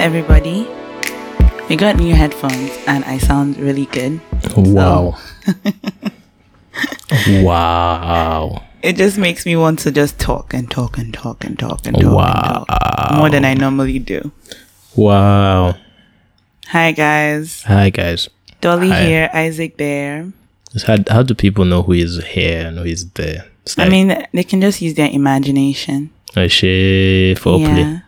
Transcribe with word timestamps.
everybody. 0.00 0.66
We 1.68 1.76
got 1.76 1.96
new 1.96 2.14
headphones 2.14 2.70
and 2.86 3.04
I 3.04 3.18
sound 3.18 3.58
really 3.58 3.84
good. 3.86 4.20
Wow. 4.56 5.18
wow. 7.28 8.62
It 8.82 8.96
just 8.96 9.18
makes 9.18 9.44
me 9.44 9.56
want 9.56 9.78
to 9.80 9.92
just 9.92 10.18
talk 10.18 10.54
and 10.54 10.70
talk 10.70 10.96
and 10.98 11.12
talk 11.12 11.44
and 11.44 11.58
talk 11.58 11.86
and 11.86 11.94
talk 12.00 12.12
Wow. 12.12 12.64
and 12.68 12.78
talk 12.78 13.12
more 13.16 13.28
than 13.30 13.44
I 13.44 13.54
normally 13.54 13.98
do. 13.98 14.32
Wow. 14.96 15.76
Hi 16.68 16.92
guys, 16.92 17.62
Hi 17.64 17.90
guys. 17.90 18.28
Dolly 18.60 18.88
Hi. 18.90 19.04
here, 19.04 19.30
Isaac 19.34 19.76
there. 19.76 20.32
How, 20.86 20.96
how 21.08 21.22
do 21.22 21.34
people 21.34 21.64
know 21.64 21.82
who 21.82 21.92
is 21.92 22.22
here 22.24 22.66
and 22.68 22.78
who 22.78 22.84
is 22.84 23.10
there? 23.10 23.46
It's 23.62 23.78
I 23.78 23.88
mean, 23.88 24.16
they 24.32 24.44
can 24.44 24.60
just 24.60 24.80
use 24.80 24.94
their 24.94 25.10
imagination. 25.10 26.10
oh, 26.36 26.46
shit, 26.46 27.38
foreplay. 27.38 28.02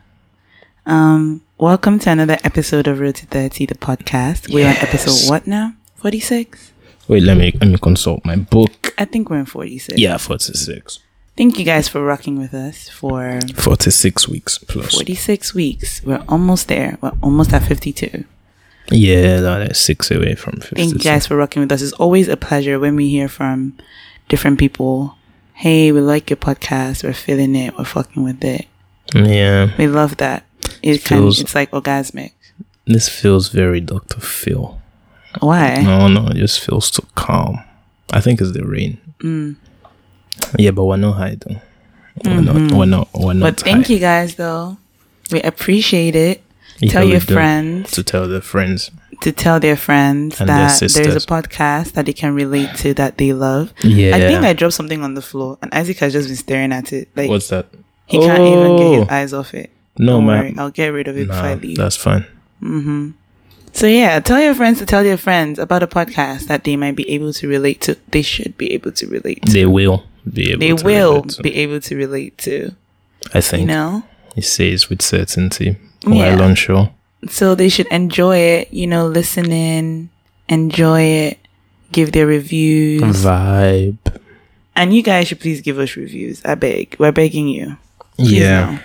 Um, 0.86 1.42
welcome 1.62 1.96
to 1.96 2.10
another 2.10 2.38
episode 2.42 2.88
of 2.88 2.98
Road 2.98 3.14
to 3.14 3.26
30, 3.26 3.66
the 3.66 3.76
podcast. 3.76 4.52
We're 4.52 4.66
on 4.66 4.74
episode 4.78 5.30
what 5.30 5.46
now? 5.46 5.74
46? 5.94 6.72
Wait, 7.06 7.22
let 7.22 7.36
me 7.36 7.52
let 7.60 7.68
me 7.68 7.78
consult 7.78 8.24
my 8.24 8.34
book. 8.34 8.92
I 8.98 9.04
think 9.04 9.30
we're 9.30 9.38
in 9.38 9.46
46. 9.46 9.96
Yeah, 9.96 10.16
46. 10.16 10.98
Thank 11.36 11.60
you 11.60 11.64
guys 11.64 11.86
for 11.86 12.02
rocking 12.04 12.36
with 12.36 12.52
us 12.52 12.88
for 12.88 13.38
46 13.54 14.28
weeks 14.28 14.58
plus. 14.58 14.92
46 14.94 15.54
weeks. 15.54 16.02
We're 16.02 16.24
almost 16.28 16.66
there. 16.66 16.98
We're 17.00 17.12
almost 17.22 17.52
at 17.52 17.62
52. 17.62 18.24
Yeah, 18.90 19.38
that's 19.38 19.78
six 19.78 20.10
away 20.10 20.34
from 20.34 20.54
50. 20.54 20.74
Thank 20.74 20.94
you 20.94 20.98
guys 20.98 21.28
for 21.28 21.36
rocking 21.36 21.62
with 21.62 21.70
us. 21.70 21.80
It's 21.80 21.92
always 21.92 22.26
a 22.26 22.36
pleasure 22.36 22.80
when 22.80 22.96
we 22.96 23.08
hear 23.08 23.28
from 23.28 23.78
different 24.28 24.58
people. 24.58 25.16
Hey, 25.54 25.92
we 25.92 26.00
like 26.00 26.28
your 26.28 26.38
podcast. 26.38 27.04
We're 27.04 27.12
feeling 27.12 27.54
it. 27.54 27.78
We're 27.78 27.84
fucking 27.84 28.24
with 28.24 28.42
it. 28.42 28.66
Yeah, 29.14 29.70
We 29.78 29.86
love 29.86 30.16
that. 30.16 30.44
It 30.82 30.98
Feels- 31.00 31.40
it's 31.40 31.54
like 31.54 31.70
orgasmic. 31.70 32.32
this 32.86 33.08
feels 33.08 33.48
very 33.48 33.80
Dr. 33.80 34.20
Phil. 34.20 34.80
Why? 35.40 35.76
No, 35.82 36.08
no, 36.08 36.26
it 36.28 36.36
just 36.36 36.60
feels 36.60 36.90
too 36.90 37.06
calm. 37.14 37.60
I 38.12 38.20
think 38.20 38.40
it's 38.40 38.52
the 38.52 38.64
rain. 38.66 38.98
Mm. 39.20 39.56
Yeah, 40.58 40.72
but 40.72 40.84
we're 40.84 40.96
not 40.96 41.12
high 41.12 41.36
though. 41.38 41.60
We're 42.24 42.40
not. 42.42 42.54
We're 42.72 42.84
not. 42.84 43.08
We're 43.14 43.32
not. 43.32 43.34
Mm-hmm. 43.34 43.40
But 43.40 43.60
thank 43.60 43.86
high. 43.86 43.92
you 43.94 43.98
guys, 44.00 44.34
though. 44.34 44.76
We 45.30 45.40
appreciate 45.42 46.14
it. 46.14 46.42
Yeah, 46.78 46.90
tell 46.92 47.04
your 47.04 47.20
friends 47.20 47.92
to 47.92 48.02
tell 48.02 48.26
their 48.28 48.40
friends. 48.42 48.90
to 49.22 49.30
tell 49.30 49.60
their 49.60 49.76
friends 49.76 50.40
And 50.40 50.48
their 50.48 50.66
that 50.68 50.80
there's 50.80 50.96
a 51.24 51.26
podcast 51.26 51.92
that 51.92 52.06
they 52.06 52.12
can 52.12 52.34
relate 52.34 52.74
to 52.78 52.92
that 52.94 53.16
they 53.18 53.32
love. 53.32 53.72
Yeah. 53.82 54.16
I 54.16 54.20
think 54.20 54.42
I 54.44 54.52
dropped 54.52 54.74
something 54.74 55.02
on 55.02 55.14
the 55.14 55.22
floor, 55.22 55.58
and 55.62 55.72
Isaac 55.72 55.98
has 55.98 56.12
just 56.12 56.28
been 56.28 56.36
staring 56.36 56.72
at 56.72 56.92
it. 56.92 57.08
Like 57.16 57.30
What's 57.30 57.48
that? 57.48 57.66
he 58.06 58.18
can't 58.18 58.42
even 58.42 58.76
get 58.76 58.98
his 58.98 59.08
Oh. 59.08 59.14
eyes 59.14 59.32
off 59.32 59.54
it. 59.54 59.70
No, 59.98 60.12
Don't 60.18 60.26
man. 60.26 60.38
worry, 60.44 60.54
I'll 60.58 60.70
get 60.70 60.88
rid 60.88 61.08
of 61.08 61.16
it 61.18 61.28
before 61.28 61.42
I 61.44 61.54
leave. 61.54 61.76
that's 61.76 61.96
fine. 61.96 62.24
Mm-hmm. 62.62 63.10
So 63.74 63.86
yeah, 63.86 64.20
tell 64.20 64.40
your 64.40 64.54
friends 64.54 64.78
to 64.78 64.86
tell 64.86 65.02
their 65.02 65.16
friends 65.16 65.58
about 65.58 65.82
a 65.82 65.86
podcast 65.86 66.46
that 66.48 66.64
they 66.64 66.76
might 66.76 66.96
be 66.96 67.08
able 67.10 67.32
to 67.34 67.48
relate 67.48 67.80
to. 67.82 67.96
They 68.10 68.22
should 68.22 68.56
be 68.58 68.72
able 68.72 68.92
to 68.92 69.06
relate 69.06 69.42
to. 69.46 69.52
They 69.52 69.66
will 69.66 70.04
be 70.30 70.50
able. 70.52 70.60
They 70.60 70.74
to 70.76 70.84
will 70.84 71.14
relate 71.16 71.28
to- 71.30 71.42
be 71.42 71.54
able 71.56 71.80
to 71.80 71.96
relate 71.96 72.38
to. 72.38 72.72
I 73.34 73.40
think. 73.40 73.62
You 73.62 73.66
know, 73.68 74.02
He 74.34 74.40
says 74.42 74.88
with 74.90 75.00
certainty 75.02 75.76
Yeah. 76.06 76.36
while 76.36 76.42
unsure. 76.42 76.90
so 77.28 77.54
they 77.54 77.68
should 77.68 77.86
enjoy 77.88 78.36
it. 78.38 78.72
You 78.72 78.86
know, 78.86 79.06
listen 79.06 79.50
in, 79.52 80.10
enjoy 80.48 81.02
it, 81.02 81.38
give 81.92 82.12
their 82.12 82.26
reviews, 82.26 83.02
Vibe. 83.24 83.98
and 84.76 84.94
you 84.94 85.02
guys 85.02 85.28
should 85.28 85.40
please 85.40 85.60
give 85.60 85.78
us 85.78 85.96
reviews. 85.96 86.42
I 86.44 86.56
beg, 86.56 86.96
we're 86.98 87.12
begging 87.12 87.48
you. 87.48 87.76
Please 88.16 88.32
yeah. 88.32 88.72
now. 88.72 88.80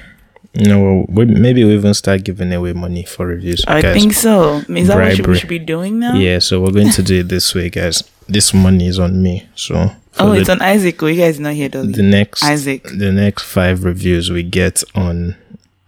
No, 0.55 1.05
we, 1.09 1.25
maybe 1.25 1.63
we 1.63 1.73
even 1.75 1.93
start 1.93 2.23
giving 2.23 2.51
away 2.53 2.73
money 2.73 3.03
for 3.03 3.27
reviews. 3.27 3.63
I 3.67 3.81
guys. 3.81 3.93
think 3.93 4.13
so. 4.13 4.57
Is 4.69 4.87
that 4.87 4.97
what 5.19 5.27
we 5.27 5.37
should 5.39 5.49
be 5.49 5.59
doing 5.59 5.99
now? 5.99 6.15
Yeah, 6.15 6.39
so 6.39 6.61
we're 6.61 6.71
going 6.71 6.91
to 6.91 7.03
do 7.03 7.19
it 7.19 7.29
this 7.29 7.53
way, 7.53 7.69
guys. 7.69 8.03
This 8.27 8.53
money 8.53 8.87
is 8.87 8.99
on 8.99 9.21
me. 9.21 9.47
So 9.55 9.91
Oh, 10.19 10.33
the, 10.33 10.39
it's 10.41 10.49
on 10.49 10.61
Isaac. 10.61 11.01
Oh, 11.03 11.07
you 11.07 11.21
guys 11.21 11.39
not 11.39 11.53
here, 11.53 11.69
Dolly. 11.69 11.91
the 11.93 12.01
next 12.03 12.43
Isaac. 12.43 12.83
the 12.83 13.11
next 13.11 13.43
five 13.43 13.83
reviews 13.83 14.31
we 14.31 14.43
get 14.43 14.83
on 14.95 15.35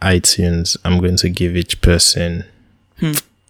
iTunes, 0.01 0.77
I'm 0.85 0.99
going 0.99 1.17
to 1.17 1.29
give 1.29 1.55
each 1.55 1.81
person 1.81 2.45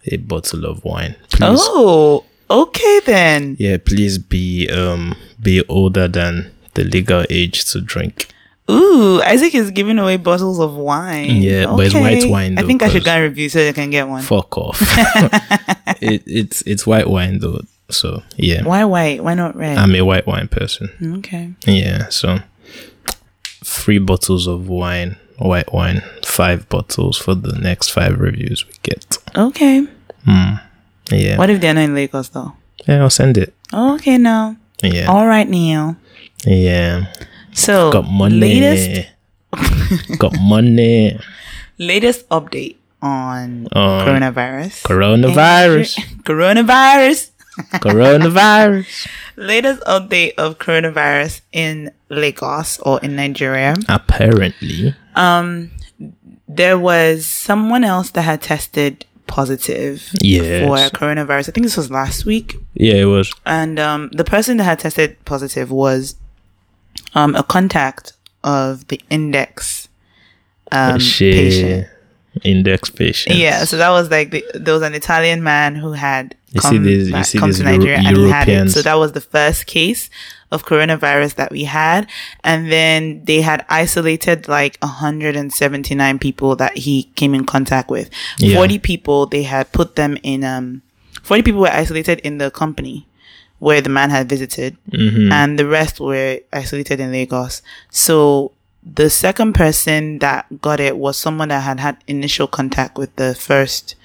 a 0.05 0.17
bottle 0.17 0.65
of 0.65 0.83
wine. 0.85 1.15
Please. 1.31 1.41
Hmm. 1.41 1.55
Oh, 1.59 2.25
okay 2.49 2.99
then. 3.05 3.55
Yeah, 3.59 3.77
please 3.83 4.17
be 4.17 4.69
um 4.69 5.15
be 5.41 5.63
older 5.67 6.07
than 6.07 6.51
the 6.75 6.83
legal 6.83 7.25
age 7.29 7.65
to 7.71 7.81
drink. 7.81 8.27
Ooh, 8.69 9.21
Isaac 9.23 9.55
is 9.55 9.71
giving 9.71 9.97
away 9.97 10.17
bottles 10.17 10.59
of 10.59 10.75
wine. 10.75 11.41
Yeah, 11.41 11.65
but 11.65 11.87
it's 11.87 11.95
white 11.95 12.29
wine, 12.29 12.59
I 12.59 12.63
think 12.63 12.83
I 12.83 12.89
should 12.89 13.03
go 13.03 13.11
and 13.11 13.23
review 13.23 13.49
so 13.49 13.67
I 13.67 13.71
can 13.71 13.89
get 13.89 14.07
one. 14.07 14.21
Fuck 14.21 14.57
off. 14.57 14.77
it, 16.01 16.23
it's 16.27 16.61
it's 16.63 16.85
white 16.85 17.09
wine 17.09 17.39
though. 17.39 17.61
So 17.89 18.21
yeah. 18.37 18.63
Why 18.63 18.85
white? 18.85 19.23
Why 19.23 19.33
not 19.33 19.55
red? 19.55 19.77
I'm 19.77 19.95
a 19.95 20.01
white 20.01 20.27
wine 20.27 20.47
person. 20.47 20.89
okay. 21.19 21.53
Yeah, 21.65 22.09
so 22.09 22.39
three 23.63 23.97
bottles 23.97 24.45
of 24.45 24.69
wine, 24.69 25.17
white 25.37 25.73
wine, 25.73 26.03
five 26.23 26.69
bottles 26.69 27.17
for 27.17 27.33
the 27.33 27.57
next 27.57 27.89
five 27.89 28.19
reviews 28.19 28.67
we 28.67 28.73
get. 28.83 29.17
Okay. 29.35 29.87
Hmm, 30.25 30.55
yeah. 31.11 31.37
What 31.37 31.49
if 31.49 31.59
they're 31.59 31.73
not 31.73 31.81
in 31.81 31.95
Lagos 31.95 32.29
though? 32.29 32.53
Yeah, 32.87 33.01
I'll 33.01 33.09
send 33.09 33.37
it. 33.37 33.53
Okay, 33.73 34.17
now. 34.19 34.57
Yeah. 34.83 35.07
All 35.07 35.27
right, 35.27 35.47
Neil. 35.47 35.95
Yeah. 36.45 37.05
So 37.59 37.91
Got 37.91 38.07
money. 38.09 38.39
latest 38.39 39.09
Got 40.19 40.33
money. 40.39 41.19
latest 41.77 42.27
update 42.29 42.75
on 43.01 43.67
On 43.73 44.05
coronavirus. 44.05 44.83
Coronavirus. 44.83 45.89
coronavirus. 46.29 47.31
Coronavirus. 47.83 49.07
Latest 49.35 49.81
update 49.83 50.33
of 50.37 50.59
coronavirus 50.59 51.41
in 51.51 51.91
Lagos 52.07 52.79
or 52.79 52.99
in 53.03 53.15
Nigeria. 53.15 53.75
Apparently. 53.89 54.95
Um 55.15 55.71
There 56.47 56.79
was 56.79 57.25
someone 57.27 57.83
else 57.83 58.09
that 58.11 58.23
had 58.23 58.41
tested 58.41 59.05
positive 59.27 60.09
Yes. 60.23 60.63
for 60.65 60.77
coronavirus. 60.97 61.49
I 61.49 61.51
think 61.51 61.65
this 61.67 61.77
was 61.77 61.91
last 61.91 62.25
week. 62.25 62.55
Yeah, 62.73 62.95
it 63.05 63.05
was. 63.05 63.31
And 63.45 63.77
um, 63.79 64.09
the 64.13 64.23
person 64.23 64.57
that 64.57 64.63
had 64.63 64.79
tested 64.79 65.17
positive 65.25 65.69
was 65.69 66.15
um, 67.15 67.35
a 67.35 67.43
contact 67.43 68.13
of 68.43 68.87
the 68.87 68.99
index 69.09 69.87
um, 70.71 70.93
patient. 70.99 71.87
Index 72.43 72.89
patient. 72.89 73.35
Yeah, 73.35 73.65
so 73.65 73.77
that 73.77 73.89
was 73.89 74.09
like 74.11 74.31
the, 74.31 74.45
there 74.53 74.73
was 74.73 74.83
an 74.83 74.93
Italian 74.93 75.43
man 75.43 75.75
who 75.75 75.91
had 75.93 76.35
You 76.51 76.61
see 76.61 76.67
come, 76.75 76.83
these- 76.83 77.11
back- 77.11 77.25
see 77.25 77.37
come 77.39 77.51
to 77.51 77.57
Euro- 77.63 77.71
Nigeria 77.77 77.97
and 77.97 78.17
he 78.17 78.29
had 78.29 78.47
it. 78.47 78.69
So 78.69 78.81
that 78.83 78.93
was 78.95 79.11
the 79.13 79.21
first 79.21 79.65
case 79.65 80.09
of 80.51 80.65
coronavirus 80.65 81.35
that 81.35 81.51
we 81.51 81.63
had, 81.65 82.07
and 82.43 82.71
then 82.71 83.23
they 83.25 83.41
had 83.41 83.65
isolated 83.69 84.47
like 84.47 84.77
179 84.81 86.19
people 86.19 86.55
that 86.55 86.77
he 86.77 87.03
came 87.15 87.33
in 87.35 87.45
contact 87.45 87.89
with. 87.89 88.09
Yeah. 88.39 88.55
40 88.55 88.79
people 88.79 89.25
they 89.25 89.43
had 89.43 89.71
put 89.71 89.95
them 89.95 90.17
in 90.23 90.43
um 90.43 90.81
40 91.23 91.43
people 91.43 91.61
were 91.61 91.67
isolated 91.71 92.19
in 92.19 92.37
the 92.37 92.49
company 92.51 93.05
where 93.59 93.81
the 93.81 93.89
man 93.89 94.09
had 94.09 94.27
visited, 94.29 94.77
Mm-hmm. 94.91 95.31
and 95.31 95.59
the 95.59 95.67
rest 95.67 95.99
were 95.99 96.39
isolated 96.51 96.99
in 96.99 97.11
Lagos. 97.11 97.61
So 97.91 98.51
the 98.81 99.09
second 99.09 99.53
person 99.53 100.19
that 100.19 100.61
got 100.61 100.79
it 100.79 100.97
was 100.97 101.17
someone 101.17 101.49
that 101.49 101.61
had 101.61 101.79
had 101.79 101.97
initial 102.07 102.47
contact 102.47 102.97
with 102.97 103.13
the 103.17 103.35
first 103.35 103.95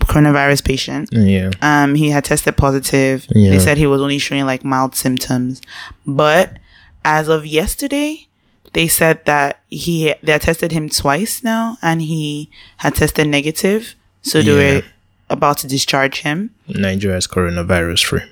coronavirus 0.00 0.64
patient. 0.64 1.08
Yeah. 1.12 1.50
Um, 1.62 1.94
he 1.94 2.10
had 2.10 2.24
tested 2.24 2.56
positive. 2.56 3.26
Yeah. 3.30 3.50
They 3.50 3.58
said 3.58 3.78
he 3.78 3.86
was 3.86 4.00
only 4.02 4.18
showing 4.18 4.44
like 4.46 4.64
mild 4.64 4.94
symptoms, 4.94 5.60
but 6.06 6.58
as 7.04 7.28
of 7.28 7.46
yesterday, 7.46 8.26
they 8.72 8.88
said 8.88 9.24
that 9.24 9.60
he 9.70 10.14
they 10.22 10.32
had 10.32 10.42
tested 10.42 10.72
him 10.72 10.88
twice 10.88 11.42
now, 11.42 11.78
and 11.82 12.02
he 12.02 12.50
had 12.78 12.94
tested 12.94 13.26
negative. 13.28 13.94
So 14.22 14.42
they 14.42 14.50
Yeah. 14.50 14.74
were 14.80 14.82
about 15.30 15.58
to 15.58 15.66
discharge 15.68 16.20
him. 16.20 16.50
Nigeria 16.68 17.16
is 17.16 17.26
coronavirus 17.26 18.04
free. 18.04 18.22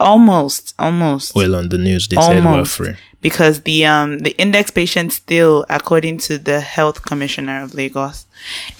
Almost, 0.00 0.74
almost. 0.78 1.34
Well, 1.34 1.54
on 1.54 1.68
the 1.68 1.78
news, 1.78 2.08
they 2.08 2.16
said 2.16 2.44
we're 2.44 2.64
free. 2.64 2.94
because 3.20 3.62
the 3.62 3.86
um 3.86 4.18
the 4.20 4.36
index 4.38 4.70
patient 4.70 5.12
still 5.12 5.64
according 5.70 6.18
to 6.18 6.36
the 6.38 6.60
health 6.60 7.02
commissioner 7.02 7.62
of 7.62 7.74
Lagos 7.74 8.26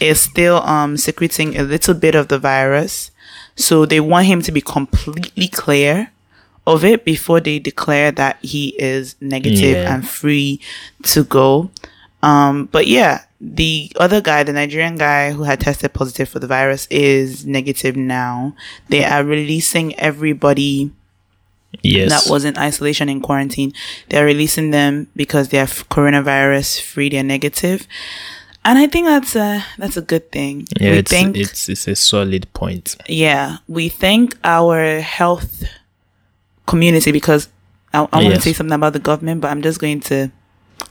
is 0.01 0.21
still 0.21 0.59
um 0.63 0.97
secreting 0.97 1.57
a 1.57 1.63
little 1.63 1.95
bit 1.95 2.15
of 2.15 2.29
the 2.29 2.39
virus 2.39 3.11
so 3.57 3.87
they 3.87 4.01
want 4.01 4.27
him 4.27 4.43
to 4.43 4.53
be 4.53 4.61
completely 4.61 5.49
clear 5.49 6.11
of 6.67 6.85
it 6.85 7.05
before 7.05 7.41
they 7.41 7.59
declare 7.59 8.11
that 8.13 8.37
he 8.43 8.69
is 8.79 9.15
negative 9.21 9.77
Yeah. 9.79 9.95
and 9.95 10.07
free 10.07 10.61
to 11.05 11.25
go 11.25 11.71
um 12.23 12.67
but 12.73 12.87
yeah 12.87 13.23
the 13.41 13.91
other 13.97 14.21
guy 14.21 14.43
the 14.43 14.53
Nigerian 14.53 14.97
guy 14.97 15.33
who 15.33 15.45
had 15.45 15.61
tested 15.61 15.93
positive 15.95 16.29
for 16.29 16.39
the 16.41 16.47
virus 16.47 16.87
is 16.91 17.47
negative 17.47 17.97
now 17.97 18.55
they 18.89 19.05
are 19.05 19.25
releasing 19.25 19.95
everybody 19.99 20.91
Yes. 21.83 22.11
that 22.11 22.31
was 22.31 22.45
in 22.45 22.57
isolation 22.59 23.09
and 23.09 23.23
quarantine. 23.23 23.73
They're 24.09 24.27
releasing 24.27 24.71
them 24.71 25.09
because 25.17 25.49
they're 25.49 25.67
coronavirus 25.67 26.81
free, 26.83 27.09
they're 27.09 27.23
negative. 27.23 27.87
and 28.65 28.79
I 28.79 28.87
think 28.87 29.07
that's 29.07 29.37
a 29.37 29.65
that's 29.79 29.97
a 29.97 30.03
good 30.03 30.33
thing. 30.33 30.67
Yeah, 30.81 30.93
we 30.93 30.99
it's, 30.99 31.11
thank 31.11 31.37
it's 31.37 31.69
it's 31.69 31.87
a 31.89 31.95
solid 31.95 32.53
point. 32.55 32.97
yeah 33.09 33.59
we 33.69 33.89
thank 33.89 34.37
our 34.43 35.01
health 35.01 35.65
community 36.67 37.13
because 37.13 37.49
I, 37.93 38.09
I 38.13 38.23
want 38.23 38.35
to 38.35 38.41
say 38.41 38.53
something 38.53 38.75
about 38.75 38.93
the 38.93 38.99
government, 38.99 39.41
but 39.41 39.51
I'm 39.51 39.63
just 39.63 39.81
going 39.81 40.01
to. 40.01 40.31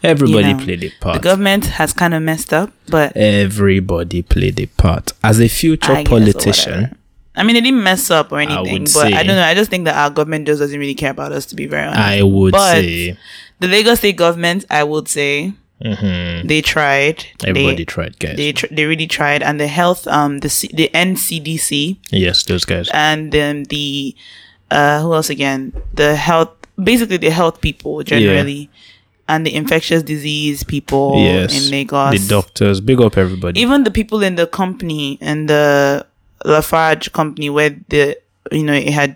Everybody 0.02 0.54
know, 0.54 0.64
played 0.64 0.84
a 0.84 0.90
part. 1.02 1.16
The 1.16 1.24
government 1.24 1.66
has 1.66 1.94
kind 1.94 2.14
of 2.14 2.22
messed 2.22 2.54
up, 2.54 2.72
but 2.88 3.16
Everybody 3.16 4.22
played 4.22 4.60
a 4.60 4.66
part. 4.66 5.12
As 5.24 5.40
a 5.40 5.48
future 5.48 5.94
I 5.94 6.04
politician. 6.04 6.98
I 7.36 7.44
mean, 7.44 7.56
it 7.56 7.62
didn't 7.62 7.84
mess 7.84 8.12
up 8.12 8.32
or 8.32 8.40
anything, 8.40 8.82
would 8.84 8.92
but 8.94 9.12
I 9.14 9.24
don't 9.24 9.36
know. 9.36 9.44
I 9.44 9.56
just 9.56 9.70
think 9.72 9.86
that 9.86 9.96
our 9.96 10.10
government 10.12 10.46
just 10.46 10.60
doesn't 10.60 10.80
really 10.80 10.94
care 10.94 11.12
about 11.12 11.32
us, 11.32 11.46
to 11.48 11.56
be 11.56 11.66
very 11.66 11.84
honest. 11.88 12.00
I 12.00 12.22
would 12.24 12.52
But 12.52 12.76
say 12.76 13.18
the 13.60 13.68
Lagos 13.68 14.00
State 14.00 14.18
government, 14.18 14.66
I 14.70 14.84
would 14.84 15.08
say, 15.08 15.54
mhm, 15.84 16.48
they 16.48 16.62
tried. 16.62 17.26
everybody 17.44 17.78
they, 17.78 17.86
tried, 17.86 18.20
guys. 18.20 18.38
they 18.38 18.52
tr- 18.52 18.68
they 18.72 18.86
really 18.86 19.08
tried, 19.08 19.42
and 19.42 19.60
the 19.60 19.68
health, 19.68 20.08
um, 20.08 20.40
the 20.40 20.50
C- 20.50 20.70
the 20.74 20.90
NCDC, 20.94 21.98
yes, 22.12 22.44
those 22.44 22.66
guys. 22.66 22.90
and 22.94 23.32
then 23.32 23.64
the 23.70 24.16
uh, 24.72 25.02
who 25.02 25.14
else 25.14 25.30
again? 25.30 25.74
The 25.94 26.16
health, 26.16 26.50
basically 26.82 27.18
the 27.18 27.30
health 27.32 27.62
people 27.62 28.04
generally, 28.04 28.70
and 29.28 29.46
the 29.46 29.54
infectious 29.56 30.04
disease 30.04 30.64
people 30.64 31.14
yes, 31.18 31.54
in 31.66 31.72
Lagos. 31.72 32.22
the 32.22 32.28
doctors. 32.28 32.80
Big 32.82 33.02
up 33.02 33.18
everybody. 33.18 33.60
even 33.60 33.84
the 33.84 33.92
people 33.92 34.22
in 34.22 34.36
the 34.36 34.46
company 34.48 35.18
and 35.22 35.50
the 35.50 36.06
Lafarge 36.44 37.12
company 37.13 37.50
where 37.50 37.72
the 37.90 38.18
you 38.51 38.63
know 38.63 38.74
it 38.74 38.90
had 38.90 39.16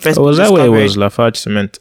first 0.00 0.18
Oh, 0.18 0.22
was 0.22 0.36
that 0.38 0.52
where 0.52 0.66
it 0.66 0.68
was 0.68 0.96
Lafarge 0.96 1.36
Cement? 1.36 1.78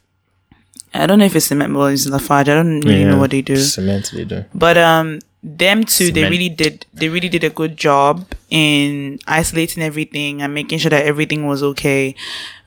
I 0.93 1.05
don't 1.05 1.19
know 1.19 1.25
if 1.25 1.35
it's 1.35 1.45
cement, 1.45 1.73
but 1.73 1.93
it's 1.93 2.07
Lafarge. 2.07 2.49
I 2.49 2.55
don't 2.55 2.79
really 2.81 3.05
know 3.05 3.19
what 3.19 3.31
they 3.31 3.41
do. 3.43 3.57
Cement 3.57 4.11
they 4.13 4.25
do. 4.25 4.45
But 4.55 4.77
um, 4.77 5.19
them 5.43 5.83
too, 5.83 6.11
they 6.11 6.23
really 6.27 6.49
did. 6.49 6.85
They 6.93 7.09
really 7.09 7.29
did 7.29 7.43
a 7.43 7.49
good 7.49 7.77
job 7.77 8.25
in 8.49 9.19
isolating 9.27 9.83
everything 9.83 10.41
and 10.41 10.53
making 10.53 10.79
sure 10.79 10.89
that 10.89 11.05
everything 11.05 11.45
was 11.45 11.61
okay. 11.61 12.15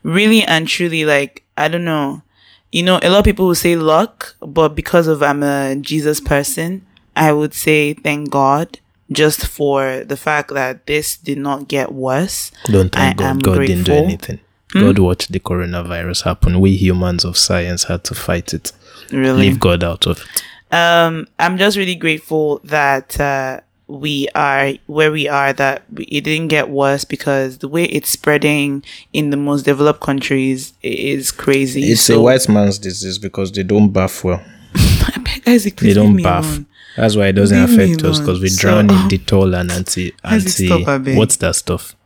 Really 0.05 0.43
and 0.45 0.69
truly, 0.69 1.05
like 1.05 1.43
I 1.57 1.67
don't 1.69 1.85
know, 1.85 2.23
you 2.71 2.83
know, 2.83 3.01
a 3.03 3.11
lot 3.11 3.19
of 3.19 3.25
people 3.25 3.47
will 3.47 3.57
say 3.57 3.77
luck, 3.77 4.37
but 4.41 4.71
because 4.77 5.07
of 5.09 5.23
I'm 5.23 5.43
a 5.43 5.77
Jesus 5.77 6.21
person, 6.21 6.87
I 7.17 7.33
would 7.33 7.55
say 7.55 7.95
thank 7.95 8.31
God 8.31 8.79
just 9.13 9.47
for 9.47 10.05
the 10.05 10.17
fact 10.17 10.51
that 10.55 10.87
this 10.87 11.17
did 11.17 11.39
not 11.39 11.69
get 11.69 11.93
worse. 11.93 12.51
Don't 12.67 12.91
thank 12.93 13.21
I 13.21 13.33
God. 13.35 13.43
God 13.43 13.59
didn't 13.67 13.85
do 13.85 13.93
grateful. 13.93 13.99
Hmm? 13.99 14.05
anything. 14.09 14.41
God 14.73 14.99
watched 14.99 15.31
the 15.33 15.39
coronavirus 15.41 16.23
happen. 16.25 16.59
We 16.61 16.77
humans 16.77 17.25
of 17.27 17.37
science 17.37 17.85
had 17.85 18.05
to 18.05 18.15
fight 18.15 18.55
it. 18.55 18.73
Really, 19.11 19.49
Leave 19.49 19.61
God 19.61 19.85
out 19.85 20.07
of 20.07 20.19
it. 20.23 20.75
um, 20.75 21.27
I'm 21.39 21.59
just 21.59 21.77
really 21.77 21.95
grateful 21.95 22.59
that 22.65 23.21
uh, 23.21 23.61
we 23.87 24.29
are 24.35 24.73
where 24.87 25.13
we 25.13 25.29
are. 25.29 25.53
That 25.53 25.83
it 25.99 26.25
didn't 26.25 26.49
get 26.49 26.71
worse 26.71 27.05
because 27.05 27.59
the 27.59 27.69
way 27.69 27.85
it's 27.85 28.09
spreading 28.09 28.83
in 29.13 29.29
the 29.29 29.37
most 29.37 29.65
developed 29.67 30.01
countries 30.01 30.73
is 30.83 31.31
crazy. 31.33 31.83
It's 31.93 32.01
so- 32.01 32.21
a 32.21 32.23
white 32.23 32.49
man's 32.49 32.79
disease 32.79 33.19
because 33.19 33.53
they 33.53 33.65
don't 33.65 33.91
bath 33.91 34.25
well. 34.25 34.43
Isaac, 35.47 35.77
They 35.77 35.93
don't 35.93 36.23
bath. 36.23 36.45
alone. 36.47 36.67
That's 36.97 37.17
why 37.17 37.29
it 37.29 37.33
doesn't 37.33 37.59
Leave 37.59 37.73
affect 37.79 38.05
us 38.05 38.21
because 38.21 38.41
we 38.41 38.49
alone. 38.49 38.87
drown 38.87 38.89
So, 38.89 38.95
in 38.97 39.09
Dettol 39.11 39.59
and 39.61 39.71
anti 39.73 40.13
anti. 40.25 40.67
Stop, 40.67 41.07
what's 41.17 41.37
that 41.37 41.57
stuff? 41.57 41.97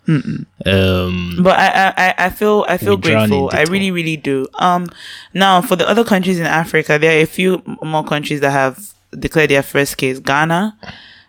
Um, 0.64 1.38
But 1.42 1.58
I, 1.58 1.66
I, 1.66 1.92
I- 1.96 2.14
I 2.26 2.30
feel 2.30 2.64
I 2.68 2.76
feel 2.78 2.96
We 2.96 3.02
drown 3.02 3.24
in 3.24 3.28
grateful. 3.30 3.50
I 3.52 3.62
really, 3.64 3.90
really 3.90 4.16
do. 4.16 4.46
Um, 4.54 4.88
now 5.34 5.60
for 5.60 5.76
the 5.76 5.88
other 5.88 6.04
countries 6.04 6.38
in 6.38 6.46
Africa, 6.46 6.98
there 6.98 7.18
are 7.18 7.22
a 7.22 7.26
few 7.26 7.62
more 7.82 8.04
countries 8.04 8.40
that 8.40 8.50
have 8.52 8.92
declared 9.18 9.50
their 9.50 9.62
first 9.62 9.96
case. 9.96 10.18
Ghana 10.18 10.76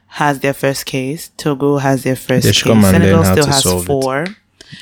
has 0.07 0.39
their 0.39 0.54
first 0.54 0.86
case. 0.86 1.30
Togo 1.38 1.77
has 1.77 2.04
their 2.04 2.15
first 2.15 2.44
They 2.44 2.51
case. 2.51 2.63
come 2.63 2.83
and 2.83 2.83
learn 2.83 2.94
Senegal 3.01 3.24
how 3.24 3.31
still 3.33 3.44
to 3.45 3.51
has 3.51 3.63
solve 3.63 3.83
it. 3.83 3.88
four. 3.88 4.25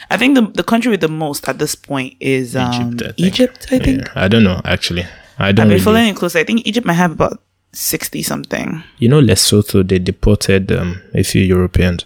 I 0.09 0.17
think 0.17 0.35
the 0.35 0.41
the 0.47 0.63
country 0.63 0.91
with 0.91 1.01
the 1.01 1.07
most 1.07 1.47
at 1.47 1.57
this 1.59 1.75
point 1.75 2.15
is 2.19 2.55
um, 2.55 2.73
Egypt. 2.73 3.01
I 3.01 3.05
think. 3.13 3.19
Egypt. 3.19 3.67
I 3.71 3.79
think. 3.79 4.01
Yeah, 4.07 4.11
I 4.23 4.27
don't 4.27 4.43
know 4.43 4.59
actually. 4.65 5.05
I 5.37 5.51
don't 5.51 5.51
I've 5.51 5.55
been 5.55 5.67
really. 5.69 5.79
following 5.81 6.07
it 6.07 6.15
close. 6.15 6.35
I 6.35 6.43
think 6.43 6.65
Egypt 6.67 6.85
might 6.87 6.93
have 6.93 7.11
about 7.11 7.41
sixty 7.75 8.23
something. 8.23 8.83
You 8.97 9.09
know, 9.09 9.21
Lesotho 9.21 9.87
they 9.87 9.99
deported 9.99 10.71
um, 10.71 11.01
a 11.13 11.23
few 11.23 11.41
Europeans 11.41 12.05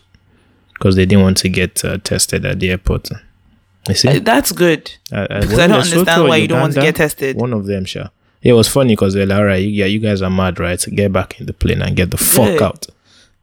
because 0.74 0.96
they 0.96 1.06
didn't 1.06 1.24
want 1.24 1.38
to 1.38 1.50
get 1.50 1.84
uh, 1.86 1.98
tested 1.98 2.46
at 2.46 2.60
the 2.60 2.72
airport. 2.72 3.10
You 3.88 3.96
see, 3.96 4.10
Uh, 4.10 4.20
That's 4.20 4.52
good. 4.52 4.92
I, 5.12 5.24
I, 5.24 5.40
because 5.42 5.60
I 5.60 5.68
don't 5.68 5.82
Lesotho 5.82 5.92
understand 6.00 6.28
why 6.28 6.38
you 6.38 6.48
don't 6.48 6.62
want 6.62 6.74
to 6.74 6.82
get 6.82 6.96
tested. 6.96 7.36
One 7.38 7.54
of 7.54 7.66
them, 7.66 7.86
sure. 7.86 8.10
It 8.42 8.54
was 8.54 8.68
funny 8.70 8.94
because 8.94 9.14
they're 9.14 9.26
like, 9.26 9.38
all 9.38 9.46
right, 9.46 9.58
you, 9.62 9.68
yeah, 9.70 9.86
you 9.86 10.00
guys 10.00 10.22
are 10.22 10.30
mad, 10.30 10.60
right? 10.60 10.84
Get 10.96 11.12
back 11.12 11.40
in 11.40 11.46
the 11.46 11.54
plane 11.54 11.82
and 11.82 11.96
get 11.96 12.12
the 12.12 12.18
fuck 12.18 12.62
out. 12.62 12.88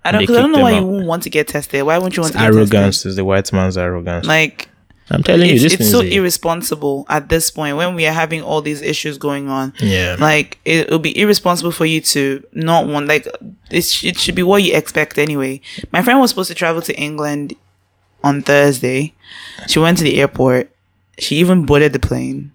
I 0.05 0.13
don't. 0.13 0.23
I 0.23 0.27
don't 0.27 0.53
know 0.53 0.61
why 0.61 0.73
them 0.73 0.85
you 0.85 0.89
won't 0.91 1.07
want 1.07 1.23
to 1.25 1.31
get 1.31 1.49
tested. 1.49 1.83
Why 1.83 1.99
won't 1.99 2.17
you 2.17 2.23
want 2.23 2.33
to 2.33 2.39
get 2.39 2.45
tested? 2.47 2.75
Arrogance 2.75 3.05
is 3.07 3.17
the 3.17 3.25
white 3.25 3.53
man's 3.53 3.77
arrogance. 3.77 4.27
Like 4.27 4.69
I'm 5.09 5.23
telling 5.23 5.49
you, 5.49 5.55
it's, 5.55 5.63
this 5.63 5.75
it's 5.75 5.91
so 5.91 6.01
irresponsible 6.01 7.07
at 7.09 7.29
this 7.29 7.51
point 7.51 7.77
when 7.77 7.95
we 7.95 8.07
are 8.07 8.13
having 8.13 8.43
all 8.43 8.61
these 8.61 8.83
issues 8.83 9.19
going 9.19 9.49
on. 9.49 9.73
Yeah. 9.79 10.17
Like 10.19 10.59
it 10.65 10.91
will 10.91 10.99
be 10.99 11.17
irresponsible 11.17 11.71
for 11.71 11.87
you 11.87 12.01
to 12.01 12.45
not 12.53 12.87
want 12.89 13.07
like 13.07 13.27
it, 13.71 14.05
it 14.05 14.19
should 14.19 14.35
be 14.35 14.43
what 14.43 14.63
you 14.65 14.75
expect 14.75 15.19
anyway. 15.19 15.61
My 15.93 16.03
friend 16.03 16.19
was 16.19 16.31
supposed 16.31 16.49
to 16.49 16.55
travel 16.55 16.83
to 16.83 16.95
England 16.99 17.55
on 18.25 18.43
Thursday. 18.43 19.15
She 19.69 19.79
went 19.79 19.99
to 19.99 20.05
the 20.05 20.21
airport. 20.21 20.71
She 21.19 21.37
even 21.37 21.67
boarded 21.67 21.93
the 21.93 22.01
plane. 22.01 22.53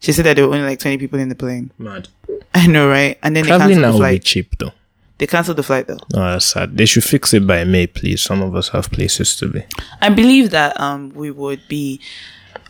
She 0.00 0.12
said 0.12 0.24
that 0.24 0.36
there 0.36 0.48
were 0.48 0.54
only 0.54 0.66
like 0.66 0.80
twenty 0.80 0.96
people 0.96 1.18
in 1.18 1.28
the 1.28 1.34
plane. 1.34 1.70
Mad. 1.78 2.08
I 2.54 2.66
know, 2.66 2.88
right? 2.88 3.18
And 3.22 3.36
then 3.36 3.44
Traveling 3.44 3.82
now 3.82 3.92
the 3.92 3.98
will 3.98 4.08
be 4.08 4.18
cheap 4.18 4.56
though. 4.58 4.72
They 5.20 5.26
canceled 5.26 5.58
the 5.58 5.62
flight 5.62 5.86
though. 5.86 5.98
Oh, 6.14 6.32
that's 6.32 6.46
sad. 6.46 6.78
They 6.78 6.86
should 6.86 7.04
fix 7.04 7.34
it 7.34 7.46
by 7.46 7.62
May, 7.64 7.86
please. 7.86 8.22
Some 8.22 8.40
of 8.40 8.56
us 8.56 8.70
have 8.70 8.90
places 8.90 9.36
to 9.36 9.48
be. 9.48 9.62
I 10.00 10.08
believe 10.08 10.48
that 10.50 10.80
um 10.80 11.12
we 11.14 11.30
would 11.30 11.60
be. 11.68 12.00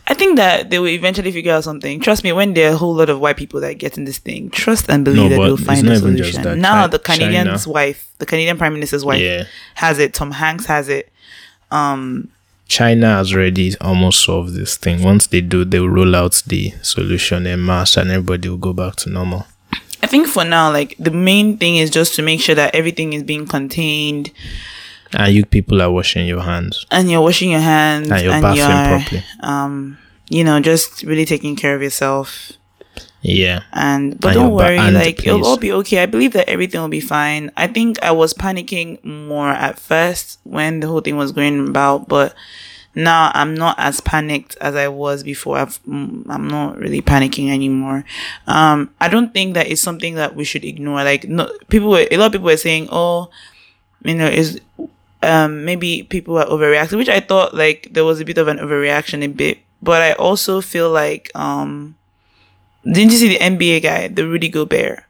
I 0.07 0.13
think 0.13 0.35
that 0.35 0.69
they 0.69 0.77
will 0.77 0.89
eventually 0.89 1.31
figure 1.31 1.53
out 1.53 1.63
something. 1.63 2.01
Trust 2.01 2.25
me, 2.25 2.33
when 2.33 2.53
there 2.53 2.69
are 2.71 2.73
a 2.73 2.77
whole 2.77 2.93
lot 2.93 3.09
of 3.09 3.21
white 3.21 3.37
people 3.37 3.61
that 3.61 3.75
get 3.75 3.97
in 3.97 4.03
this 4.03 4.17
thing, 4.17 4.49
trust 4.49 4.89
and 4.89 5.05
believe 5.05 5.23
No, 5.23 5.29
that 5.29 5.37
they'll 5.37 5.55
find 5.57 5.87
a 5.87 5.95
solution. 5.95 6.59
Now 6.59 6.87
the 6.87 6.99
Canadian's 6.99 7.63
China- 7.63 7.73
wife, 7.73 8.07
the 8.17 8.25
Canadian 8.25 8.57
Prime 8.57 8.73
Minister's 8.73 9.05
wife, 9.05 9.21
Yeah. 9.21 9.45
has 9.75 9.97
it. 9.99 10.13
Tom 10.13 10.31
Hanks 10.31 10.65
has 10.65 10.89
it. 10.89 11.09
Um, 11.71 12.27
China 12.67 13.07
has 13.17 13.33
already 13.33 13.77
almost 13.79 14.23
solved 14.25 14.53
this 14.55 14.75
thing. 14.75 15.01
Once 15.03 15.27
they 15.27 15.39
do, 15.39 15.63
they'll 15.63 15.87
roll 15.87 16.15
out 16.15 16.43
the 16.47 16.73
solution 16.81 17.47
en 17.47 17.63
masse 17.65 17.95
and 17.97 18.09
everybody 18.11 18.49
will 18.49 18.57
go 18.57 18.73
back 18.73 18.95
to 18.97 19.09
normal. 19.09 19.45
I 20.03 20.07
think 20.07 20.27
for 20.27 20.43
now, 20.43 20.71
like 20.71 20.95
the 20.99 21.11
main 21.11 21.57
thing 21.57 21.77
is 21.77 21.89
just 21.89 22.15
to 22.15 22.21
make 22.21 22.41
sure 22.41 22.55
that 22.55 22.73
everything 22.75 23.13
is 23.13 23.23
being 23.23 23.45
contained 23.47 24.31
And 25.13 25.33
you 25.33 25.45
people 25.45 25.81
are 25.81 25.91
washing 25.91 26.25
your 26.27 26.41
hands 26.41 26.85
and 26.89 27.09
you're 27.11 27.21
washing 27.21 27.51
your 27.51 27.59
hands 27.61 28.09
and 28.09 28.21
you're 28.23 28.33
and 28.33 28.41
bathing 28.41 28.57
you're, 28.57 28.99
properly. 28.99 29.23
um, 29.41 29.97
you 30.29 30.43
know, 30.43 30.59
just 30.59 31.03
really 31.03 31.25
taking 31.25 31.55
care 31.55 31.75
of 31.75 31.81
yourself. 31.81 32.53
Yeah. 33.21 33.61
and 33.73 34.19
but 34.19 34.29
And 34.29 34.35
don't 34.35 34.49
ba- 34.49 34.55
worry 34.55 34.77
and 34.79 34.95
like 34.95 35.19
it'll 35.27 35.45
all 35.45 35.57
be 35.57 35.71
okay 35.71 36.01
i 36.01 36.07
believe 36.07 36.33
that 36.33 36.49
everything 36.49 36.81
will 36.81 36.89
be 36.89 36.99
fine 36.99 37.51
i 37.55 37.67
think 37.67 38.01
i 38.01 38.09
was 38.09 38.33
panicking 38.33 38.97
more 39.05 39.49
at 39.49 39.77
first 39.77 40.39
when 40.43 40.79
the 40.79 40.87
whole 40.87 41.01
thing 41.01 41.17
was 41.17 41.31
going 41.31 41.67
about 41.69 42.07
but 42.09 42.33
now 42.95 43.31
i'm 43.33 43.55
not 43.55 43.75
as 43.79 44.01
panicked 44.01 44.57
as 44.61 44.75
i 44.75 44.87
was 44.87 45.23
before. 45.23 45.57
I've, 45.57 45.81
mm, 45.83 46.25
i'm 46.29 46.47
not 46.47 46.77
really 46.77 47.01
panicking 47.01 47.49
anymore. 47.49 48.03
Um 48.47 48.93
i 48.99 49.07
don't 49.07 49.33
think 49.33 49.53
that 49.55 49.67
it's 49.67 49.81
something 49.81 50.15
that 50.15 50.35
we 50.35 50.43
should 50.43 50.65
ignore. 50.65 51.03
Like 51.03 51.25
no 51.27 51.49
people 51.69 51.89
were 51.89 52.07
a 52.11 52.17
lot 52.17 52.27
of 52.27 52.31
people 52.33 52.45
were 52.45 52.57
saying 52.57 52.89
oh 52.91 53.29
you 54.03 54.15
know 54.15 54.27
is 54.27 54.59
um 55.23 55.65
maybe 55.65 56.03
people 56.03 56.37
are 56.37 56.45
overreacting 56.45 56.97
which 56.97 57.09
i 57.09 57.19
thought 57.19 57.53
like 57.53 57.87
there 57.91 58.03
was 58.03 58.19
a 58.19 58.25
bit 58.25 58.37
of 58.37 58.47
an 58.47 58.57
overreaction 58.57 59.23
a 59.23 59.27
bit. 59.27 59.59
But 59.81 60.01
i 60.01 60.13
also 60.13 60.61
feel 60.61 60.89
like 60.91 61.31
um 61.35 61.95
didn't 62.83 63.11
you 63.11 63.17
see 63.17 63.29
the 63.29 63.37
NBA 63.39 63.83
guy, 63.83 64.07
the 64.07 64.27
Rudy 64.27 64.49
Gobert? 64.49 65.03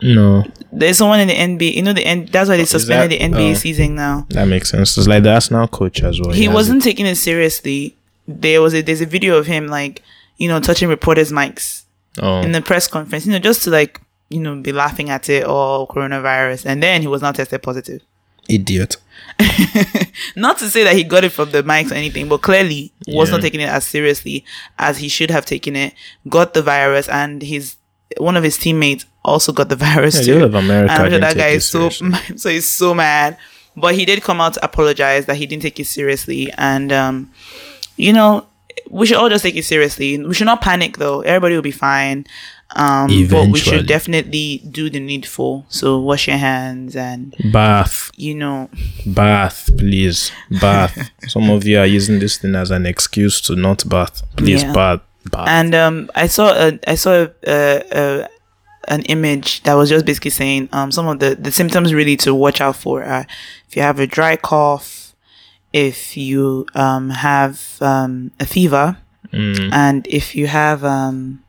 No, 0.00 0.44
There's 0.72 0.98
someone 0.98 1.20
in 1.20 1.28
the 1.28 1.34
NBA. 1.34 1.74
You 1.74 1.82
know 1.82 1.92
the 1.92 2.04
N- 2.06 2.28
that's 2.30 2.48
why 2.48 2.56
they 2.56 2.64
suspended 2.64 3.20
that- 3.20 3.30
the 3.30 3.36
NBA 3.36 3.50
oh. 3.50 3.54
season 3.54 3.94
now. 3.96 4.26
that 4.30 4.46
makes 4.46 4.70
sense. 4.70 4.96
It's 4.96 5.08
like 5.08 5.22
the 5.24 5.32
Arsenal 5.34 5.66
coach 5.66 6.02
as 6.02 6.20
well. 6.20 6.30
he 6.32 6.44
has 6.44 6.54
wasn't 6.54 6.82
taking 6.82 7.04
it 7.06 7.16
seriously. 7.16 7.96
There 8.28 8.62
was 8.62 8.74
a 8.74 8.82
there's 8.82 9.00
a 9.00 9.06
video 9.06 9.36
of 9.36 9.46
him 9.46 9.66
like 9.66 10.02
you 10.36 10.46
know 10.48 10.60
touching 10.60 10.88
reporters' 10.88 11.32
mics. 11.32 11.82
Oh, 12.20 12.40
in 12.42 12.52
the 12.52 12.62
press 12.62 12.86
conference. 12.88 13.26
You 13.26 13.32
know 13.32 13.38
just 13.40 13.62
to 13.64 13.70
like 13.70 14.00
you 14.28 14.38
know 14.40 14.54
be 14.60 14.70
laughing 14.72 15.10
at 15.10 15.28
it 15.28 15.44
or 15.46 15.88
coronavirus, 15.88 16.66
and 16.66 16.82
then 16.82 17.00
he 17.02 17.08
was 17.08 17.22
not 17.22 17.34
tested 17.34 17.62
positive. 17.62 18.02
idiot. 18.48 18.96
Not 20.36 20.58
to 20.58 20.68
say 20.70 20.84
that 20.84 20.94
he 20.96 21.04
got 21.04 21.24
it 21.24 21.32
from 21.32 21.50
the 21.50 21.62
mics 21.62 21.90
or 21.90 21.94
anything, 21.94 22.28
but 22.28 22.42
clearly 22.42 22.92
was 23.06 23.28
Yeah. 23.28 23.36
not 23.36 23.42
taking 23.42 23.60
it 23.60 23.68
as 23.68 23.84
seriously 23.86 24.44
as 24.78 24.98
he 24.98 25.08
should 25.08 25.30
have 25.30 25.44
taken 25.46 25.76
it. 25.76 25.94
Got 26.28 26.54
the 26.54 26.62
virus, 26.62 27.08
and 27.08 27.42
his 27.42 27.76
one 28.18 28.36
of 28.36 28.44
his 28.44 28.56
teammates 28.56 29.04
also 29.28 29.52
got 29.52 29.68
the 29.68 29.76
virus 29.88 30.16
Yeah, 30.16 30.22
too. 30.22 30.32
the 30.34 30.38
whole 30.40 30.48
of 30.48 30.54
America 30.54 30.92
And 30.92 31.02
I'm 31.04 31.10
sure 31.10 31.20
that 31.20 31.36
guy 31.36 31.48
is 31.48 31.66
so 31.66 31.88
so 32.36 32.48
he's 32.50 32.66
so 32.66 32.94
mad. 32.94 33.36
But 33.76 33.94
he 33.94 34.04
did 34.04 34.22
come 34.22 34.40
out 34.40 34.54
to 34.54 34.64
apologize 34.64 35.26
that 35.26 35.36
he 35.36 35.46
didn't 35.46 35.62
take 35.62 35.78
it 35.78 35.86
seriously, 35.86 36.50
and 36.58 36.92
um, 36.92 37.30
you 37.96 38.12
know, 38.12 38.46
we 38.90 39.06
should 39.06 39.16
all 39.18 39.28
just 39.28 39.44
take 39.44 39.54
it 39.54 39.64
seriously. 39.64 40.18
We 40.18 40.34
should 40.34 40.46
not 40.46 40.60
panic 40.62 40.96
though. 40.96 41.20
Everybody 41.20 41.54
will 41.54 41.62
be 41.62 41.70
fine. 41.70 42.26
Um, 42.76 43.08
but 43.30 43.48
we 43.48 43.58
should 43.60 43.86
definitely 43.86 44.62
do 44.70 44.90
the 44.90 45.00
needful. 45.00 45.64
So 45.70 45.98
wash 46.00 46.26
your 46.28 46.36
hands 46.36 46.96
and 46.96 47.34
Bath, 47.52 48.10
you 48.16 48.34
know, 48.34 48.68
bath, 49.06 49.70
please, 49.78 50.30
bath. 50.60 51.10
Some 51.28 51.48
of 51.48 51.64
you 51.64 51.78
are 51.78 51.86
using 51.86 52.18
this 52.18 52.36
thing 52.36 52.54
as 52.54 52.70
an 52.70 52.84
excuse 52.84 53.40
to 53.42 53.56
not 53.56 53.88
bath. 53.88 54.22
Please, 54.36 54.64
Yeah. 54.64 54.72
bath, 54.74 55.00
bath. 55.30 55.48
and 55.48 55.74
um, 55.74 56.10
I 56.14 56.26
saw 56.26 56.50
a 56.52 56.78
I 56.86 56.94
saw 56.96 57.12
a, 57.12 57.30
a, 57.46 57.82
a 57.92 58.28
an 58.88 59.02
image 59.02 59.62
that 59.64 59.74
was 59.74 59.88
just 59.88 60.04
basically 60.06 60.30
saying 60.30 60.68
um 60.72 60.90
some 60.90 61.06
of 61.06 61.18
the 61.20 61.34
the 61.34 61.52
symptoms 61.52 61.92
really 61.94 62.16
to 62.16 62.34
watch 62.34 62.60
out 62.60 62.76
for 62.76 63.02
are 63.04 63.26
if 63.68 63.76
you 63.76 63.82
have 63.82 63.98
a 64.00 64.06
dry 64.06 64.36
cough, 64.36 65.14
if 65.72 66.16
you 66.16 66.66
um 66.74 67.10
have 67.10 67.76
um 67.80 68.30
a 68.40 68.46
fever, 68.46 68.96
Mm. 69.32 69.72
and 69.72 70.06
if 70.06 70.34
you 70.34 70.46
have 70.46 70.82
um 70.84 71.42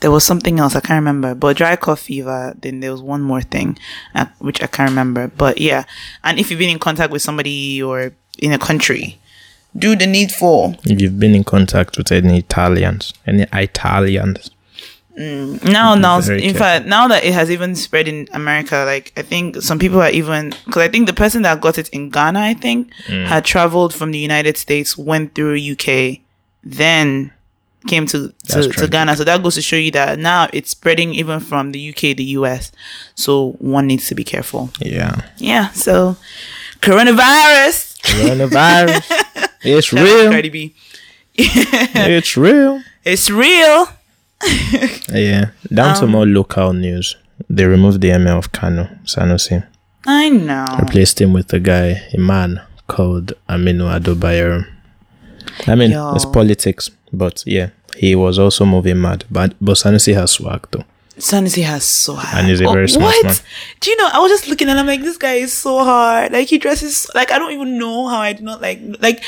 there 0.00 0.10
was 0.10 0.24
something 0.24 0.58
else 0.58 0.74
I 0.74 0.80
can't 0.80 0.98
remember, 1.04 1.34
but 1.34 1.56
dry 1.56 1.76
cough 1.76 2.00
fever. 2.00 2.54
Then 2.60 2.80
there 2.80 2.92
was 2.92 3.02
one 3.02 3.22
more 3.22 3.42
thing, 3.42 3.78
uh, 4.14 4.26
which 4.38 4.62
I 4.62 4.66
can't 4.66 4.88
remember. 4.90 5.28
But 5.28 5.58
yeah, 5.58 5.84
and 6.24 6.38
if 6.38 6.50
you've 6.50 6.58
been 6.58 6.70
in 6.70 6.78
contact 6.78 7.12
with 7.12 7.22
somebody 7.22 7.82
or 7.82 8.12
in 8.38 8.52
a 8.52 8.58
country, 8.58 9.18
do 9.76 9.94
the 9.96 10.06
needful. 10.06 10.76
If 10.84 11.00
you've 11.00 11.18
been 11.18 11.34
in 11.34 11.44
contact 11.44 11.96
with 11.98 12.10
any 12.12 12.38
Italians, 12.38 13.12
any 13.26 13.46
Italians, 13.52 14.50
now 15.16 15.94
now 15.94 16.18
in 16.18 16.24
careful. 16.40 16.58
fact 16.58 16.86
now 16.86 17.08
that 17.08 17.24
it 17.24 17.32
has 17.32 17.50
even 17.50 17.74
spread 17.74 18.06
in 18.06 18.28
america 18.34 18.84
like 18.84 19.12
i 19.16 19.22
think 19.22 19.56
some 19.62 19.78
people 19.78 20.00
are 20.00 20.10
even 20.10 20.50
because 20.66 20.82
i 20.82 20.88
think 20.88 21.06
the 21.06 21.12
person 21.14 21.40
that 21.42 21.58
got 21.60 21.78
it 21.78 21.88
in 21.90 22.10
ghana 22.10 22.40
i 22.40 22.52
think 22.54 22.90
Mm. 23.08 23.24
had 23.26 23.44
traveled 23.44 23.94
from 23.94 24.10
the 24.12 24.18
united 24.18 24.56
states 24.58 24.96
went 24.98 25.34
through 25.34 25.56
uk 25.72 26.18
then 26.62 27.32
came 27.86 28.04
to 28.06 28.32
to, 28.48 28.68
to 28.68 28.86
ghana 28.88 29.16
so 29.16 29.24
that 29.24 29.42
goes 29.42 29.54
to 29.54 29.62
show 29.62 29.76
you 29.76 29.90
that 29.92 30.18
now 30.18 30.48
it's 30.52 30.70
spreading 30.70 31.14
even 31.14 31.40
from 31.40 31.72
the 31.72 31.88
uk 31.90 32.00
the 32.00 32.24
us 32.24 32.70
so 33.14 33.52
one 33.58 33.86
needs 33.86 34.08
to 34.08 34.14
be 34.14 34.24
careful 34.24 34.68
yeah, 34.80 35.22
yeah 35.38 35.70
so 35.70 36.16
coronavirus 36.82 37.96
coronavirus, 38.02 39.02
it's 39.62 39.92
real. 39.92 40.30
Cardi 40.30 40.48
B. 40.48 40.74
it's 41.34 42.36
real. 42.36 42.82
it's 43.04 43.30
real 43.30 43.88
Yeah, 45.08 45.50
down 45.72 45.90
Um, 45.90 46.00
to 46.00 46.06
more 46.06 46.26
local 46.26 46.72
news. 46.72 47.16
They 47.48 47.64
removed 47.66 48.00
the 48.00 48.10
emir 48.10 48.34
of 48.34 48.52
Kano, 48.52 48.88
Sanusi. 49.04 49.64
i 50.06 50.28
know 50.28 50.64
Replaced 50.78 51.20
him 51.20 51.32
with 51.32 51.52
a 51.52 51.60
guy, 51.60 52.02
a 52.14 52.18
man 52.18 52.60
called 52.86 53.32
Aminu 53.48 53.94
Ado 53.94 54.14
Bayero. 54.14 54.66
I 55.66 55.74
mean, 55.74 55.90
Yo. 55.90 56.14
it's 56.14 56.24
politics, 56.24 56.90
but 57.12 57.42
yeah, 57.46 57.70
he 57.96 58.14
was 58.14 58.38
also 58.38 58.64
moving 58.64 59.00
mad. 59.00 59.24
But, 59.30 59.54
but 59.60 59.74
Sanusi 59.76 60.14
has 60.14 60.32
swag 60.32 60.66
though. 60.70 60.84
Sanusi 61.18 61.62
has 61.64 61.84
so 61.84 62.14
hard. 62.14 62.38
And 62.38 62.48
he's 62.48 62.60
a 62.60 62.64
very 62.64 62.88
smart 62.88 63.14
what? 63.16 63.24
man. 63.24 63.34
Do 63.80 63.90
you 63.90 63.96
know? 63.96 64.08
I 64.12 64.18
was 64.18 64.30
just 64.30 64.48
looking 64.48 64.68
and 64.68 64.78
I'm 64.78 64.86
like, 64.86 65.00
this 65.00 65.16
guy 65.16 65.34
is 65.34 65.52
so 65.52 65.82
hard. 65.82 66.32
Like 66.32 66.48
he 66.48 66.58
dresses 66.58 67.08
like 67.14 67.32
I 67.32 67.38
don't 67.38 67.52
even 67.52 67.78
know 67.78 68.06
how 68.08 68.18
I 68.18 68.34
do 68.34 68.42
not 68.42 68.60
like 68.60 68.80
like 69.00 69.24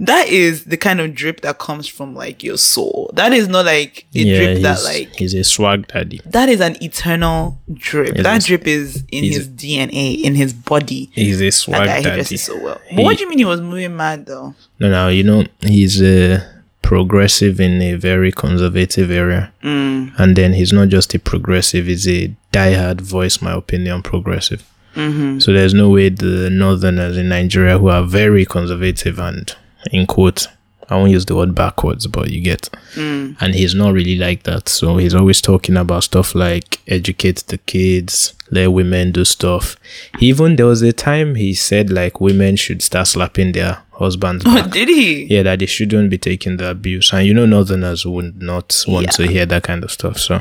that 0.00 0.28
is 0.28 0.64
the 0.64 0.76
kind 0.76 1.00
of 1.00 1.14
drip 1.14 1.40
that 1.40 1.58
comes 1.58 1.86
from 1.88 2.14
like 2.14 2.42
your 2.42 2.56
soul. 2.56 3.10
That 3.14 3.32
is 3.32 3.48
not 3.48 3.64
like 3.66 4.06
a 4.14 4.18
yeah, 4.18 4.36
drip 4.38 4.62
that 4.62 4.82
like 4.84 5.14
he's 5.16 5.34
a 5.34 5.42
swag 5.44 5.88
daddy. 5.88 6.20
that 6.26 6.48
is 6.48 6.60
an 6.60 6.82
eternal 6.82 7.58
drip. 7.72 8.14
He's 8.14 8.22
that 8.24 8.42
a- 8.42 8.46
drip 8.46 8.66
is 8.66 9.04
in 9.10 9.24
his 9.24 9.48
DNA, 9.48 10.22
in 10.22 10.34
his 10.34 10.52
body. 10.52 11.10
He's 11.12 11.40
a 11.40 11.46
That 11.46 11.52
swag 11.52 11.86
guy 11.86 11.96
he 11.98 12.02
dresses 12.04 12.42
so 12.44 12.62
well. 12.62 12.80
But 12.90 12.98
He- 12.98 13.02
what 13.04 13.16
do 13.18 13.24
you 13.24 13.30
mean 13.30 13.38
he 13.38 13.44
was 13.44 13.60
moving 13.60 13.96
mad 13.96 14.26
though? 14.26 14.54
No, 14.78 14.88
no, 14.90 15.08
you 15.08 15.24
know, 15.24 15.44
he's 15.62 16.00
a 16.02 16.42
progressive 16.82 17.60
in 17.60 17.82
a 17.82 17.94
very 17.94 18.32
conservative 18.32 19.10
area. 19.10 19.52
Mm. 19.62 20.18
And 20.18 20.36
then 20.36 20.54
he's 20.54 20.72
not 20.72 20.88
just 20.88 21.12
a 21.14 21.18
progressive, 21.18 21.86
he's 21.86 22.08
a 22.08 22.34
diehard 22.52 23.00
voice, 23.02 23.42
my 23.42 23.52
opinion, 23.52 24.02
progressive. 24.02 24.64
Mm-hmm. 24.94 25.38
So 25.40 25.52
there's 25.52 25.74
no 25.74 25.90
way 25.90 26.08
the 26.08 26.48
northerners 26.50 27.16
in 27.18 27.28
Nigeria 27.28 27.78
who 27.78 27.88
are 27.88 28.02
very 28.04 28.44
conservative 28.46 29.18
and, 29.18 29.54
in 29.92 30.06
quotes, 30.06 30.48
I 30.90 30.96
won't 30.96 31.10
use 31.10 31.26
the 31.26 31.36
word 31.36 31.54
backwards, 31.54 32.06
but 32.06 32.30
you 32.30 32.40
get. 32.40 32.70
Mm. 32.94 33.36
And 33.40 33.54
he's 33.54 33.74
not 33.74 33.92
really 33.92 34.16
like 34.16 34.44
that. 34.44 34.70
So 34.70 34.96
he's 34.96 35.14
always 35.14 35.42
talking 35.42 35.76
about 35.76 36.04
stuff 36.04 36.34
like 36.34 36.80
educate 36.86 37.44
the 37.48 37.58
kids, 37.58 38.32
let 38.50 38.68
women 38.68 39.12
do 39.12 39.26
stuff. 39.26 39.76
Even 40.18 40.56
there 40.56 40.64
was 40.64 40.80
a 40.80 40.94
time 40.94 41.34
he 41.34 41.52
said 41.52 41.90
like 41.90 42.22
women 42.22 42.56
should 42.56 42.80
start 42.80 43.06
slapping 43.06 43.52
their 43.52 43.82
husbands 43.92 44.44
back. 44.44 44.70
Did 44.70 44.88
he? 44.88 45.24
yeah, 45.24 45.42
that 45.42 45.58
they 45.58 45.66
shouldn't 45.66 46.08
be 46.08 46.16
taking 46.16 46.56
the 46.56 46.70
abuse. 46.70 47.12
And 47.12 47.26
you 47.26 47.34
know, 47.34 47.44
Northerners 47.44 48.06
would 48.06 48.40
not 48.40 48.82
want 48.88 49.06
Yeah. 49.08 49.10
to 49.12 49.26
hear 49.26 49.44
that 49.44 49.64
kind 49.64 49.84
of 49.84 49.90
stuff. 49.90 50.16
So 50.18 50.40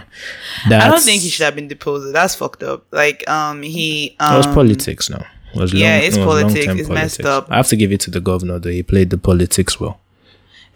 that's, 0.70 0.86
I 0.86 0.90
don't 0.90 1.02
think 1.02 1.24
he 1.24 1.30
should 1.30 1.44
have 1.44 1.56
been 1.56 1.68
deposed. 1.68 2.16
That's 2.16 2.36
fucked 2.36 2.64
up. 2.64 2.86
Like 2.92 3.28
um 3.30 3.64
he 3.64 4.16
um 4.22 4.36
It 4.36 4.38
was 4.38 4.48
politics 4.48 5.10
now. 5.10 5.26
It 5.62 5.74
yeah, 5.74 5.98
long- 5.98 6.04
it's 6.08 6.18
it 6.18 6.24
politics. 6.24 6.74
It's 6.82 6.90
messed 6.90 7.26
up. 7.26 7.48
I 7.50 7.58
have 7.58 7.68
to 7.68 7.76
give 7.76 7.92
it 7.92 8.00
to 8.02 8.12
the 8.12 8.20
governor 8.22 8.60
though. 8.60 8.70
He 8.70 8.84
played 8.84 9.10
the 9.10 9.18
politics 9.18 9.80
well. 9.80 10.00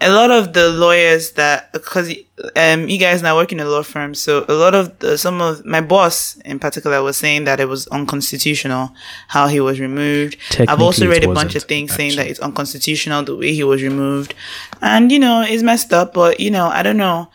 a 0.03 0.09
lot 0.09 0.31
of 0.31 0.53
the 0.53 0.69
lawyers 0.69 1.33
that 1.33 1.71
because 1.73 2.07
um 2.55 2.89
you 2.89 2.97
guys 2.97 3.21
now 3.21 3.35
work 3.35 3.51
in 3.51 3.59
a 3.59 3.65
law 3.65 3.83
firm 3.83 4.15
so 4.15 4.43
a 4.49 4.53
lot 4.63 4.73
of 4.73 4.97
the, 4.97 5.15
some 5.15 5.39
of 5.41 5.63
my 5.63 5.79
boss 5.79 6.37
in 6.37 6.57
particular 6.57 7.03
was 7.03 7.17
saying 7.17 7.43
that 7.45 7.59
it 7.59 7.67
was 7.73 7.85
unconstitutional 7.89 8.89
how 9.27 9.45
he 9.47 9.59
was 9.59 9.79
removed 9.79 10.37
i've 10.67 10.81
also 10.81 11.07
read 11.07 11.23
a 11.23 11.31
bunch 11.31 11.53
of 11.53 11.63
things 11.63 11.93
saying 11.93 12.15
that 12.15 12.25
it's 12.25 12.39
unconstitutional 12.39 13.21
the 13.23 13.35
way 13.35 13.53
he 13.53 13.63
was 13.63 13.83
removed 13.83 14.33
and 14.81 15.11
you 15.11 15.19
know 15.19 15.41
it's 15.41 15.61
messed 15.61 15.93
up 15.93 16.15
but 16.15 16.39
you 16.39 16.49
know 16.49 16.65
i 16.67 16.81
don't 16.81 16.97
know 16.97 17.29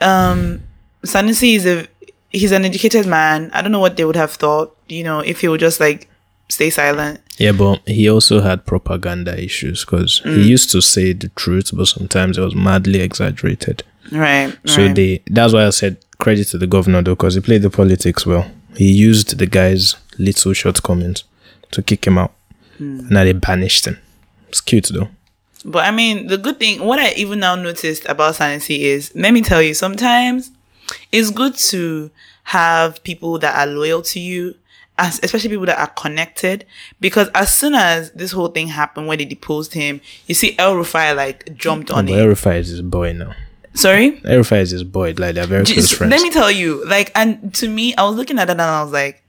um 0.00 0.62
sanusi 1.02 1.56
is 1.56 1.66
a 1.66 1.76
he's 2.30 2.52
an 2.52 2.64
educated 2.64 3.06
man 3.06 3.50
i 3.52 3.60
don't 3.60 3.72
know 3.72 3.80
what 3.80 3.96
they 3.96 4.04
would 4.04 4.16
have 4.24 4.32
thought 4.32 4.76
you 4.88 5.02
know 5.02 5.18
if 5.18 5.40
he 5.40 5.48
would 5.48 5.60
just 5.60 5.80
like 5.80 6.08
stay 6.54 6.70
silent 6.70 7.20
Yeah, 7.38 7.52
but 7.52 7.80
he 7.86 8.08
also 8.14 8.40
had 8.40 8.64
propaganda 8.72 9.32
issues 9.48 9.84
because 9.84 10.20
Mm. 10.24 10.36
he 10.36 10.42
used 10.54 10.70
to 10.70 10.80
say 10.80 11.12
the 11.12 11.28
truth, 11.42 11.70
but 11.78 11.86
sometimes 11.96 12.38
it 12.38 12.42
was 12.48 12.54
madly 12.54 13.00
exaggerated. 13.08 13.82
right 14.12 14.50
So 14.66 14.82
right. 14.86 14.94
they 14.98 15.10
that's 15.36 15.52
why 15.54 15.66
I 15.66 15.70
said 15.70 15.96
credit 16.18 16.46
to 16.52 16.58
the 16.58 16.66
governor 16.76 17.02
though, 17.02 17.14
because 17.16 17.34
he 17.34 17.40
played 17.40 17.62
the 17.62 17.70
politics 17.70 18.24
well. 18.26 18.44
He 18.76 18.90
used 19.08 19.28
the 19.38 19.46
guy's 19.46 19.96
little 20.18 20.52
shortcomings 20.52 21.24
to 21.72 21.82
kick 21.82 22.06
him 22.06 22.18
out. 22.18 22.32
And 22.78 23.10
now 23.10 23.24
they 23.24 23.32
banished 23.32 23.84
him. 23.86 23.96
It's 24.48 24.60
cute 24.60 24.90
though. 24.92 25.08
But 25.64 25.82
I 25.86 25.90
mean, 25.90 26.26
the 26.28 26.38
good 26.38 26.58
thing, 26.58 26.82
what 26.84 26.98
I 26.98 27.12
even 27.22 27.38
now 27.40 27.54
noticed 27.56 28.04
about 28.08 28.34
Sanusi 28.36 28.78
is, 28.80 29.10
let 29.14 29.32
me 29.32 29.42
tell 29.42 29.62
you, 29.62 29.74
sometimes 29.74 30.50
it's 31.10 31.30
good 31.30 31.54
to 31.72 32.10
have 32.44 33.02
people 33.02 33.38
that 33.38 33.54
are 33.60 33.66
loyal 33.72 34.02
to 34.12 34.20
you, 34.20 34.54
as, 34.98 35.18
especially 35.22 35.50
people 35.50 35.66
that 35.66 35.78
are 35.78 35.88
connected. 35.88 36.64
Because 37.00 37.28
as 37.34 37.54
soon 37.54 37.74
as 37.74 38.10
this 38.12 38.32
whole 38.32 38.48
thing 38.48 38.68
happened, 38.68 39.06
when 39.08 39.18
they 39.18 39.24
deposed 39.24 39.74
him, 39.74 40.00
you 40.26 40.34
see 40.34 40.54
El 40.58 40.74
Rufai 40.74 41.16
like 41.16 41.54
jumped 41.56 41.90
on 41.90 42.08
it. 42.08 42.12
El 42.12 42.26
Rufai 42.26 42.58
is 42.58 42.68
his 42.68 42.82
boy 42.82 43.12
now. 43.12 43.34
Sorry? 43.74 44.20
El 44.24 44.38
Rufai 44.40 44.60
is 44.60 44.70
his 44.70 44.84
boy. 44.84 45.14
Like 45.18 45.34
they're 45.34 45.46
very 45.46 45.64
close 45.64 45.90
friends. 45.92 46.10
let 46.12 46.22
me 46.22 46.30
tell 46.30 46.50
you, 46.50 46.84
like, 46.86 47.10
and 47.16 47.52
to 47.54 47.68
me, 47.68 47.94
I 47.96 48.04
was 48.04 48.14
looking 48.16 48.38
at 48.38 48.46
that 48.46 48.52
and 48.52 48.60
I 48.62 48.82
was 48.84 48.92
like, 48.92 49.22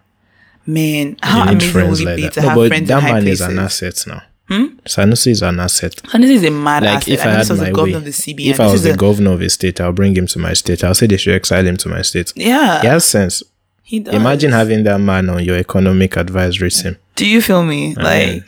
man, 0.68 1.18
how 1.22 1.50
amazing 1.50 1.72
friends 1.72 2.00
would 2.00 2.08
it 2.08 2.12
like 2.12 2.16
be 2.18 2.22
that. 2.24 2.34
to 2.34 2.42
No, 2.42 2.48
have 2.50 2.56
but 2.58 2.68
friends 2.68 2.88
that 2.90 2.98
in 2.98 3.02
high 3.04 3.12
man 3.14 3.22
places? 3.24 3.42
is 3.42 3.48
an 3.48 3.60
asset 3.60 4.04
now. 4.08 4.22
Hmm? 4.48 4.66
Sanusi 4.86 5.28
is 5.32 5.42
an 5.42 5.60
asset. 5.60 5.96
Sanusi 5.96 6.30
is 6.30 6.44
a 6.44 6.52
mad 6.52 6.84
Like 6.84 6.98
asset. 6.98 7.14
if 7.14 7.26
I, 7.26 7.30
I 7.30 7.34
had 7.34 7.50
my 7.50 7.56
the 7.56 7.64
way, 7.64 7.72
governor 7.72 7.98
of 7.98 8.04
the 8.06 8.12
CBN. 8.12 8.46
if 8.52 8.60
I 8.60 8.72
was 8.72 8.84
the 8.84 8.94
a- 8.94 8.98
governor 8.98 9.32
of 9.32 9.42
a 9.42 9.50
state, 9.50 9.82
I'll 9.82 9.92
bring 9.92 10.16
him 10.16 10.28
to 10.28 10.38
my 10.40 10.54
state. 10.54 10.84
I'll 10.84 10.94
say 10.94 11.08
they 11.08 11.18
should 11.18 11.34
exile 11.34 11.66
him 11.66 11.78
to 11.78 11.90
my 11.90 12.04
state. 12.04 12.32
yeah, 12.36 12.82
He 12.82 12.88
has 12.88 13.06
sense. 13.06 13.42
He 13.86 14.00
does. 14.00 14.14
Imagine 14.16 14.52
having 14.52 14.84
that 14.84 15.00
man 15.00 15.30
on 15.30 15.44
your 15.44 15.58
economic 15.58 16.18
advisory 16.18 16.70
team. 16.72 16.98
Do 17.16 17.26
you 17.26 17.42
feel 17.42 17.64
me? 17.64 17.88
mean- 17.88 17.96
Like, 17.96 18.44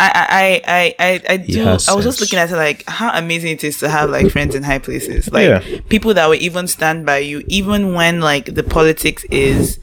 I, 0.00 0.62
I, 0.62 0.62
I, 0.68 0.94
I, 1.06 1.22
I 1.34 1.36
do. 1.38 1.64
I 1.66 1.72
was 1.72 2.04
just 2.04 2.20
looking 2.20 2.38
at 2.38 2.50
it 2.52 2.56
like 2.56 2.84
how 2.86 3.10
amazing 3.18 3.50
it 3.50 3.64
is 3.64 3.78
to 3.80 3.88
have 3.88 4.08
like 4.10 4.30
friends 4.30 4.54
in 4.54 4.62
high 4.62 4.78
places, 4.78 5.28
like 5.32 5.48
Yeah. 5.48 5.80
people 5.88 6.14
that 6.14 6.26
will 6.28 6.36
even 6.40 6.68
stand 6.68 7.04
by 7.04 7.18
you, 7.18 7.42
even 7.48 7.92
when 7.94 8.20
like 8.20 8.54
the 8.54 8.62
politics 8.62 9.24
is, 9.24 9.80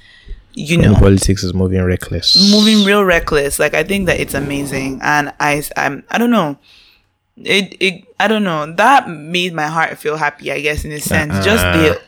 you 0.53 0.79
When 0.79 0.93
know, 0.93 0.97
politics 0.99 1.43
is 1.43 1.53
moving 1.53 1.83
reckless. 1.83 2.49
moving 2.49 2.85
real 2.85 3.03
reckless. 3.03 3.59
Like 3.59 3.73
I 3.73 3.83
think 3.83 4.05
that 4.05 4.17
it's 4.21 4.33
amazing, 4.33 5.01
and 5.03 5.33
I, 5.41 5.61
I'm, 5.75 6.05
I 6.09 6.17
don't 6.17 6.31
know. 6.31 6.57
It, 7.35 7.75
it, 7.81 8.05
I 8.17 8.29
don't 8.29 8.45
know. 8.45 8.71
That 8.73 9.09
made 9.09 9.53
my 9.53 9.67
heart 9.67 9.97
feel 9.97 10.15
happy. 10.15 10.49
I 10.49 10.61
guess 10.61 10.85
in 10.85 10.93
a 10.93 11.01
sense, 11.01 11.43
just 11.43 11.61
the. 11.63 12.01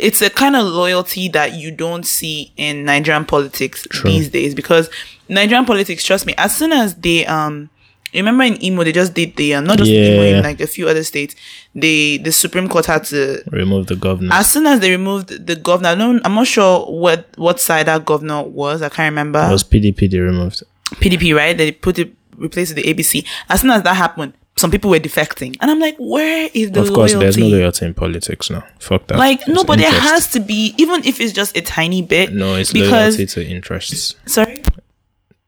It's 0.00 0.22
a 0.22 0.30
kind 0.30 0.56
of 0.56 0.66
loyalty 0.66 1.28
that 1.28 1.54
you 1.54 1.70
don't 1.70 2.04
see 2.06 2.52
in 2.56 2.84
Nigerian 2.84 3.24
politics 3.24 3.86
these 4.04 4.28
days 4.30 4.54
because 4.54 4.88
Nigerian 5.28 5.64
politics, 5.66 6.02
trust 6.04 6.26
me, 6.26 6.34
as 6.38 6.56
soon 6.56 6.72
as 6.72 6.94
they 6.96 7.26
um 7.26 7.70
remember 8.12 8.42
in 8.42 8.54
Imo 8.64 8.82
they 8.82 8.90
just 8.92 9.14
did 9.14 9.36
the 9.36 9.54
um, 9.54 9.64
not 9.64 9.78
just 9.78 9.88
Imo 9.90 10.22
in 10.22 10.42
like 10.42 10.60
a 10.60 10.66
few 10.66 10.88
other 10.88 11.04
states, 11.04 11.34
they 11.74 12.16
the 12.18 12.32
Supreme 12.32 12.68
Court 12.68 12.86
had 12.86 13.04
to 13.04 13.42
Remove 13.50 13.86
the 13.86 13.96
governor. 13.96 14.34
as 14.34 14.50
soon 14.50 14.66
as 14.66 14.80
they 14.80 14.90
removed 14.90 15.46
the 15.46 15.54
governor, 15.56 15.94
no, 15.94 16.18
I'm 16.24 16.34
not 16.34 16.46
sure 16.46 16.86
what 16.86 17.28
what 17.36 17.60
side 17.60 17.86
that 17.86 18.04
governor 18.04 18.42
was. 18.42 18.82
I 18.82 18.88
can't 18.88 19.12
remember. 19.12 19.38
it 19.48 19.52
was 19.52 19.64
PDP 19.64 20.10
they 20.10 20.18
removed. 20.18 20.62
PDP, 20.94 21.36
right? 21.36 21.56
They 21.56 21.70
put 21.72 21.98
it 22.00 22.12
replaced 22.36 22.74
with 22.74 22.84
the 22.84 22.92
APC. 22.94 23.24
As 23.48 23.60
soon 23.60 23.70
as 23.70 23.82
that 23.84 23.94
happened, 23.94 24.32
some 24.60 24.70
people 24.70 24.90
were 24.90 25.00
defecting, 25.00 25.56
and 25.60 25.70
I'm 25.70 25.80
like, 25.80 25.96
where 25.98 26.48
is 26.54 26.70
the 26.72 26.82
of 26.82 26.92
course, 26.92 27.14
loyalty? 27.14 27.18
there's 27.24 27.36
no 27.38 27.46
loyalty 27.58 27.86
in 27.86 27.94
politics 27.94 28.50
now. 28.50 28.62
Fuck 28.78 29.06
that. 29.08 29.18
like 29.18 29.40
It's 29.40 29.48
no, 29.48 29.64
but 29.64 29.78
there 29.78 29.90
has 29.90 30.30
to 30.32 30.40
be, 30.40 30.74
even 30.78 31.04
if 31.04 31.20
it's 31.20 31.32
just 31.32 31.56
a 31.56 31.62
tiny 31.62 32.02
bit. 32.02 32.32
No, 32.32 32.54
it's 32.56 32.72
because 32.72 33.16
loyalty 33.18 33.26
to 33.26 33.46
interests. 33.46 34.14
sorry, 34.26 34.62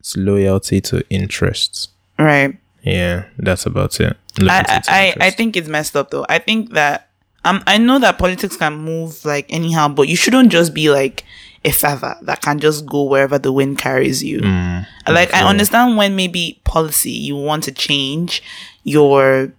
It's 0.00 0.16
loyalty 0.16 0.80
to 0.82 1.04
interests. 1.10 1.88
right. 2.18 2.56
Yeah, 2.82 3.26
that's 3.38 3.64
about 3.66 4.00
it. 4.00 4.16
Loyalty 4.40 4.72
I, 4.88 5.14
I, 5.20 5.26
I 5.26 5.30
think 5.30 5.56
it's 5.56 5.68
messed 5.68 5.94
up 5.94 6.10
though. 6.10 6.26
I 6.28 6.38
think 6.40 6.72
that 6.72 7.08
um 7.44 7.62
I 7.66 7.78
know 7.78 8.00
that 8.00 8.18
politics 8.18 8.56
can 8.56 8.74
move 8.74 9.24
like 9.24 9.46
anyhow, 9.52 9.86
but 9.88 10.08
you 10.08 10.16
shouldn't 10.16 10.50
just 10.50 10.74
be 10.74 10.90
like 10.90 11.24
a 11.64 11.70
feather 11.70 12.16
that 12.22 12.42
can 12.42 12.58
just 12.58 12.84
go 12.86 13.04
wherever 13.04 13.38
the 13.38 13.52
wind 13.52 13.78
carries 13.78 14.20
you. 14.24 14.40
Mm, 14.40 14.84
like 15.06 15.32
I 15.32 15.48
understand 15.48 15.96
when 15.96 16.16
maybe 16.16 16.60
policy 16.64 17.12
you 17.12 17.36
want 17.36 17.62
to 17.64 17.72
change 17.72 18.42
your 18.84 19.52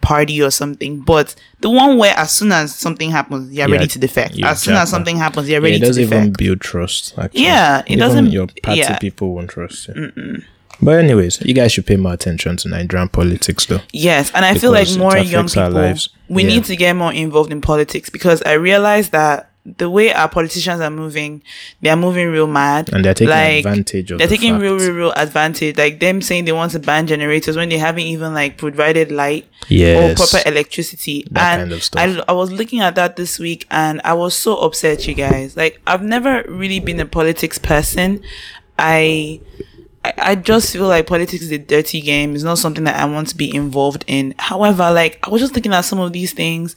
party 0.00 0.40
or 0.40 0.50
something, 0.50 1.00
but 1.00 1.34
the 1.60 1.70
one 1.70 1.98
where 1.98 2.14
as 2.16 2.30
soon 2.30 2.52
as 2.52 2.74
something 2.74 3.10
happens, 3.10 3.52
you're 3.52 3.68
Yeah, 3.68 3.74
ready 3.74 3.86
to 3.88 3.98
defect. 3.98 4.38
As 4.42 4.62
soon 4.62 4.74
as 4.76 4.88
something 4.90 5.16
happens, 5.16 5.48
you're 5.48 5.60
ready 5.60 5.72
Yeah, 5.72 5.76
it 5.78 5.80
to 5.80 5.86
doesn't 5.86 6.02
even 6.04 6.32
build 6.32 6.60
trust. 6.60 7.14
Actually. 7.18 7.42
Yeah, 7.42 7.80
it 7.80 7.84
Even 7.88 7.98
doesn't- 7.98 8.30
Your 8.30 8.46
party 8.62 8.82
people 9.00 9.34
won't 9.34 9.50
trust 9.50 9.88
you. 9.88 10.42
But 10.80 10.98
anyways, 10.98 11.40
you 11.40 11.54
guys 11.54 11.72
should 11.72 11.86
pay 11.86 11.96
more 11.96 12.12
attention 12.12 12.58
to 12.58 12.68
Nigerian 12.68 13.08
politics, 13.08 13.64
though. 13.66 13.80
Yes, 13.92 14.30
and 14.34 14.44
I 14.44 14.54
feel 14.54 14.72
like 14.72 14.88
more 14.98 15.16
young 15.16 15.48
people 15.48 15.94
we 16.28 16.44
need 16.44 16.64
to 16.64 16.76
get 16.76 16.94
more 16.94 17.12
involved 17.12 17.50
in 17.50 17.60
politics 17.60 18.10
because 18.10 18.42
I 18.42 18.52
realize 18.52 19.08
that 19.10 19.50
the 19.78 19.90
way 19.90 20.12
our 20.12 20.28
politicians 20.28 20.80
are 20.80 20.90
moving, 20.90 21.42
they 21.80 21.90
are 21.90 21.96
moving 21.96 22.28
real 22.30 22.46
mad. 22.46 22.92
And 22.92 23.04
they're 23.04 23.14
taking 23.14 23.30
like, 23.30 23.64
advantage 23.64 24.10
of 24.12 24.18
They're 24.18 24.26
the 24.28 24.36
taking 24.36 24.52
fact. 24.54 24.62
real, 24.62 24.76
real, 24.78 24.92
real 24.92 25.12
advantage. 25.16 25.76
Like 25.76 25.98
them 26.00 26.22
saying 26.22 26.44
they 26.44 26.52
want 26.52 26.72
to 26.72 26.78
ban 26.78 27.06
generators 27.06 27.56
when 27.56 27.68
they 27.68 27.78
haven't 27.78 28.04
even 28.04 28.32
like 28.34 28.58
provided 28.58 29.10
light 29.10 29.46
Yes. 29.68 30.20
or 30.20 30.26
proper 30.26 30.48
electricity. 30.48 31.26
That 31.32 31.54
and 31.54 31.62
kind 31.62 31.72
of 31.72 31.82
stuff. 31.82 32.00
I, 32.28 32.30
I 32.30 32.32
was 32.32 32.52
looking 32.52 32.80
at 32.80 32.94
that 32.94 33.16
this 33.16 33.38
week 33.38 33.66
and 33.70 34.00
I 34.04 34.14
was 34.14 34.34
so 34.34 34.56
upset, 34.58 35.06
you 35.08 35.14
guys. 35.14 35.56
Like 35.56 35.80
I've 35.86 36.02
never 36.02 36.44
really 36.48 36.78
been 36.80 37.00
a 37.00 37.06
politics 37.06 37.58
person. 37.58 38.22
I 38.78 39.40
I, 40.04 40.12
I 40.18 40.34
just 40.36 40.72
feel 40.72 40.86
like 40.86 41.06
politics 41.06 41.42
is 41.42 41.50
a 41.50 41.58
dirty 41.58 42.00
game. 42.00 42.34
It's 42.34 42.44
not 42.44 42.58
something 42.58 42.84
that 42.84 42.96
I 43.00 43.04
want 43.06 43.28
to 43.28 43.36
be 43.36 43.52
involved 43.54 44.04
in. 44.06 44.34
However, 44.38 44.90
like 44.92 45.18
I 45.26 45.30
was 45.30 45.40
just 45.42 45.54
looking 45.54 45.72
at 45.72 45.80
some 45.80 45.98
of 45.98 46.12
these 46.12 46.32
things 46.32 46.76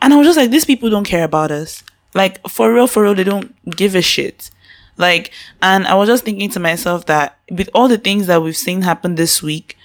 and 0.00 0.12
I 0.12 0.16
was 0.16 0.26
just 0.28 0.36
like, 0.38 0.50
these 0.50 0.64
people 0.64 0.88
don't 0.90 1.02
care 1.06 1.24
about 1.24 1.50
us. 1.50 1.82
Like 2.14 2.46
for 2.48 2.72
real, 2.72 2.86
for 2.86 3.02
real, 3.02 3.14
they 3.14 3.24
don't 3.24 3.54
give 3.76 3.94
a 3.94 4.02
shit. 4.02 4.50
Like, 4.96 5.30
and 5.62 5.86
I 5.86 5.94
was 5.94 6.08
just 6.08 6.24
thinking 6.24 6.50
to 6.50 6.60
myself 6.60 7.06
that 7.06 7.38
with 7.50 7.70
all 7.72 7.86
the 7.88 7.98
things 7.98 8.26
that 8.26 8.42
we've 8.42 8.56
seen 8.56 8.82
happen 8.82 9.14
this 9.14 9.42
week, 9.42 9.76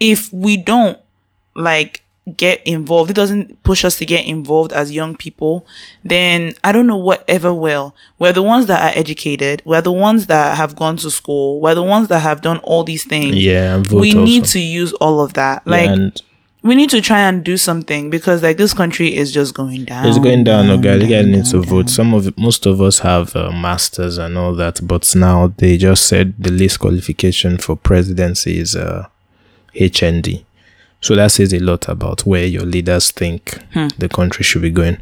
if 0.00 0.32
we 0.32 0.56
don't 0.56 0.98
like 1.54 2.02
get 2.36 2.66
involved, 2.66 3.10
it 3.10 3.14
doesn't 3.14 3.62
push 3.62 3.84
us 3.84 3.98
to 3.98 4.06
get 4.06 4.26
involved 4.26 4.72
as 4.72 4.90
young 4.90 5.14
people, 5.14 5.64
then 6.02 6.54
I 6.64 6.72
don't 6.72 6.86
know 6.86 6.96
what 6.96 7.24
ever 7.28 7.54
will. 7.54 7.94
We're 8.18 8.32
the 8.32 8.42
ones 8.42 8.66
that 8.66 8.82
are 8.82 8.98
educated. 8.98 9.62
We're 9.64 9.82
the 9.82 9.92
ones 9.92 10.26
that 10.26 10.56
have 10.56 10.74
gone 10.74 10.96
to 10.98 11.10
school. 11.10 11.60
We're 11.60 11.74
the 11.76 11.82
ones 11.84 12.08
that 12.08 12.20
have 12.20 12.40
done 12.40 12.58
all 12.58 12.82
these 12.82 13.04
things. 13.04 13.36
Yeah, 13.36 13.82
we 13.92 14.12
need 14.12 14.44
to 14.46 14.58
use 14.58 14.92
all 14.94 15.20
of 15.20 15.34
that. 15.34 15.62
Yeah, 15.66 15.70
Like, 15.70 15.90
and 15.90 16.22
we 16.66 16.74
need 16.74 16.90
to 16.90 17.00
try 17.00 17.20
and 17.20 17.44
do 17.44 17.56
something 17.56 18.10
because 18.10 18.42
like 18.42 18.56
this 18.56 18.72
country 18.74 19.14
is 19.14 19.32
just 19.32 19.54
going 19.54 19.84
down. 19.84 20.06
it's 20.06 20.18
going 20.18 20.44
down, 20.44 20.66
no, 20.66 20.78
guys. 20.78 21.02
You 21.02 21.08
guys 21.08 21.24
down, 21.24 21.32
need 21.32 21.44
to 21.46 21.52
down, 21.52 21.62
vote. 21.62 21.90
Some 21.90 22.14
of 22.14 22.36
most 22.38 22.66
of 22.66 22.80
us 22.80 23.00
have 23.00 23.36
uh, 23.36 23.50
masters 23.52 24.18
and 24.18 24.36
all 24.38 24.54
that, 24.54 24.80
but 24.82 25.14
now 25.14 25.48
they 25.58 25.76
just 25.76 26.06
said 26.06 26.34
the 26.38 26.50
least 26.50 26.80
qualification 26.80 27.58
for 27.58 27.76
presidency 27.76 28.58
is 28.58 28.74
uh, 28.74 29.06
HND. 29.74 30.45
So 31.06 31.14
that 31.14 31.30
says 31.30 31.52
a 31.54 31.58
lot 31.60 31.88
about 31.88 32.26
where 32.26 32.44
your 32.46 32.64
leaders 32.64 33.10
think 33.12 33.58
Hmm. 33.72 33.88
the 33.98 34.08
country 34.08 34.42
should 34.44 34.62
be 34.62 34.70
going. 34.70 34.98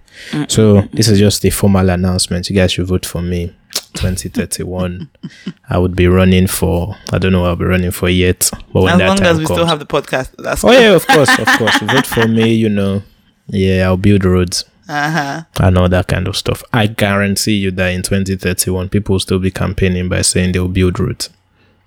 So 0.48 0.82
this 0.92 1.08
is 1.08 1.18
just 1.18 1.44
a 1.44 1.50
formal 1.50 1.88
announcement. 1.90 2.48
You 2.50 2.56
guys 2.56 2.72
should 2.72 2.86
vote 2.86 3.06
for 3.06 3.22
me. 3.22 3.52
2031. 3.94 5.08
I 5.70 5.78
would 5.78 5.96
be 5.96 6.06
running 6.06 6.46
for. 6.46 6.96
I 7.12 7.18
don't 7.18 7.32
know 7.32 7.40
what 7.42 7.48
I'll 7.48 7.56
be 7.56 7.64
running 7.64 7.90
for 7.90 8.08
yet, 8.08 8.50
but 8.72 8.82
when 8.82 8.92
As 8.94 8.98
that 8.98 9.08
long 9.08 9.16
time 9.16 9.26
as 9.28 9.38
we 9.38 9.46
comes, 9.46 9.56
still 9.56 9.66
have 9.66 9.78
the 9.78 9.86
podcast, 9.86 10.30
that's 10.38 10.62
Oh 10.64 10.70
yeah, 10.72 10.92
of 10.94 11.06
course, 11.06 11.38
of 11.38 11.46
course. 11.58 11.78
Vote 11.82 12.06
for 12.06 12.28
me, 12.28 12.52
you 12.54 12.68
know. 12.68 13.02
Yeah, 13.48 13.84
I'll 13.86 13.96
build 13.96 14.24
roads 14.24 14.64
Uh 14.88 15.10
huh. 15.10 15.42
and 15.60 15.78
all 15.78 15.88
that 15.88 16.06
kind 16.08 16.28
of 16.28 16.36
stuff. 16.36 16.62
I 16.72 16.86
guarantee 16.86 17.54
you 17.54 17.70
that 17.72 17.88
in 17.88 18.02
2031, 18.02 18.88
people 18.90 19.14
will 19.14 19.20
still 19.20 19.38
be 19.38 19.50
campaigning 19.50 20.08
by 20.08 20.22
saying 20.22 20.52
they'll 20.52 20.68
build 20.68 21.00
roads 21.00 21.30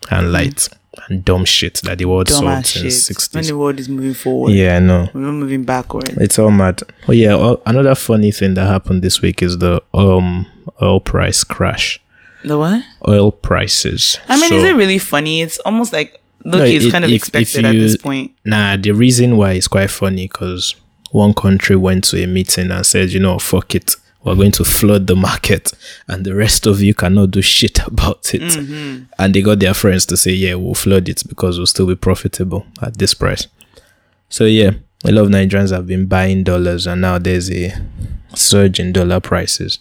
and 0.10 0.32
lights 0.32 0.70
and 1.08 1.24
dumb 1.26 1.46
shit 1.46 1.76
that 1.84 1.98
the 1.98 2.06
world 2.06 2.28
Dumb 2.28 2.44
saw 2.44 2.62
since 2.62 3.08
shit. 3.08 3.34
When 3.34 3.46
the 3.46 3.58
world 3.58 3.80
is 3.80 3.88
moving 3.90 4.14
forward, 4.14 4.52
Yeah, 4.54 4.78
I 4.78 4.80
know. 4.80 5.10
we're 5.14 5.22
not 5.22 5.34
moving 5.34 5.64
backwards. 5.64 6.10
It's 6.18 6.38
all 6.40 6.52
mad. 6.52 6.82
Oh 7.08 7.12
yeah, 7.12 7.56
another 7.66 7.96
funny 7.96 8.32
thing 8.32 8.54
that 8.56 8.68
happened 8.68 9.02
this 9.02 9.22
week 9.22 9.42
is 9.42 9.58
the 9.60 9.82
um 9.94 10.46
oil 10.82 11.00
price 11.00 11.44
crash. 11.44 12.00
The 12.44 12.58
what? 12.58 12.84
Oil 13.08 13.32
prices. 13.32 14.20
I 14.30 14.40
mean, 14.40 14.50
So- 14.50 14.56
is 14.58 14.64
it 14.64 14.76
really 14.76 15.00
funny? 15.00 15.42
It's 15.42 15.60
almost 15.60 15.92
like 15.94 16.20
look, 16.46 16.60
No, 16.60 16.66
it's 16.66 16.86
it- 16.86 16.92
kind 16.92 17.04
of 17.04 17.10
if- 17.12 17.16
if 17.16 17.22
expected 17.36 17.66
at 17.66 17.74
this 17.74 17.98
point. 17.98 18.32
Nah, 18.46 18.78
the 18.78 18.92
reason 18.92 19.38
why 19.38 19.54
it's 19.54 19.68
quite 19.68 19.90
funny 19.90 20.28
because 20.28 20.76
one 21.12 21.34
country 21.34 21.76
went 21.76 22.04
to 22.06 22.22
a 22.24 22.28
meeting 22.28 22.70
and 22.72 22.86
said, 22.86 23.12
you 23.12 23.20
know, 23.20 23.40
fuck 23.40 23.74
it, 23.76 23.96
we're 24.28 24.36
going 24.36 24.52
to 24.54 24.64
flood 24.64 25.08
the 25.08 25.16
market, 25.16 25.72
and 26.08 26.26
the 26.26 26.36
rest 26.36 26.66
of 26.66 26.82
you 26.82 26.94
cannot 26.94 27.32
do 27.32 27.42
shit 27.42 27.80
about 27.88 28.34
it. 28.34 28.42
Mm-hmm. 28.42 29.04
And 29.20 29.34
they 29.34 29.42
got 29.42 29.60
their 29.60 29.74
friends 29.74 30.06
to 30.08 30.18
say, 30.18 30.32
yeah, 30.32 30.56
we'll 30.56 30.74
flood 30.74 31.08
it 31.10 31.24
because 31.28 31.58
we'll 31.58 31.66
still 31.68 31.88
be 31.88 31.96
profitable 31.96 32.66
at 32.82 32.98
this 32.98 33.14
price. 33.14 33.48
So 34.30 34.46
yeah, 34.46 34.72
a 35.06 35.12
lot 35.12 35.24
of 35.26 35.30
Nigerians 35.30 35.72
have 35.72 35.88
been 35.88 36.08
buying 36.08 36.44
dollars, 36.44 36.88
and 36.88 37.02
now 37.02 37.18
there's 37.18 37.50
a 37.52 37.74
surge 38.36 38.80
in 38.80 38.92
dollar 38.94 39.20
prices. 39.20 39.80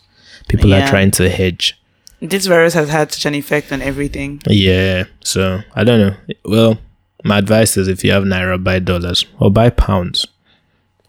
People 0.48 0.70
Yeah. 0.70 0.84
are 0.84 0.88
trying 0.88 1.10
to 1.12 1.28
hedge. 1.28 1.76
This 2.22 2.46
virus 2.46 2.74
has 2.74 2.88
had 2.88 3.12
such 3.12 3.26
an 3.26 3.34
effect 3.34 3.72
on 3.72 3.82
everything. 3.82 4.40
Yeah, 4.46 5.04
so 5.22 5.60
I 5.74 5.84
don't 5.84 6.00
know. 6.00 6.16
Well, 6.44 6.78
my 7.24 7.38
advice 7.38 7.76
is 7.76 7.88
if 7.88 8.04
you 8.04 8.12
have 8.12 8.22
naira, 8.22 8.62
buy 8.62 8.78
dollars 8.78 9.26
or 9.40 9.50
buy 9.50 9.70
pounds, 9.70 10.24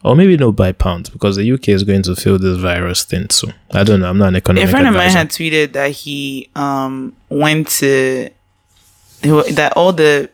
or 0.07 0.15
maybe 0.15 0.37
no 0.37 0.51
buy 0.51 0.71
pounds 0.71 1.09
because 1.09 1.35
the 1.35 1.51
UK 1.51 1.69
is 1.69 1.83
going 1.83 2.03
to 2.03 2.15
feel 2.15 2.37
this 2.39 2.57
virus 2.57 3.03
thing. 3.03 3.29
So 3.29 3.49
I 3.71 3.83
don't 3.83 3.99
know. 3.99 4.09
I'm 4.09 4.17
not 4.17 4.29
an 4.29 4.35
economic 4.37 4.67
a 4.69 4.71
friend 4.71 4.87
of 4.87 4.93
mine 4.93 5.09
had 5.11 5.29
tweeted 5.29 5.73
that 5.73 5.91
he 5.91 6.49
um 6.55 7.15
went 7.29 7.67
to 7.81 8.29
that 9.21 9.73
all 9.75 9.93
the 9.93 10.29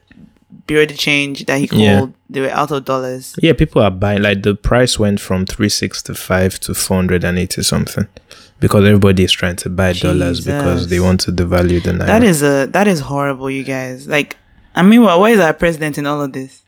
bureau 0.67 0.85
de 0.85 0.93
change 0.93 1.45
that 1.45 1.59
he 1.59 1.67
called 1.67 1.81
Yeah. 1.81 2.05
they 2.29 2.41
were 2.41 2.49
out 2.49 2.71
of 2.71 2.85
dollars. 2.85 3.35
yeah, 3.41 3.53
people 3.53 3.81
are 3.81 3.91
buying. 3.91 4.21
Like 4.21 4.43
the 4.43 4.55
price 4.55 4.99
went 4.99 5.19
from 5.19 5.45
three 5.45 5.69
sixty 5.69 6.13
five 6.13 6.59
to 6.61 6.73
four 6.73 6.97
hundred 6.97 7.23
and 7.23 7.37
eighty 7.39 7.63
something 7.63 8.07
because 8.59 8.85
everybody 8.85 9.23
is 9.23 9.31
trying 9.31 9.55
to 9.57 9.69
buy 9.69 9.93
dollars 9.93 10.45
because 10.45 10.87
they 10.89 10.97
Jesus. 10.97 11.05
want 11.05 11.19
to 11.21 11.31
devalue 11.31 11.81
the 11.83 11.91
naira. 11.91 12.05
That 12.07 12.23
is 12.23 12.43
a 12.43 12.67
that 12.71 12.87
is 12.87 12.99
horrible, 13.01 13.49
you 13.49 13.63
guys. 13.63 14.07
Like, 14.07 14.37
I 14.75 14.83
mean, 14.83 15.01
well, 15.03 15.19
where 15.21 15.33
is 15.33 15.39
our 15.39 15.53
president 15.53 15.97
in 15.97 16.05
all 16.05 16.21
of 16.21 16.33
this? 16.33 16.61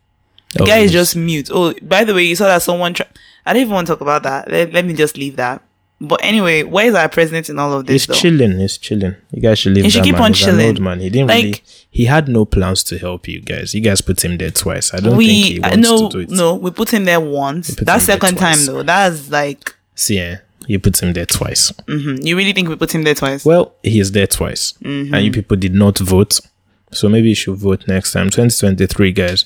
The 0.56 0.64
Oh, 0.64 0.66
guy 0.66 0.78
is 0.80 0.92
just 0.92 1.16
mute. 1.16 1.50
Oh, 1.54 1.74
by 1.82 2.04
the 2.04 2.14
way, 2.14 2.24
you 2.24 2.36
saw 2.36 2.46
that 2.48 2.62
someone. 2.62 2.94
Tra- 2.94 3.08
I 3.46 3.54
don't 3.54 3.62
even 3.62 3.74
want 3.74 3.88
to 3.88 3.94
talk 3.94 4.02
about 4.02 4.24
that. 4.24 4.50
Let, 4.50 4.74
let 4.74 4.86
me 4.86 4.94
just 4.94 5.18
leave 5.18 5.36
that. 5.36 5.62
But 6.02 6.20
anyway, 6.24 6.64
where 6.64 6.88
is 6.88 6.94
our 6.96 7.08
president 7.08 7.50
in 7.50 7.58
all 7.60 7.72
of 7.74 7.86
this? 7.86 8.06
He's 8.06 8.08
though? 8.08 8.14
chilling. 8.22 8.60
He's 8.60 8.78
chilling. 8.78 9.16
You 9.32 9.42
guys 9.42 9.60
should 9.60 9.74
leave 9.74 9.86
He 9.86 9.90
should 9.92 10.04
keep 10.04 10.16
man. 10.16 10.24
on 10.24 10.34
He's 10.34 10.44
chilling. 10.46 10.68
old 10.68 10.82
man. 10.82 11.00
He 11.00 11.10
didn't 11.10 11.28
Like- 11.30 11.44
really. 11.44 11.62
He 11.90 12.06
had 12.06 12.28
no 12.28 12.44
plans 12.44 12.84
to 12.86 12.98
help 12.98 13.28
you 13.28 13.40
guys. 13.42 13.74
You 13.74 13.80
guys 13.82 14.02
put 14.02 14.24
him 14.24 14.38
there 14.38 14.52
twice. 14.52 14.94
I 14.94 14.98
don't 15.00 15.12
think 15.12 15.18
we 15.18 15.28
he 15.44 15.62
uh, 15.62 15.70
wants 15.70 15.90
no 15.90 16.10
to 16.10 16.18
do 16.18 16.20
it. 16.24 16.30
no 16.32 16.56
we 16.56 16.72
put 16.72 16.94
him 16.94 17.06
there 17.06 17.22
once. 17.22 17.68
That 17.76 18.02
second 18.02 18.36
time 18.38 18.58
though, 18.66 18.84
that's 18.84 19.30
like 19.32 19.74
See, 19.96 20.20
eh, 20.20 20.38
you 20.68 20.80
put 20.80 21.02
him 21.02 21.14
there 21.14 21.26
twice. 21.26 21.72
mhm. 21.88 22.22
you 22.26 22.36
really 22.36 22.52
think 22.52 22.68
we 22.68 22.76
put 22.76 22.94
him 22.94 23.04
there 23.04 23.16
twice? 23.16 23.46
Well, 23.46 23.76
he 23.82 24.00
is 24.02 24.12
there 24.12 24.28
twice, 24.28 24.74
Mm-hmm. 24.84 25.14
and 25.14 25.24
you 25.26 25.32
people 25.32 25.56
did 25.56 25.74
not 25.74 25.98
vote. 26.00 26.40
So 26.92 27.08
maybe 27.08 27.30
you 27.30 27.36
should 27.36 27.56
vote 27.56 27.88
next 27.88 28.12
time. 28.12 28.30
2023, 28.30 29.12
guys. 29.14 29.46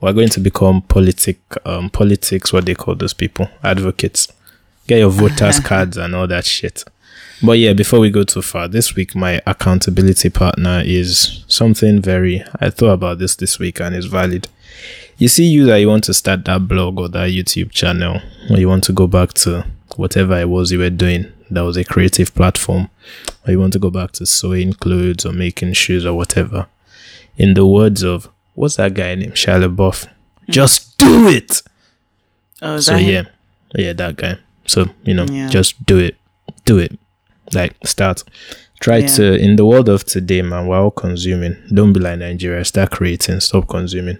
We're 0.00 0.12
going 0.12 0.28
to 0.30 0.40
become 0.40 0.82
politic, 0.82 1.40
um, 1.66 1.90
politics. 1.90 2.52
What 2.52 2.66
they 2.66 2.74
call 2.74 2.94
those 2.94 3.14
people, 3.14 3.48
advocates. 3.62 4.28
Get 4.86 4.98
your 4.98 5.10
voters 5.10 5.60
cards 5.64 5.96
and 5.96 6.14
all 6.14 6.26
that 6.26 6.44
shit. 6.44 6.84
But 7.42 7.58
yeah, 7.58 7.72
before 7.72 8.00
we 8.00 8.10
go 8.10 8.24
too 8.24 8.42
far, 8.42 8.68
this 8.68 8.94
week 8.94 9.14
my 9.14 9.40
accountability 9.46 10.30
partner 10.30 10.82
is 10.84 11.44
something 11.48 12.00
very. 12.00 12.44
I 12.60 12.70
thought 12.70 12.92
about 12.92 13.18
this 13.18 13.36
this 13.36 13.58
week 13.58 13.80
and 13.80 13.94
it's 13.94 14.06
valid. 14.06 14.48
You 15.16 15.28
see, 15.28 15.44
you 15.44 15.66
that 15.66 15.78
you 15.78 15.88
want 15.88 16.04
to 16.04 16.14
start 16.14 16.44
that 16.46 16.66
blog 16.66 16.98
or 16.98 17.08
that 17.08 17.30
YouTube 17.30 17.70
channel, 17.70 18.20
or 18.50 18.58
you 18.58 18.68
want 18.68 18.84
to 18.84 18.92
go 18.92 19.06
back 19.06 19.34
to 19.34 19.66
whatever 19.96 20.38
it 20.38 20.48
was 20.48 20.72
you 20.72 20.78
were 20.78 20.90
doing 20.90 21.30
that 21.50 21.62
was 21.62 21.76
a 21.76 21.84
creative 21.84 22.34
platform, 22.34 22.88
or 23.46 23.52
you 23.52 23.60
want 23.60 23.72
to 23.72 23.78
go 23.78 23.90
back 23.90 24.12
to 24.12 24.26
sewing 24.26 24.72
clothes 24.72 25.26
or 25.26 25.32
making 25.32 25.72
shoes 25.72 26.06
or 26.06 26.14
whatever. 26.14 26.66
In 27.36 27.54
the 27.54 27.66
words 27.66 28.02
of 28.02 28.28
what's 28.60 28.76
that 28.76 28.92
guy 28.94 29.14
named 29.14 29.34
Shia 29.34 29.58
LaBeouf, 29.64 30.06
just 30.48 30.98
do 30.98 31.28
it. 31.28 31.62
oh, 32.62 32.74
is 32.74 32.86
So 32.86 32.96
yeah, 32.96 33.24
yeah, 33.74 33.92
that 33.94 34.16
guy. 34.16 34.36
So 34.66 34.86
you 35.04 35.14
know, 35.14 35.26
Yeah. 35.30 35.48
just 35.48 35.84
do 35.86 35.98
it, 35.98 36.16
do 36.64 36.78
it. 36.78 36.92
Like 37.54 37.74
start. 37.84 38.22
Try 38.80 38.98
Yeah. 38.98 39.06
to 39.16 39.24
in 39.46 39.56
the 39.56 39.64
world 39.64 39.88
of 39.88 40.04
today, 40.04 40.42
man. 40.42 40.66
We're 40.66 40.78
all 40.78 40.90
consuming. 40.90 41.56
Don't 41.72 41.92
be 41.92 42.00
like 42.00 42.18
Nigeria. 42.18 42.64
Start 42.64 42.90
creating. 42.90 43.40
Stop 43.40 43.68
consuming. 43.68 44.18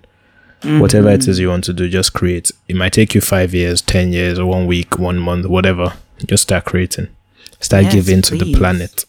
Whatever 0.63 1.11
it 1.11 1.27
is 1.27 1.39
you 1.39 1.49
want 1.49 1.65
to 1.65 1.73
do, 1.73 1.89
just 1.89 2.13
create. 2.13 2.51
It 2.69 2.77
might 2.77 2.93
take 2.93 3.15
you 3.15 3.23
five 3.23 3.55
years, 3.55 3.81
ten 3.81 4.13
years, 4.13 4.39
or 4.39 4.45
one 4.47 4.67
week, 4.67 4.99
one 4.99 5.19
month, 5.19 5.47
whatever. 5.47 5.95
Just 6.27 6.43
start 6.43 6.65
creating. 6.67 7.09
Start 7.61 7.85
Yes, 7.85 7.95
giving 7.95 8.21
to 8.23 8.37
the 8.37 8.53
planet. 8.55 9.05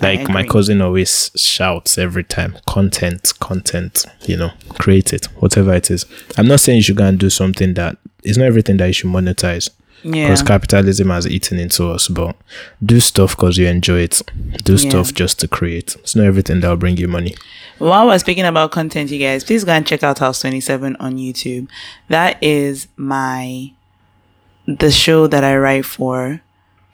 Like 0.00 0.28
my 0.28 0.44
cousin 0.44 0.80
always 0.80 1.30
shouts 1.36 1.98
every 1.98 2.24
time 2.24 2.56
content, 2.66 3.32
content, 3.40 4.04
you 4.26 4.36
know, 4.36 4.50
create 4.78 5.12
it, 5.12 5.26
whatever 5.40 5.74
it 5.74 5.90
is. 5.90 6.06
I'm 6.36 6.46
not 6.48 6.60
saying 6.60 6.76
you 6.76 6.82
should 6.82 6.96
go 6.96 7.04
and 7.06 7.18
do 7.18 7.30
something 7.30 7.74
that 7.74 7.96
it's 8.22 8.38
not 8.38 8.44
everything 8.46 8.76
that 8.78 8.86
you 8.86 8.92
should 8.92 9.10
monetize 9.10 9.70
Yeah. 10.04 10.24
because 10.28 10.42
capitalism 10.42 11.10
has 11.10 11.26
eaten 11.26 11.58
into 11.58 11.88
us, 11.90 12.08
but 12.08 12.36
do 12.84 13.00
stuff 13.00 13.36
because 13.36 13.58
you 13.58 13.66
enjoy 13.66 14.00
it. 14.00 14.22
Do 14.64 14.74
Yeah. 14.74 14.88
stuff 14.90 15.12
just 15.14 15.40
to 15.40 15.48
create. 15.48 15.96
It's 16.00 16.14
not 16.14 16.26
everything 16.26 16.60
that 16.60 16.68
will 16.68 16.76
bring 16.76 16.96
you 16.96 17.08
money. 17.08 17.34
While 17.78 18.06
we're 18.06 18.18
speaking 18.18 18.44
about 18.44 18.70
content, 18.72 19.10
you 19.10 19.18
guys, 19.18 19.44
please 19.44 19.64
go 19.64 19.72
and 19.72 19.86
check 19.86 20.02
out 20.02 20.18
House 20.20 20.40
27 20.40 20.96
on 21.00 21.16
YouTube. 21.16 21.66
That 22.08 22.36
is 22.42 22.86
my 22.96 23.72
the 24.66 24.90
show 24.90 25.26
that 25.26 25.42
I 25.44 25.56
write 25.56 25.86
for. 25.86 26.42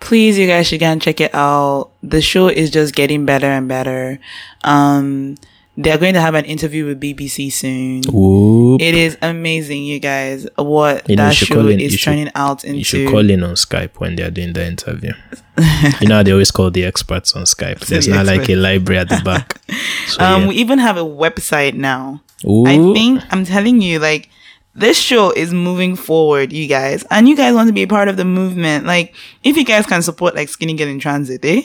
Please, 0.05 0.39
you 0.39 0.47
guys 0.47 0.67
should 0.67 0.81
go 0.81 0.87
and 0.87 1.01
check 1.01 1.21
it 1.21 1.35
out. 1.35 1.91
The 2.03 2.21
show 2.21 2.49
is 2.49 2.71
just 2.71 2.95
getting 2.95 3.25
better 3.25 3.47
and 3.47 3.67
better. 3.69 4.19
Um, 4.63 5.37
they're 5.77 5.99
going 5.99 6.15
to 6.15 6.21
have 6.21 6.35
an 6.35 6.45
interview 6.45 6.87
with 6.87 7.01
BBC 7.01 7.51
soon. 7.51 8.03
Whoop. 8.13 8.81
It 8.81 8.95
is 8.95 9.17
amazing, 9.23 9.85
you 9.85 9.99
guys, 9.99 10.47
what 10.57 11.09
You 11.09 11.17
know, 11.17 11.25
that 11.25 11.35
show 11.35 11.67
in- 11.67 11.81
is 11.81 11.95
should- 11.95 12.05
turning 12.05 12.31
out 12.35 12.65
into. 12.65 12.79
You 12.79 12.85
should 12.85 13.09
call 13.11 13.29
in 13.29 13.43
on 13.43 13.55
Skype 13.55 13.99
when 13.99 14.15
they're 14.17 14.31
doing 14.31 14.53
the 14.53 14.65
interview. 14.67 15.13
you 16.01 16.07
know 16.09 16.17
how 16.17 16.23
they 16.23 16.33
always 16.33 16.51
call 16.51 16.71
the 16.71 16.85
experts 16.85 17.35
on 17.35 17.45
Skype. 17.45 17.81
There's 17.87 18.07
the 18.07 18.15
not 18.15 18.27
like 18.27 18.49
a 18.51 18.57
library 18.57 18.99
at 19.01 19.09
the 19.09 19.21
back. 19.25 19.61
So, 20.07 20.23
um, 20.23 20.43
yeah. 20.43 20.49
we 20.49 20.55
even 20.57 20.79
have 20.81 20.99
a 20.99 21.01
website 21.05 21.73
now. 21.75 22.21
I 22.47 22.77
think 22.93 23.23
I'm 23.31 23.47
telling 23.47 23.81
you, 23.81 23.99
like 23.99 24.29
this 24.75 24.99
show 24.99 25.31
is 25.31 25.53
moving 25.55 25.97
forward, 25.97 26.53
you 26.53 26.67
guys, 26.67 27.05
and 27.11 27.29
you 27.29 27.37
guys 27.37 27.55
want 27.55 27.69
to 27.69 27.73
be 27.73 27.83
a 27.83 27.87
part 27.87 28.09
of 28.09 28.17
the 28.17 28.25
movement. 28.25 28.87
Like, 28.87 29.15
if 29.43 29.57
you 29.57 29.65
guys 29.65 29.87
can 29.87 30.03
support 30.03 30.35
like 30.35 30.49
Skinny 30.49 30.75
Girl 30.75 30.89
in 30.89 30.99
Transit, 30.99 31.45
eh? 31.45 31.63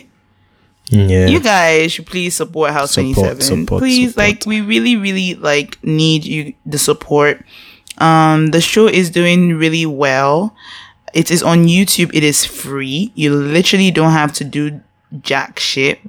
yeah. 0.89 1.27
You 1.27 1.39
guys 1.39 1.91
should 1.91 2.05
please 2.05 2.35
support 2.35 2.71
House 2.71 2.91
Support, 2.91 3.15
27. 3.15 3.41
support, 3.41 3.79
please, 3.81 4.11
support. 4.11 4.27
like 4.27 4.45
we 4.45 4.61
really, 4.61 4.95
really 4.95 5.35
like 5.35 5.83
need 5.83 6.25
you 6.25 6.53
the 6.65 6.77
support. 6.77 7.43
Um, 7.97 8.47
the 8.47 8.61
show 8.61 8.87
is 8.87 9.09
doing 9.09 9.55
really 9.55 9.85
well. 9.85 10.55
It 11.13 11.31
is 11.31 11.43
on 11.43 11.65
YouTube. 11.65 12.11
It 12.13 12.23
is 12.23 12.45
free. 12.45 13.11
You 13.15 13.33
literally 13.35 13.91
don't 13.91 14.11
have 14.11 14.33
to 14.33 14.43
do 14.43 14.81
jack 15.21 15.59
shit. 15.59 15.99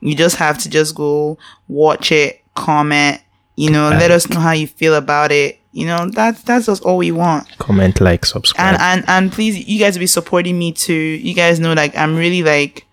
You 0.00 0.14
just 0.14 0.36
have 0.36 0.58
to 0.58 0.70
just 0.70 0.94
go 0.94 1.38
watch 1.68 2.12
it, 2.12 2.42
comment, 2.54 3.20
you 3.56 3.70
know, 3.70 3.88
let 3.88 4.10
us 4.10 4.28
know 4.28 4.40
how 4.40 4.52
you 4.52 4.66
feel 4.66 4.94
about 4.94 5.32
it. 5.32 5.58
You 5.72 5.86
know, 5.86 6.08
that's 6.10 6.42
that's 6.42 6.66
just 6.66 6.82
all 6.84 6.98
we 6.98 7.10
want. 7.10 7.48
Comment, 7.58 8.00
like, 8.00 8.24
subscribe. 8.24 8.74
And 8.74 8.82
and 8.82 9.04
and 9.08 9.32
please, 9.32 9.66
you 9.68 9.78
guys 9.78 9.94
will 9.94 10.00
be 10.00 10.06
supporting 10.06 10.58
me 10.58 10.72
too. 10.72 10.92
You 10.92 11.34
guys 11.34 11.60
know, 11.60 11.72
like 11.72 11.96
I'm 11.96 12.16
really 12.16 12.42
like 12.42 12.86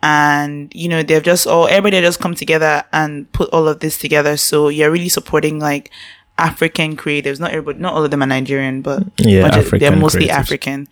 and 0.05 0.72
you 0.77 0.88
know 0.88 1.03
they've 1.03 1.25
just 1.25 1.44
all 1.49 1.66
everybody 1.66 2.01
just 2.01 2.20
come 2.20 2.37
together 2.37 2.85
and 2.92 3.31
put 3.33 3.51
all 3.51 3.66
of 3.66 3.81
this 3.81 3.99
together 3.99 4.37
so 4.37 4.68
you're 4.68 4.92
really 4.92 5.09
supporting 5.09 5.59
like 5.59 5.90
african 6.38 6.96
creatives 6.96 7.40
not 7.40 7.51
everybody 7.51 7.79
not 7.79 7.94
all 7.94 8.05
of 8.05 8.11
them 8.11 8.22
are 8.22 8.27
nigerian 8.27 8.83
but 8.83 9.03
Yeah, 9.18 9.49
they're 9.79 9.96
mostly 9.96 10.27
creatives. 10.27 10.31
african 10.31 10.88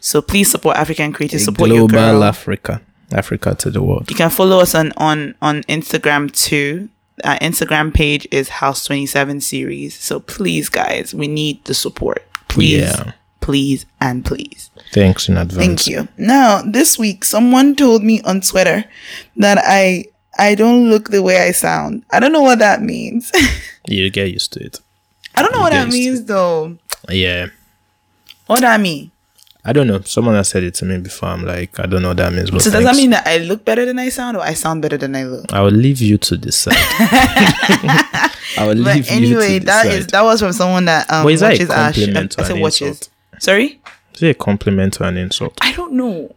so 0.00 0.20
please 0.22 0.50
support 0.50 0.76
african 0.76 1.12
creatives 1.12 1.40
support 1.44 1.68
your 1.70 1.86
Global 1.88 1.94
girl 1.94 2.24
Africa. 2.24 2.80
Africa 3.12 3.54
to 3.56 3.70
the 3.70 3.82
world. 3.82 4.08
you 4.10 4.16
can 4.16 4.30
follow 4.30 4.60
us 4.60 4.74
on 4.74 4.92
on 4.96 5.34
on 5.42 5.62
Instagram 5.64 6.30
too. 6.32 6.88
Our 7.24 7.36
Instagram 7.40 7.92
page 7.92 8.26
is 8.30 8.48
House 8.48 8.84
Twenty 8.86 9.04
Seven 9.06 9.40
Series. 9.40 9.98
So 9.98 10.20
please, 10.20 10.68
guys, 10.68 11.12
we 11.12 11.26
need 11.26 11.64
the 11.64 11.74
support. 11.74 12.22
Please, 12.48 12.80
Yeah. 12.82 13.12
please, 13.40 13.84
and 14.00 14.24
please. 14.24 14.70
Thanks 14.94 15.28
in 15.28 15.36
advance. 15.36 15.58
Thank 15.66 15.86
you. 15.88 16.06
Now, 16.16 16.62
this 16.62 16.98
week, 17.00 17.24
someone 17.24 17.74
told 17.74 18.04
me 18.04 18.22
on 18.22 18.40
Twitter 18.42 18.84
that 19.36 19.58
I 19.60 20.04
I 20.38 20.54
don't 20.54 20.88
look 20.88 21.10
the 21.10 21.22
way 21.22 21.38
I 21.48 21.52
sound. 21.52 22.04
I 22.10 22.20
don't 22.20 22.32
know 22.32 22.42
what 22.42 22.58
that 22.60 22.82
means. 22.82 23.30
You 23.88 24.08
get 24.10 24.30
used 24.30 24.52
to 24.52 24.60
it. 24.64 24.78
I 25.34 25.42
don't 25.42 25.52
know 25.52 25.60
what 25.60 25.72
that 25.72 25.88
means 25.88 26.24
though. 26.24 26.76
Yeah. 27.08 27.46
What 28.46 28.60
that 28.60 28.78
mean? 28.80 29.10
I 29.64 29.72
don't 29.72 29.86
know. 29.86 30.00
Someone 30.02 30.34
has 30.36 30.48
said 30.48 30.62
it 30.62 30.74
to 30.74 30.84
me 30.84 30.98
before. 30.98 31.30
I'm 31.30 31.44
like, 31.44 31.80
I 31.80 31.86
don't 31.86 32.02
know 32.02 32.08
what 32.08 32.18
that 32.18 32.32
means. 32.32 32.50
But 32.50 32.62
So 32.62 32.70
does 32.70 32.84
that 32.84 32.94
mean 32.94 33.10
that 33.10 33.26
I 33.26 33.38
look 33.38 33.64
better 33.64 33.84
than 33.86 33.98
I 33.98 34.10
sound, 34.10 34.36
or 34.36 34.40
I 34.42 34.54
sound 34.54 34.82
better 34.82 34.96
than 34.98 35.16
I 35.16 35.24
look? 35.24 35.52
I 35.52 35.60
will 35.62 35.70
leave 35.72 36.00
you 36.00 36.18
to 36.18 36.36
decide. 36.36 36.76
I 36.78 38.66
will 38.66 38.82
But 38.84 38.94
leave 38.96 39.08
anyway, 39.10 39.54
you 39.54 39.60
to 39.60 39.66
that 39.66 39.82
decide. 39.84 39.98
is 39.98 40.06
that 40.08 40.22
was 40.22 40.40
from 40.40 40.52
someone 40.52 40.84
that 40.86 41.10
um 41.10 41.24
But 41.24 41.32
is 41.32 41.40
that 41.40 41.46
a 41.48 41.54
watches 41.54 41.70
our 41.70 41.92
sh- 41.92 41.96
compliment 41.96 42.34
I 42.38 42.42
or 42.42 42.44
said 42.44 42.56
an 42.56 42.62
watches. 42.62 42.80
insult? 42.88 43.08
Sorry, 43.38 43.80
Is 44.14 44.22
it 44.22 44.28
a 44.28 44.34
compliment 44.34 45.00
or 45.00 45.04
an 45.04 45.16
insult? 45.16 45.58
I 45.62 45.72
don't 45.72 45.92
know. 45.94 46.34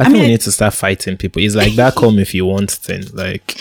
I, 0.00 0.04
think 0.04 0.14
mean, 0.14 0.22
we 0.22 0.28
need 0.28 0.40
to 0.42 0.52
start 0.52 0.74
fighting 0.74 1.16
people. 1.16 1.42
It's 1.42 1.54
like 1.54 1.74
that 1.74 1.94
come 1.96 2.18
if 2.18 2.34
you 2.34 2.46
want 2.46 2.70
thing. 2.70 3.04
Like, 3.12 3.60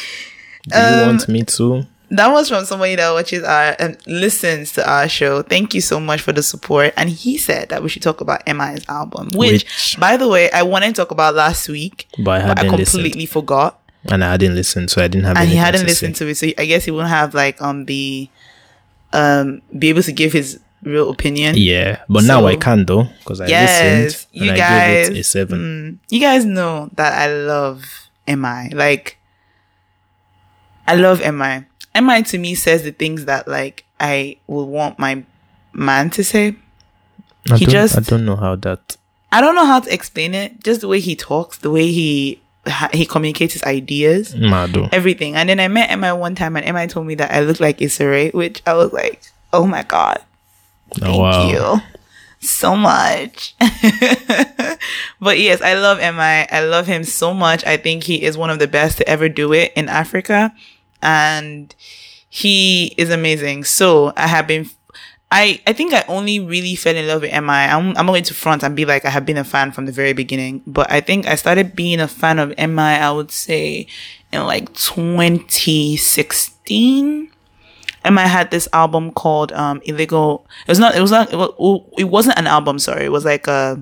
do 0.67 0.77
Um, 0.77 0.93
you 0.99 1.05
want 1.05 1.27
me 1.29 1.43
to? 1.43 1.85
That 2.09 2.31
was 2.31 2.47
from 2.47 2.63
somebody 2.63 2.95
that 2.95 3.11
watches 3.11 3.43
our 3.43 3.75
and 3.79 3.97
listens 4.07 4.71
to 4.73 4.89
our 4.89 5.09
show. 5.09 5.41
Thank 5.41 5.73
you 5.73 5.81
so 5.81 5.99
much 5.99 6.21
for 6.21 6.31
the 6.31 6.41
support. 6.41 6.93
And 6.95 7.09
he 7.09 7.37
said 7.37 7.67
that 7.69 7.83
we 7.83 7.89
should 7.89 8.01
talk 8.01 8.21
about 8.21 8.47
MI's 8.47 8.85
album, 8.87 9.27
which, 9.33 9.63
Which- 9.65 9.97
by 9.99 10.15
the 10.15 10.27
way, 10.29 10.49
I 10.51 10.63
wanted 10.63 10.87
to 10.95 11.01
talk 11.01 11.11
about 11.11 11.35
last 11.35 11.67
week, 11.67 12.07
But 12.17 12.41
I 12.43 12.47
but 12.47 12.59
I 12.59 12.63
hadn't 12.63 12.77
listened. 12.77 13.03
completely 13.03 13.25
forgot. 13.25 13.79
And 14.09 14.23
I 14.23 14.31
hadn't 14.31 14.55
listened, 14.55 14.89
so 14.89 15.03
I 15.03 15.09
didn't 15.09 15.25
have 15.25 15.35
And 15.35 15.49
he 15.49 15.57
hadn't 15.57 15.81
to 15.81 15.87
listened 15.87 16.15
say. 16.15 16.25
to 16.25 16.31
it, 16.31 16.35
so 16.37 16.47
I 16.61 16.65
guess 16.65 16.85
he 16.85 16.91
wouldn't 16.91 17.09
have 17.09 17.33
like 17.33 17.61
um 17.61 17.83
the 17.85 18.29
um 19.11 19.61
be 19.77 19.89
able 19.89 20.03
to 20.03 20.11
give 20.13 20.31
his 20.31 20.59
real 20.89 21.09
opinion. 21.09 21.55
Yeah, 21.57 21.99
but 22.09 22.23
now 22.23 22.45
I 22.47 22.53
So- 22.53 22.59
can 22.59 22.85
though 22.85 23.07
because 23.19 23.41
I 23.41 23.47
Yes, 23.47 23.81
listened 23.81 24.27
you 24.31 24.41
and 24.43 24.51
I 24.51 24.57
guys. 24.57 25.07
gave 25.09 25.17
it 25.17 25.19
a 25.19 25.23
seven. 25.23 25.59
mm, 25.59 26.13
you 26.13 26.19
guys 26.19 26.45
know 26.45 26.89
that 26.95 27.13
I 27.13 27.27
love 27.33 28.09
MI. 28.27 28.69
Like, 28.73 29.17
I 30.87 30.95
love 30.95 31.21
MI. 31.21 31.65
MI 31.95 32.21
to 32.23 32.37
me 32.37 32.55
says 32.55 32.83
the 32.83 32.91
things 32.91 33.25
that 33.25 33.47
like 33.47 33.85
I 33.99 34.37
would 34.47 34.65
want 34.65 34.99
my 34.99 35.23
man 35.73 36.09
to 36.11 36.23
say. 36.23 36.55
I 37.49 37.57
he 37.57 37.65
don't, 37.65 37.71
just- 37.71 37.97
I 37.97 38.01
don't 38.01 38.25
know 38.25 38.35
how 38.35 38.55
that. 38.57 38.97
I 39.31 39.41
don't 39.41 39.55
know 39.55 39.65
how 39.65 39.79
to 39.81 39.93
explain 39.93 40.33
it. 40.33 40.63
Just 40.63 40.81
the 40.81 40.87
way 40.87 40.99
he 41.01 41.15
talks, 41.15 41.57
the 41.57 41.69
way 41.71 41.91
he 41.91 42.39
he 42.93 43.05
communicates 43.05 43.53
his 43.53 43.63
ideas, 43.63 44.35
Mado. 44.35 44.89
everything. 44.91 45.35
And 45.35 45.47
then 45.49 45.59
I 45.59 45.67
met 45.69 45.89
MI 45.97 46.11
one 46.11 46.35
time, 46.35 46.55
and 46.57 46.65
MI 46.75 46.87
told 46.87 47.07
me 47.07 47.15
that 47.15 47.31
I 47.31 47.39
look 47.41 47.59
like 47.61 47.81
Issa 47.81 48.05
Rae, 48.07 48.29
which 48.31 48.61
I 48.67 48.73
was 48.73 48.91
like, 48.93 49.21
oh 49.53 49.65
my 49.65 49.83
god. 49.83 50.19
Oh, 51.01 51.05
Thank 51.05 51.15
Oh, 51.15 51.19
wow. 51.19 51.49
you 51.49 51.81
so 52.39 52.75
much. 52.75 53.55
but 55.19 55.39
yes, 55.39 55.61
I 55.61 55.73
love 55.75 55.97
MI. 55.99 56.47
I 56.51 56.61
love 56.65 56.87
him 56.87 57.03
so 57.03 57.33
much. 57.33 57.63
I 57.65 57.77
think 57.77 58.03
he 58.03 58.23
is 58.23 58.37
one 58.37 58.49
of 58.49 58.59
the 58.59 58.67
best 58.67 58.97
to 58.99 59.07
ever 59.09 59.27
do 59.29 59.53
it 59.53 59.71
in 59.75 59.89
Africa. 59.89 60.53
And 61.01 61.73
he 62.29 62.93
is 62.97 63.09
amazing. 63.09 63.63
So 63.65 64.13
I 64.17 64.27
have 64.27 64.47
been 64.47 64.69
I, 65.29 65.59
I 65.67 65.73
think 65.73 65.93
I 65.93 66.05
only 66.07 66.39
really 66.39 66.75
fell 66.75 66.95
in 66.95 67.05
love 67.05 67.21
with 67.21 67.33
MI. 67.33 67.65
I'm, 67.67 67.97
I'm 67.97 68.05
going 68.07 68.23
to 68.23 68.33
front 68.33 68.63
and 68.63 68.77
be 68.77 68.85
like 68.85 69.03
I 69.03 69.09
have 69.09 69.25
been 69.25 69.35
a 69.37 69.43
fan 69.43 69.73
from 69.73 69.85
the 69.85 69.91
very 69.91 70.13
beginning. 70.13 70.61
But 70.65 70.89
I 70.89 71.01
think 71.01 71.27
I 71.27 71.35
started 71.35 71.75
being 71.75 71.99
a 71.99 72.07
fan 72.07 72.39
of 72.39 72.57
MI, 72.57 72.95
I 73.01 73.11
would 73.11 73.31
say, 73.31 73.87
in 74.31 74.45
like 74.45 74.73
2016. 74.75 77.29
MI 78.11 78.21
had 78.23 78.51
this 78.51 78.67
album 78.73 79.11
called 79.11 79.51
um 79.53 79.81
Illegal. 79.85 80.47
It 80.67 80.71
was 80.71 80.79
not. 80.79 80.95
It 80.95 81.01
was 81.01 81.11
not. 81.11 81.31
It, 81.31 81.35
was, 81.35 81.81
it 81.97 82.05
wasn't 82.05 82.37
an 82.37 82.47
album. 82.47 82.79
Sorry, 82.79 83.05
it 83.05 83.11
was 83.11 83.25
like 83.25 83.47
a 83.47 83.81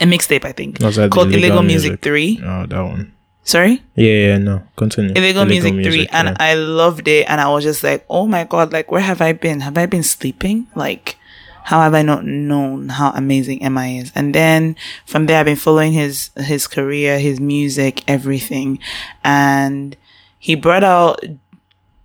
a 0.00 0.04
mixtape. 0.04 0.44
I 0.44 0.52
think 0.52 0.78
Was 0.80 0.96
that 0.96 1.10
called 1.10 1.28
Illegal, 1.28 1.58
Illegal 1.58 1.62
Music, 1.62 1.90
Music? 1.90 2.02
Three. 2.02 2.40
Oh, 2.42 2.66
that 2.66 2.82
one. 2.82 3.14
Sorry, 3.44 3.82
Yeah, 3.94 4.12
yeah, 4.12 4.38
no. 4.38 4.62
Continue. 4.76 5.14
Illegal, 5.16 5.46
Music, 5.46 5.72
Three, 5.72 6.06
and 6.12 6.28
yeah. 6.28 6.36
I 6.38 6.52
loved 6.52 7.08
it. 7.08 7.24
And 7.30 7.40
I 7.40 7.48
was 7.48 7.64
just 7.64 7.82
like, 7.82 8.04
oh 8.10 8.26
my 8.26 8.44
god, 8.44 8.74
like 8.74 8.90
where 8.90 9.00
have 9.00 9.22
I 9.22 9.32
been? 9.32 9.60
Have 9.60 9.78
I 9.78 9.86
been 9.86 10.02
sleeping? 10.02 10.66
Like, 10.74 11.16
how 11.64 11.80
have 11.80 11.94
I 11.94 12.02
not 12.02 12.26
known 12.26 12.90
how 12.90 13.10
amazing 13.12 13.60
MI 13.72 13.98
is? 14.00 14.12
And 14.14 14.34
then 14.34 14.76
from 15.06 15.24
there, 15.24 15.40
I've 15.40 15.46
been 15.46 15.56
following 15.56 15.92
his 15.94 16.28
his 16.36 16.66
career, 16.66 17.18
his 17.18 17.40
music, 17.40 18.04
everything, 18.06 18.80
and 19.24 19.96
he 20.38 20.54
brought 20.54 20.84
out 20.84 21.24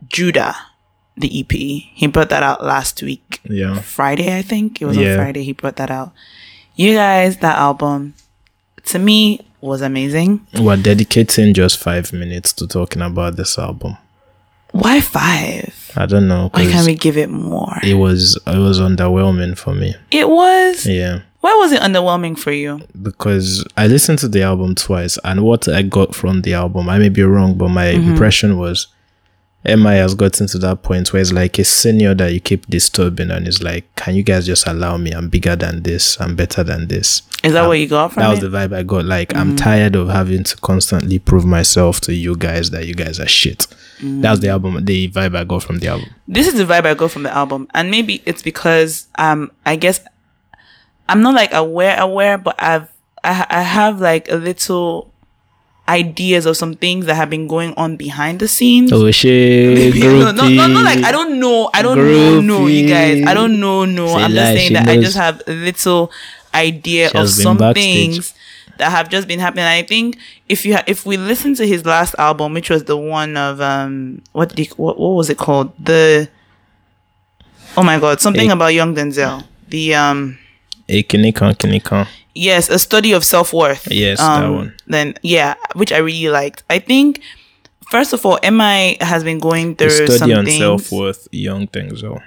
Judah, 0.08 0.56
the 1.17 1.39
EP. 1.39 1.52
He 1.52 2.08
brought 2.08 2.30
that 2.30 2.43
out 2.43 2.63
last 2.65 3.02
week, 3.04 3.39
Yeah. 3.47 3.80
Friday, 3.82 4.36
I 4.38 4.41
think 4.41 4.82
it 4.82 4.86
was 4.86 4.97
Yeah. 4.97 5.12
on 5.12 5.17
Friday. 5.17 5.43
He 5.43 5.52
brought 5.54 5.76
that 5.78 5.91
out. 5.91 6.12
You 6.76 6.93
guys, 6.95 7.38
that 7.38 7.58
album 7.58 8.15
to 8.86 8.99
me 8.99 9.41
was 9.62 9.82
amazing. 9.82 10.41
We're 10.60 10.76
dedicating 10.78 11.54
just 11.54 11.78
five 11.78 12.12
minutes 12.12 12.52
to 12.54 12.67
talking 12.67 13.02
about 13.02 13.36
this 13.38 13.58
album. 13.60 13.97
Why 14.71 15.02
five? 15.02 15.91
I 15.95 16.08
don't 16.08 16.28
know 16.28 16.49
Why 16.52 16.65
can't 16.65 16.88
we 16.88 16.95
give 16.95 17.15
it 17.17 17.30
more? 17.30 17.78
it 17.84 17.93
was 17.93 18.38
it 18.47 18.58
was 18.58 18.80
underwhelming 18.80 19.56
for 19.56 19.76
me. 19.76 19.93
It 20.10 20.28
was. 20.30 20.88
Yeah. 20.88 21.19
Why 21.41 21.54
was 21.62 21.71
it 21.73 21.82
underwhelming 21.82 22.39
for 22.39 22.52
you? 22.52 22.82
because 23.04 23.63
I 23.78 23.86
listened 23.88 24.17
to 24.19 24.28
the 24.28 24.41
album 24.41 24.73
twice, 24.76 25.19
and 25.23 25.41
what 25.43 25.67
I 25.67 25.82
got 25.84 26.15
from 26.15 26.41
the 26.41 26.54
album, 26.56 26.89
I 26.89 26.97
may 26.97 27.10
be 27.10 27.21
wrong, 27.21 27.54
but 27.56 27.69
my 27.69 27.88
Mm-hmm. 27.93 28.12
impression 28.12 28.58
was 28.58 28.88
MI 29.65 29.95
has 29.95 30.13
gotten 30.13 30.47
to 30.47 30.58
that 30.60 30.84
point 30.84 31.13
where 31.13 31.21
it's 31.21 31.32
like 31.32 31.58
a 31.58 31.63
senior 31.63 32.13
that 32.15 32.34
you 32.34 32.39
keep 32.41 32.65
disturbing, 32.67 33.32
and 33.32 33.47
it's 33.47 33.63
like, 33.63 33.86
can 33.95 34.13
you 34.15 34.23
guys 34.23 34.45
just 34.45 34.67
allow 34.67 34.97
me? 34.97 35.12
I'm 35.12 35.30
bigger 35.30 35.56
than 35.56 35.84
this, 35.84 36.19
I'm 36.19 36.36
better 36.36 36.63
than 36.63 36.88
this. 36.88 37.21
Is 37.43 37.54
that 37.54 37.67
what 37.67 37.80
you 37.80 37.88
got 37.88 38.13
from 38.13 38.23
That 38.23 38.30
was 38.30 38.39
it? 38.39 38.49
the 38.49 38.58
vibe 38.58 38.73
I 38.76 38.84
got. 38.84 39.06
Like, 39.06 39.30
Mm. 39.30 39.39
I'm 39.39 39.56
tired 39.56 39.95
of 39.95 40.10
having 40.10 40.43
to 40.43 40.56
constantly 40.58 41.19
prove 41.19 41.45
myself 41.45 41.99
to 42.02 42.13
you 42.13 42.36
guys 42.38 42.71
that 42.71 42.88
you 42.88 42.93
guys 42.93 43.19
are 43.19 43.28
shit. 43.28 43.67
Mm. 44.02 44.21
That's 44.21 44.39
the 44.41 44.49
album, 44.49 44.84
the 44.84 45.10
vibe 45.10 45.36
I 45.38 45.43
got 45.45 45.63
from 45.63 45.80
the 45.80 45.88
album. 45.88 46.10
this 46.28 46.47
is 46.47 46.56
the 46.56 46.65
vibe 46.65 46.86
I 46.86 46.93
got 46.93 47.12
from 47.12 47.23
the 47.23 47.34
album, 47.34 47.67
and 47.73 47.89
maybe 47.91 48.21
it's 48.26 48.41
because 48.41 49.08
um 49.17 49.52
I 49.65 49.76
guess 49.78 49.99
I'm 51.08 51.21
not 51.21 51.36
like 51.36 51.54
aware 51.54 51.99
aware, 51.99 52.38
but 52.38 52.56
I've 52.62 52.89
I, 53.23 53.45
I 53.49 53.62
have 53.62 54.02
like 54.02 54.30
a 54.30 54.36
little 54.36 55.12
ideas 55.88 56.46
of 56.46 56.56
some 56.56 56.74
things 56.76 57.06
that 57.08 57.15
have 57.15 57.30
been 57.30 57.48
going 57.48 57.74
on 57.76 57.98
behind 57.98 58.39
the 58.39 58.48
scenes. 58.48 58.91
Oh 58.93 59.12
shit, 59.12 59.96
no, 60.00 60.32
no, 60.32 60.48
no, 60.48 60.67
no, 60.67 60.82
like 60.82 61.04
I 61.04 61.12
don't 61.12 61.39
know. 61.39 61.69
I 61.74 61.82
don't 61.82 61.98
know, 61.98 62.41
no, 62.41 62.67
you 62.67 62.88
guys. 62.88 63.26
I 63.28 63.34
don't 63.34 63.60
know, 63.60 63.86
no. 63.86 64.08
Say 64.08 64.13
I'm 64.24 64.32
just 64.32 64.36
lie, 64.36 64.56
saying 64.56 64.74
that 64.74 64.88
I 64.89 64.96
knows. 64.96 65.04
just 65.06 65.17
have 65.17 65.41
a 65.48 65.52
little 65.54 66.12
idea 66.54 67.10
She 67.10 67.17
of 67.17 67.30
some 67.30 67.58
backstage. 67.58 67.84
things 68.15 68.34
that 68.78 68.91
have 68.91 69.10
just 69.10 69.28
been 69.28 69.39
happening. 69.39 69.65
I 69.65 69.84
think 69.84 70.17
if 70.48 70.65
you 70.65 70.76
ha- 70.76 70.84
if 70.88 71.06
we 71.06 71.17
listen 71.17 71.54
to 71.56 71.67
his 71.67 71.86
last 71.86 72.15
album, 72.17 72.54
which 72.54 72.69
was 72.69 72.86
the 72.86 72.96
one 72.98 73.36
of 73.38 73.60
um 73.60 74.22
what 74.32 74.50
did 74.50 74.60
he, 74.60 74.65
what 74.78 74.98
what 75.00 75.10
was 75.15 75.30
it 75.30 75.38
called? 75.38 75.74
The 75.84 76.30
oh 77.76 77.84
my 77.84 78.00
god, 78.00 78.22
something 78.22 78.50
Eh. 78.50 78.54
about 78.54 78.74
young 78.74 78.96
Denzel. 78.96 79.43
The 79.67 79.96
um 79.96 80.38
Hey, 80.88 81.04
Kinikan, 81.04 81.56
yes, 82.36 82.69
a 82.69 82.78
study 82.80 83.13
of 83.13 83.24
self 83.24 83.54
worth. 83.54 83.88
Yes, 83.91 84.19
that 84.19 84.48
one. 84.50 84.74
Then 84.88 85.15
yeah, 85.22 85.56
which 85.76 85.91
I 85.91 85.98
really 85.98 86.30
liked. 86.30 86.63
I 86.69 86.80
think. 86.80 87.22
First 87.91 88.13
of 88.13 88.26
all, 88.26 88.39
Mi 88.43 88.98
has 89.02 89.24
been 89.24 89.38
going 89.39 89.76
through 89.76 89.88
A 89.88 90.08
study 90.17 90.34
on 90.34 90.48
self 90.48 90.91
worth, 90.91 91.28
young 91.32 91.67
things 91.67 92.02
though. 92.02 92.22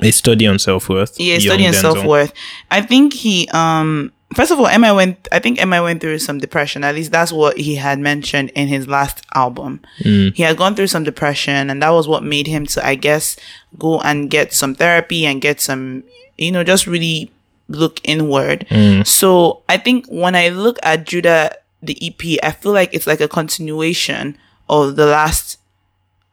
A 0.00 0.10
study 0.10 0.46
on 0.46 0.58
self 0.58 0.88
worth. 0.88 1.18
yeah 1.18 1.38
study 1.38 1.66
on 1.66 1.72
self 1.72 2.04
worth. 2.04 2.32
I 2.70 2.82
think 2.82 3.14
he 3.14 3.48
um 3.52 4.12
first 4.34 4.50
of 4.50 4.58
all 4.60 4.66
MI 4.78 4.92
went 4.92 5.26
I 5.32 5.38
think 5.38 5.58
MI 5.64 5.80
went 5.80 6.00
through 6.02 6.18
some 6.18 6.38
depression. 6.38 6.84
At 6.84 6.94
least 6.94 7.10
that's 7.10 7.32
what 7.32 7.56
he 7.56 7.76
had 7.76 7.98
mentioned 7.98 8.50
in 8.50 8.68
his 8.68 8.86
last 8.86 9.24
album. 9.34 9.80
He 10.02 10.42
had 10.42 10.56
gone 10.58 10.74
through 10.74 10.88
some 10.88 11.04
depression 11.04 11.70
and 11.70 11.82
that 11.82 11.90
was 11.90 12.06
what 12.06 12.22
made 12.22 12.46
him 12.46 12.66
to 12.66 12.86
I 12.86 12.94
guess 12.94 13.36
go 13.78 14.00
and 14.00 14.28
get 14.30 14.52
some 14.52 14.74
therapy 14.74 15.24
and 15.26 15.40
get 15.40 15.60
some 15.60 16.04
you 16.36 16.52
know 16.52 16.62
just 16.64 16.86
really 16.86 17.30
look 17.68 18.00
inward. 18.04 18.66
Mm. 18.70 19.06
So 19.06 19.62
I 19.68 19.76
think 19.76 20.06
when 20.08 20.34
I 20.34 20.48
look 20.48 20.78
at 20.82 21.06
Judah 21.06 21.52
the 21.82 21.96
EP, 22.02 22.38
I 22.42 22.50
feel 22.50 22.72
like 22.72 22.92
it's 22.92 23.06
like 23.06 23.20
a 23.20 23.28
continuation 23.28 24.36
of 24.68 24.96
the 24.96 25.06
last 25.06 25.58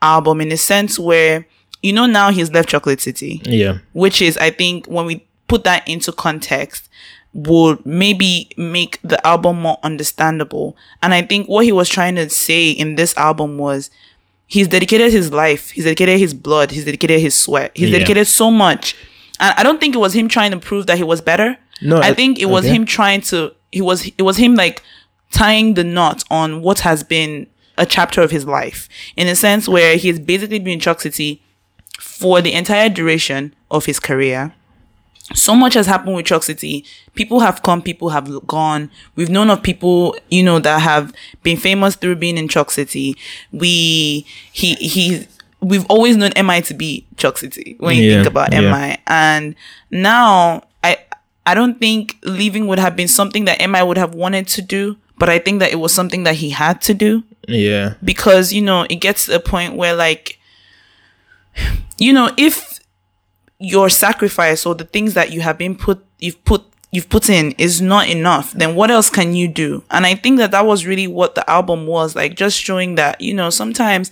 album 0.02 0.42
in 0.42 0.52
a 0.52 0.58
sense 0.58 0.98
where 1.00 1.46
you 1.82 1.94
know 1.94 2.06
now 2.06 2.32
he's 2.32 2.52
left 2.52 2.70
Chocolate 2.70 3.00
City 3.02 3.42
Yeah. 3.46 3.78
which 3.94 4.22
is 4.22 4.38
I 4.38 4.50
think 4.50 4.88
when 4.88 5.06
we 5.06 5.26
put 5.48 5.64
that 5.66 5.88
into 5.88 6.12
context 6.12 6.90
would 7.34 7.86
maybe 7.86 8.50
make 8.58 9.00
the 9.04 9.26
album 9.28 9.62
more 9.62 9.78
understandable. 9.84 10.76
And 11.04 11.14
I 11.14 11.22
think 11.22 11.48
what 11.48 11.66
he 11.66 11.72
was 11.72 11.90
trying 11.90 12.16
to 12.16 12.30
say 12.30 12.70
in 12.72 12.96
this 12.96 13.16
album 13.18 13.58
was 13.58 13.90
he's 14.48 14.68
dedicated 14.70 15.12
his 15.12 15.32
life, 15.34 15.72
he's 15.72 15.84
dedicated 15.84 16.20
his 16.20 16.34
blood, 16.34 16.72
he's 16.72 16.86
dedicated 16.86 17.20
his 17.20 17.38
sweat, 17.38 17.72
he's 17.76 17.90
Yeah. 17.90 17.98
dedicated 18.00 18.28
so 18.28 18.50
much. 18.50 18.96
And 19.40 19.54
I 19.58 19.64
don't 19.64 19.80
think 19.80 19.96
it 19.96 20.00
was 20.00 20.14
him 20.14 20.28
trying 20.28 20.52
to 20.52 20.58
prove 20.60 20.88
that 20.88 20.98
he 20.98 21.04
was 21.04 21.22
better. 21.22 21.58
No, 21.82 21.98
I 21.98 22.10
I- 22.10 22.14
think 22.14 22.40
it 22.40 22.46
was 22.46 22.66
okay. 22.66 22.76
him 22.76 22.86
trying 22.86 23.22
to 23.22 23.54
he 23.72 23.82
was 23.82 24.06
it 24.18 24.22
was 24.22 24.38
him 24.38 24.56
like 24.56 24.82
tying 25.32 25.74
the 25.74 25.84
knot 25.84 26.24
on 26.32 26.62
what 26.62 26.80
has 26.80 27.04
been 27.04 27.48
a 27.78 27.86
chapter 27.86 28.22
of 28.22 28.32
his 28.32 28.46
life 28.46 28.88
in 29.18 29.28
a 29.28 29.36
sense 29.36 29.68
where 29.68 29.98
he's 29.98 30.18
basically 30.20 30.60
been 30.60 30.74
in 30.74 30.80
Choc 30.80 31.02
City 31.02 31.42
for 32.00 32.42
the 32.42 32.54
entire 32.54 32.88
duration 32.90 33.54
of 33.70 33.86
his 33.86 34.00
career. 34.00 34.54
So 35.34 35.56
much 35.56 35.74
has 35.74 35.88
happened 35.88 36.16
with 36.16 36.28
Choc 36.28 36.44
City. 36.44 36.86
People 37.16 37.40
have 37.40 37.64
come, 37.64 37.82
people 37.82 38.10
have 38.10 38.46
gone. 38.48 38.92
We've 39.16 39.30
known 39.30 39.50
of 39.50 39.64
people, 39.64 40.16
you 40.30 40.44
know, 40.44 40.60
that 40.60 40.82
have 40.84 41.12
been 41.42 41.58
famous 41.58 41.96
through 41.96 42.18
being 42.18 42.38
in 42.38 42.48
Choc 42.48 42.70
City. 42.72 43.18
We, 43.52 44.26
he, 44.54 44.76
he, 44.76 45.26
we've 45.70 45.86
always 45.88 46.16
known 46.16 46.32
MI 46.46 46.62
to 46.62 46.74
be 46.74 47.06
Choc 47.18 47.38
City 47.38 47.76
when 47.80 47.96
you 47.98 48.04
Yeah, 48.04 48.16
think 48.18 48.28
about 48.28 48.54
yeah. 48.54 48.62
MI. 48.72 48.98
And 49.08 49.56
now 49.90 50.64
I, 50.84 50.98
I 51.46 51.54
don't 51.56 51.80
think 51.80 52.18
leaving 52.24 52.68
would 52.68 52.80
have 52.80 52.96
been 52.96 53.08
something 53.08 53.46
that 53.46 53.58
MI 53.70 53.82
would 53.84 53.98
have 53.98 54.14
wanted 54.14 54.48
to 54.56 54.62
do, 54.62 54.98
but 55.18 55.30
I 55.30 55.40
think 55.40 55.60
that 55.62 55.72
it 55.72 55.78
was 55.78 55.94
something 55.94 56.24
that 56.24 56.36
he 56.36 56.50
had 56.52 56.82
to 56.82 56.94
do 56.94 57.24
Yeah. 57.48 57.96
because 58.04 58.54
you 58.54 58.62
know 58.62 58.86
it 58.90 58.98
gets 59.08 59.26
to 59.26 59.36
a 59.36 59.40
point 59.40 59.76
where 59.76 59.96
like 59.96 60.40
you 61.98 62.12
know 62.14 62.30
if 62.38 62.80
your 63.60 63.90
sacrifice 63.90 64.66
or 64.66 64.76
the 64.76 64.84
things 64.84 65.14
that 65.14 65.32
you 65.32 65.42
have 65.42 65.58
been 65.58 65.76
put 65.76 66.04
you've 66.20 66.44
put 66.44 66.64
you've 66.92 67.10
put 67.10 67.30
in 67.30 67.52
is 67.58 67.82
not 67.82 68.08
enough 68.10 68.52
then 68.54 68.76
what 68.76 68.92
else 68.92 69.10
can 69.10 69.34
you 69.34 69.48
do 69.48 69.82
and 69.90 70.06
i 70.06 70.14
think 70.14 70.38
that 70.38 70.52
that 70.52 70.66
was 70.66 70.86
really 70.86 71.08
what 71.08 71.36
the 71.36 71.50
album 71.50 71.88
was 71.88 72.16
like 72.16 72.36
just 72.36 72.58
showing 72.60 72.96
that 72.96 73.20
you 73.22 73.34
know 73.34 73.50
sometimes 73.50 74.12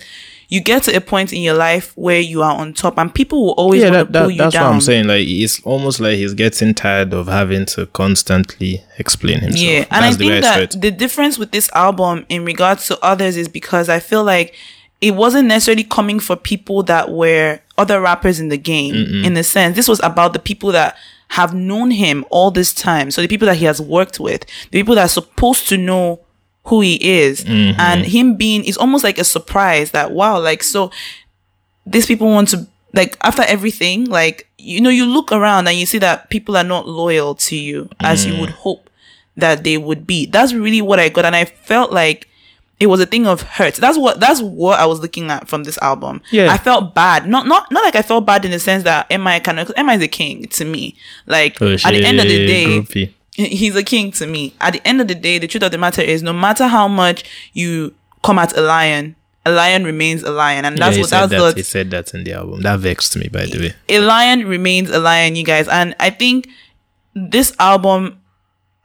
you 0.54 0.60
get 0.60 0.84
to 0.84 0.96
a 0.96 1.00
point 1.00 1.32
in 1.32 1.42
your 1.42 1.54
life 1.54 1.92
where 1.96 2.20
you 2.20 2.40
are 2.40 2.54
on 2.54 2.72
top 2.72 2.96
and 2.96 3.12
people 3.12 3.44
will 3.44 3.54
always 3.54 3.82
Yeah, 3.82 3.90
want 3.90 4.12
that, 4.12 4.12
to 4.12 4.20
pull 4.20 4.28
that, 4.28 4.34
you 4.34 4.38
that's 4.38 4.54
down 4.54 4.64
what 4.66 4.74
I'm 4.74 4.80
saying. 4.80 5.08
Like 5.08 5.26
it's 5.26 5.60
almost 5.64 5.98
like 5.98 6.14
he's 6.14 6.32
getting 6.32 6.74
tired 6.74 7.12
of 7.12 7.26
having 7.26 7.66
to 7.66 7.86
constantly 7.86 8.84
explain 8.98 9.40
himself. 9.40 9.64
Yeah, 9.64 9.78
and 9.90 10.04
That's 10.04 10.14
I 10.14 10.18
think 10.18 10.44
saw 10.44 10.50
that 10.52 10.80
the 10.80 10.92
difference 10.92 11.38
with 11.38 11.50
this 11.50 11.68
album 11.74 12.24
in 12.28 12.44
regards 12.44 12.86
to 12.86 13.04
others 13.04 13.36
is 13.36 13.48
because 13.48 13.88
I 13.88 13.98
feel 13.98 14.22
like 14.22 14.54
it 15.00 15.16
wasn't 15.16 15.48
necessarily 15.48 15.82
coming 15.82 16.20
for 16.20 16.36
people 16.36 16.84
that 16.84 17.10
were 17.10 17.58
other 17.76 18.00
rappers 18.00 18.38
in 18.38 18.48
the 18.48 18.56
game. 18.56 18.94
In 19.24 19.36
a 19.36 19.42
sense, 19.42 19.74
this 19.74 19.88
was 19.88 20.00
about 20.04 20.34
the 20.34 20.38
people 20.38 20.70
that 20.72 20.96
have 21.28 21.52
known 21.52 21.90
him 21.90 22.24
all 22.30 22.52
this 22.52 22.72
time. 22.72 23.10
So 23.10 23.20
the 23.20 23.28
people 23.28 23.46
that 23.46 23.56
he 23.56 23.64
has 23.64 23.80
worked 23.80 24.20
with, 24.20 24.42
the 24.70 24.78
people 24.78 24.94
that 24.94 25.04
are 25.06 25.08
supposed 25.08 25.68
to 25.70 25.76
know 25.76 26.20
who 26.64 26.80
he 26.80 26.94
is, 27.20 27.44
mm-hmm. 27.44 27.78
and 27.78 28.04
him 28.06 28.36
being 28.36 28.64
is 28.64 28.76
almost 28.76 29.04
like 29.04 29.18
a 29.18 29.24
surprise 29.24 29.90
that 29.90 30.12
wow, 30.12 30.40
like 30.40 30.62
so 30.62 30.90
these 31.86 32.06
people 32.06 32.28
want 32.28 32.48
to 32.48 32.66
like 32.94 33.16
after 33.22 33.42
everything 33.42 34.04
like 34.06 34.48
you 34.56 34.80
know 34.80 34.90
you 34.90 35.04
look 35.04 35.32
around 35.32 35.66
and 35.68 35.76
you 35.76 35.84
see 35.84 35.98
that 35.98 36.30
people 36.30 36.56
are 36.56 36.64
not 36.64 36.88
loyal 36.88 37.34
to 37.34 37.56
you 37.56 37.88
as 38.00 38.24
you 38.24 38.32
mm. 38.32 38.40
would 38.40 38.50
hope 38.50 38.88
that 39.36 39.64
they 39.64 39.76
would 39.76 40.06
be. 40.06 40.26
That's 40.26 40.54
really 40.54 40.80
what 40.80 41.00
i 41.00 41.08
got 41.08 41.24
and 41.24 41.36
i 41.36 41.44
felt 41.44 41.92
like 41.92 42.28
it 42.80 42.86
was 42.86 43.00
a 43.00 43.06
thing 43.06 43.26
of 43.26 43.42
hurt. 43.42 43.74
That's 43.74 43.98
what 43.98 44.20
that's 44.20 44.40
what 44.40 44.78
i 44.78 44.86
was 44.86 45.00
looking 45.00 45.30
at 45.30 45.48
from 45.48 45.64
this 45.64 45.78
album. 45.78 46.22
Yeah. 46.30 46.52
i 46.52 46.56
felt 46.56 46.94
bad. 46.94 47.28
Not 47.28 47.46
not 47.46 47.70
not 47.70 47.82
like 47.84 47.96
i 47.96 48.02
felt 48.02 48.24
bad 48.26 48.44
in 48.44 48.52
the 48.52 48.60
sense 48.60 48.84
that 48.84 49.10
mi 49.10 49.40
kind 49.40 49.60
of 49.60 49.72
mi 49.76 49.94
is 49.94 50.02
a 50.02 50.08
king 50.08 50.46
to 50.46 50.64
me. 50.64 50.96
Like 51.26 51.60
Oh, 51.60 51.74
at 51.74 51.90
the 51.90 52.04
end 52.04 52.20
of 52.20 52.26
the 52.26 52.46
day 52.46 52.66
groupie. 52.66 53.12
He's 53.34 53.76
a 53.76 53.82
king 53.82 54.10
to 54.12 54.26
me. 54.26 54.54
At 54.60 54.72
the 54.74 54.86
end 54.86 55.00
of 55.00 55.08
the 55.08 55.14
day, 55.14 55.38
the 55.38 55.46
truth 55.46 55.62
of 55.62 55.72
the 55.72 55.78
matter 55.78 56.02
is, 56.02 56.22
no 56.22 56.32
matter 56.32 56.66
how 56.66 56.88
much 56.88 57.24
you 57.52 57.94
come 58.22 58.38
at 58.38 58.56
a 58.56 58.60
lion, 58.60 59.16
a 59.46 59.50
lion 59.52 59.84
remains 59.84 60.22
a 60.22 60.30
lion, 60.30 60.64
and 60.64 60.78
that's 60.78 60.96
he 60.96 61.02
what 61.02 61.10
that's 61.10 61.30
that. 61.30 61.40
what 61.40 61.56
He 61.56 61.62
said 61.62 61.90
that 61.90 62.14
in 62.14 62.24
the 62.24 62.32
album. 62.32 62.62
That 62.62 62.80
vexed 62.80 63.16
me, 63.16 63.28
by 63.28 63.46
the 63.46 63.58
way. 63.58 63.74
a 63.88 64.00
lion 64.00 64.46
remains 64.46 64.88
a 64.90 64.98
lion, 64.98 65.36
you 65.36 65.44
guys. 65.44 65.68
And 65.68 65.94
I 66.00 66.10
think 66.10 66.48
this 67.14 67.54
album, 67.58 68.20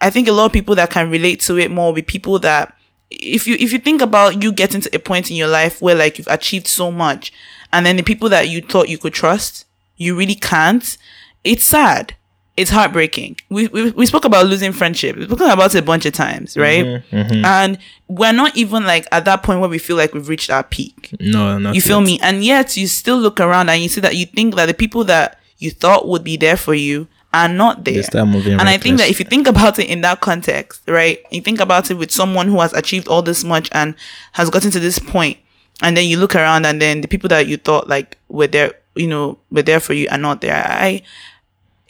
I 0.02 0.10
think 0.10 0.28
a 0.28 0.32
lot 0.34 0.48
of 0.48 0.52
people 0.52 0.76
that 0.76 0.90
can 0.90 1.10
relate 1.10 1.40
to 1.42 1.58
it 1.58 1.72
more 1.72 1.88
will 1.88 1.94
be 1.94 2.02
people 2.02 2.40
that 2.40 2.76
if 3.10 3.48
you 3.48 3.56
if 3.56 3.72
you 3.72 3.80
think 3.80 4.02
about 4.02 4.44
you 4.44 4.52
getting 4.52 4.82
to 4.82 4.96
a 4.96 5.00
point 5.00 5.32
in 5.32 5.36
your 5.36 5.48
life 5.48 5.82
where 5.82 5.96
like 5.96 6.18
you've 6.18 6.28
achieved 6.28 6.68
so 6.68 6.92
much 6.92 7.34
and 7.72 7.86
then 7.86 7.96
the 7.96 8.04
people 8.04 8.30
that 8.30 8.50
you 8.50 8.62
thought 8.62 8.90
you 8.90 8.98
could 8.98 9.14
trust, 9.14 9.66
you 9.96 10.16
really 10.16 10.36
can't, 10.36 10.98
it's 11.44 11.64
sad. 11.64 12.16
It's 12.60 12.70
heartbreaking. 12.72 13.38
We, 13.48 13.68
we 13.68 13.92
we 13.92 14.06
spoke 14.06 14.26
about 14.26 14.46
losing 14.48 14.74
friendship. 14.74 15.16
We've 15.16 15.28
spoken 15.28 15.50
about 15.50 15.74
it 15.74 15.80
a 15.80 15.82
bunch 15.82 16.06
of 16.06 16.12
times, 16.12 16.56
mm-hmm, 16.56 16.62
right? 16.62 17.04
Mm-hmm. 17.10 17.46
And 17.46 17.78
we're 18.10 18.34
not 18.34 18.58
even 18.58 18.84
like 18.84 19.08
at 19.14 19.24
that 19.26 19.44
point 19.44 19.62
where 19.62 19.70
we 19.70 19.78
feel 19.78 19.96
like 19.96 20.14
we've 20.14 20.28
reached 20.28 20.50
our 20.50 20.64
peak. 20.64 21.16
No, 21.22 21.58
not 21.58 21.74
You 21.74 21.82
feel 21.82 22.00
yet. 22.02 22.06
me? 22.06 22.20
And 22.22 22.44
yet 22.44 22.76
you 22.76 22.88
still 22.88 23.18
look 23.18 23.40
around 23.40 23.70
and 23.70 23.82
you 23.82 23.88
see 23.88 24.02
that 24.02 24.18
you 24.18 24.26
think 24.26 24.56
that 24.56 24.66
the 24.66 24.74
people 24.74 25.06
that 25.06 25.40
you 25.58 25.72
thought 25.72 26.06
would 26.08 26.24
be 26.24 26.36
there 26.36 26.58
for 26.58 26.74
you 26.74 27.08
are 27.34 27.48
not 27.48 27.86
there. 27.86 28.04
start 28.04 28.28
moving 28.28 28.54
and 28.54 28.68
I 28.68 28.78
think 28.78 28.98
that 28.98 29.08
if 29.10 29.20
you 29.20 29.26
think 29.26 29.48
about 29.48 29.80
it 29.80 29.88
in 29.88 30.02
that 30.02 30.20
context, 30.20 30.82
right? 30.88 31.20
You 31.32 31.42
think 31.42 31.62
about 31.62 31.90
it 31.90 31.94
with 31.94 32.12
someone 32.12 32.48
who 32.48 32.60
has 32.60 32.74
achieved 32.74 33.08
all 33.08 33.22
this 33.22 33.44
much 33.44 33.70
and 33.72 33.96
has 34.34 34.50
gotten 34.50 34.72
to 34.72 34.80
this 34.80 35.00
point, 35.00 35.38
and 35.82 35.96
then 35.96 36.08
you 36.08 36.18
look 36.18 36.36
around 36.36 36.66
and 36.66 36.82
then 36.82 37.02
the 37.02 37.08
people 37.08 37.30
that 37.30 37.48
you 37.48 37.56
thought 37.56 37.88
like 37.88 38.18
were 38.28 38.48
there, 38.48 38.74
you 38.96 39.08
know, 39.08 39.38
were 39.50 39.62
there 39.62 39.80
for 39.80 39.94
you 39.94 40.10
are 40.12 40.18
not 40.18 40.42
there. 40.42 40.56
I 40.56 41.04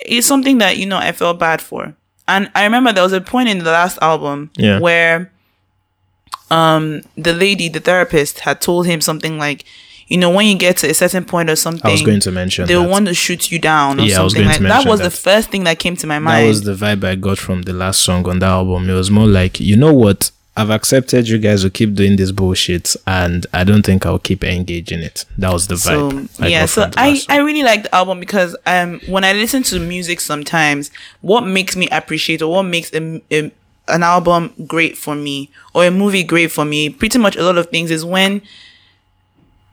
it's 0.05 0.27
something 0.27 0.57
that 0.59 0.77
you 0.77 0.85
know 0.85 0.97
I 0.97 1.11
felt 1.11 1.39
bad 1.39 1.61
for. 1.61 1.95
And 2.27 2.51
I 2.55 2.63
remember 2.63 2.93
there 2.93 3.03
was 3.03 3.13
a 3.13 3.21
point 3.21 3.49
in 3.49 3.59
the 3.59 3.71
last 3.71 3.97
album 4.01 4.51
Yeah. 4.55 4.79
where 4.79 5.31
um 6.51 7.01
the 7.17 7.33
lady, 7.33 7.69
the 7.69 7.79
therapist, 7.79 8.39
had 8.41 8.61
told 8.61 8.85
him 8.87 9.01
something 9.01 9.37
like, 9.37 9.65
you 10.07 10.17
know, 10.17 10.29
when 10.31 10.47
you 10.47 10.57
get 10.57 10.77
to 10.77 10.89
a 10.89 10.93
certain 10.93 11.23
point 11.25 11.49
or 11.49 11.55
something, 11.55 11.85
I 11.87 11.91
was 11.91 12.01
going 12.01 12.19
to 12.21 12.31
mention 12.31 12.65
they'll 12.67 12.83
that. 12.83 12.89
want 12.89 13.07
to 13.07 13.13
shoot 13.13 13.51
you 13.51 13.59
down 13.59 13.99
or 13.99 14.03
Yeah, 14.03 14.15
something 14.17 14.45
like 14.45 14.59
that. 14.59 14.87
Was 14.87 14.99
the 15.01 15.11
first 15.11 15.49
thing 15.49 15.63
that 15.65 15.77
came 15.79 15.95
to 15.97 16.07
my 16.07 16.17
mind. 16.19 16.43
that 16.43 16.47
was 16.47 16.63
the 16.63 16.73
vibe 16.73 17.03
I 17.03 17.15
got 17.15 17.37
from 17.37 17.63
the 17.63 17.73
last 17.73 18.01
song 18.01 18.27
on 18.27 18.39
that 18.39 18.47
album. 18.49 18.89
It 18.89 18.93
was 18.93 19.11
more 19.11 19.27
like, 19.27 19.59
you 19.59 19.75
know 19.77 19.93
what? 19.93 20.31
I've 20.59 20.69
accepted 20.69 21.27
you 21.29 21.37
guys 21.37 21.63
will 21.63 21.69
keep 21.71 21.93
doing 21.95 22.15
this 22.17 22.31
bullshit, 22.31 22.95
and 23.07 23.45
I 23.53 23.63
don't 23.63 23.83
think 23.85 24.05
I'll 24.05 24.19
keep 24.19 24.43
engaging 24.43 24.99
it. 24.99 25.25
That 25.37 25.53
was 25.53 25.67
the 25.67 25.77
so 25.77 26.11
vibe. 26.11 26.41
I 26.43 26.47
yeah 26.49 26.65
so 26.65 26.81
i 26.97 27.19
i 27.29 27.37
really 27.37 27.63
like 27.63 27.83
the 27.83 27.95
album 27.95 28.19
because 28.19 28.55
um 28.65 28.99
when 29.07 29.23
i 29.23 29.33
listen 29.33 29.63
to 29.63 29.79
music 29.79 30.19
sometimes 30.19 30.91
what 31.21 31.41
makes 31.45 31.75
me 31.75 31.87
appreciate 31.91 32.41
or 32.41 32.51
what 32.51 32.63
makes 32.63 32.93
a, 32.93 33.21
a- 33.31 33.51
an 33.87 34.03
album 34.03 34.53
great 34.67 34.97
for 34.97 35.15
me 35.15 35.49
or 35.73 35.85
a 35.85 35.91
movie 35.91 36.23
great 36.23 36.51
for 36.51 36.65
me 36.65 36.89
pretty 36.89 37.17
much 37.17 37.35
a 37.35 37.43
lot 37.43 37.57
of 37.57 37.67
things 37.69 37.89
is 37.89 38.03
when 38.05 38.41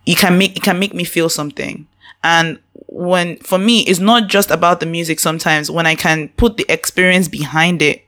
it 0.07 0.17
can 0.19 0.39
make 0.39 0.57
it 0.57 0.63
can 0.63 0.79
make 0.79 0.95
me 0.95 1.05
feel 1.05 1.29
something 1.29 1.87
and 2.23 2.59
when 2.87 3.37
for 3.39 3.59
me 3.59 3.81
it's 3.83 3.99
not 3.99 4.29
just 4.29 4.51
about 4.51 4.81
the 4.81 4.87
music 4.87 5.21
sometimes 5.21 5.71
when 5.71 5.87
i 5.87 5.95
can 5.95 6.29
put 6.37 6.57
the 6.57 6.65
experience 6.69 7.29
behind 7.29 7.83
it 7.83 8.06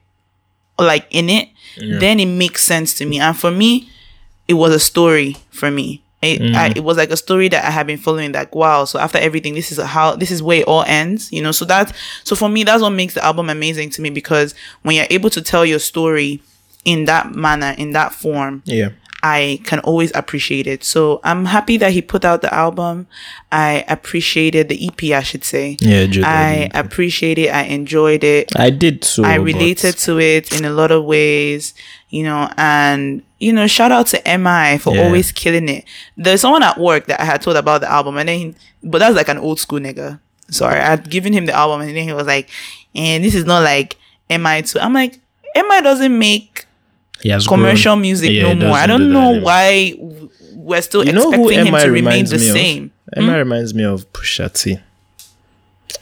like 0.78 1.06
in 1.10 1.28
it 1.28 1.48
then 2.00 2.18
it 2.18 2.26
makes 2.26 2.64
sense 2.64 2.94
to 2.94 3.06
me 3.06 3.20
and 3.20 3.36
for 3.36 3.50
me 3.50 3.88
it 4.48 4.54
was 4.54 4.74
a 4.74 4.80
story 4.80 5.36
for 5.50 5.70
me. 5.70 6.02
It, 6.20 6.40
mm. 6.40 6.54
I, 6.54 6.72
it 6.74 6.82
was 6.82 6.96
like 6.96 7.10
a 7.10 7.16
story 7.16 7.48
that 7.48 7.64
I 7.64 7.70
had 7.70 7.86
been 7.86 7.98
following. 7.98 8.32
Like, 8.32 8.52
wow! 8.52 8.84
So 8.86 8.98
after 8.98 9.18
everything, 9.18 9.54
this 9.54 9.70
is 9.70 9.78
how 9.78 10.16
this 10.16 10.32
is 10.32 10.42
where 10.42 10.62
it 10.62 10.66
all 10.66 10.82
ends. 10.82 11.30
You 11.32 11.42
know, 11.42 11.52
so 11.52 11.64
that 11.66 11.94
so 12.24 12.34
for 12.34 12.48
me, 12.48 12.64
that's 12.64 12.82
what 12.82 12.90
makes 12.90 13.14
the 13.14 13.24
album 13.24 13.48
amazing 13.48 13.90
to 13.90 14.02
me 14.02 14.10
because 14.10 14.52
when 14.82 14.96
you're 14.96 15.06
able 15.10 15.30
to 15.30 15.40
tell 15.40 15.64
your 15.64 15.78
story 15.78 16.42
in 16.84 17.04
that 17.04 17.36
manner, 17.36 17.72
in 17.78 17.92
that 17.92 18.12
form, 18.12 18.62
yeah. 18.64 18.88
I 19.22 19.60
can 19.64 19.80
always 19.80 20.12
appreciate 20.14 20.66
it. 20.68 20.84
So 20.84 21.20
I'm 21.24 21.46
happy 21.46 21.76
that 21.78 21.90
he 21.92 22.02
put 22.02 22.24
out 22.24 22.40
the 22.40 22.52
album. 22.54 23.08
I 23.50 23.84
appreciated 23.88 24.68
the 24.68 24.86
EP, 24.86 25.12
I 25.12 25.22
should 25.22 25.44
say. 25.44 25.76
Yeah, 25.80 26.06
Jude, 26.06 26.24
I 26.24 26.70
I, 26.72 26.78
appreciate 26.78 27.36
it. 27.38 27.48
I 27.52 27.62
enjoyed 27.64 28.22
it. 28.22 28.54
I 28.56 28.70
did 28.70 29.02
too. 29.02 29.24
I 29.24 29.38
but- 29.38 29.44
related 29.44 29.98
to 29.98 30.20
it 30.20 30.52
in 30.56 30.64
a 30.64 30.70
lot 30.70 30.92
of 30.92 31.04
ways, 31.04 31.74
you 32.10 32.22
know, 32.22 32.48
and 32.56 33.22
you 33.40 33.52
know, 33.52 33.66
shout 33.66 33.92
out 33.92 34.06
to 34.08 34.18
MI 34.38 34.78
for 34.78 34.94
Yeah. 34.94 35.04
always 35.04 35.30
killing 35.32 35.68
it. 35.68 35.84
There's 36.16 36.40
someone 36.40 36.62
at 36.62 36.78
work 36.78 37.06
that 37.06 37.20
I 37.20 37.24
had 37.24 37.40
told 37.42 37.56
about 37.56 37.80
the 37.82 37.90
album, 37.90 38.16
and 38.18 38.28
then, 38.28 38.38
he, 38.38 38.54
but 38.82 38.98
that's 38.98 39.14
like 39.16 39.28
an 39.28 39.38
old 39.38 39.60
school 39.60 39.78
nigga. 39.78 40.18
Sorry, 40.50 40.78
I 40.80 40.86
had 40.90 41.08
given 41.10 41.32
him 41.32 41.46
the 41.46 41.52
album, 41.52 41.80
and 41.82 41.90
then 41.96 42.04
he 42.04 42.12
was 42.12 42.26
like, 42.26 42.48
"And 42.94 43.22
this 43.24 43.34
is 43.34 43.44
not 43.44 43.62
like 43.62 43.96
MI 44.30 44.62
too." 44.62 44.78
I'm 44.80 44.92
like, 44.92 45.18
MI 45.56 45.80
doesn't 45.82 46.16
make 46.18 46.66
commercial 47.48 47.92
grown. 47.94 48.02
music 48.02 48.30
Yeah, 48.30 48.52
no 48.52 48.66
more. 48.68 48.76
I 48.76 48.86
don't 48.86 49.00
do 49.00 49.12
know 49.12 49.30
anymore. 49.30 49.44
why 49.44 49.94
we're 50.54 50.82
still 50.82 51.04
You 51.04 51.12
know 51.12 51.30
who 51.32 51.48
expecting 51.48 51.74
him 51.74 51.80
to 51.80 51.90
remain 51.90 52.24
the 52.26 52.38
me 52.38 52.44
same. 52.44 52.90
Hmm? 53.14 53.20
of? 53.20 53.24
MI 53.26 53.38
reminds 53.38 53.74
me 53.74 53.84
of 53.84 54.10
Pusha 54.12 54.52
T. 54.52 54.78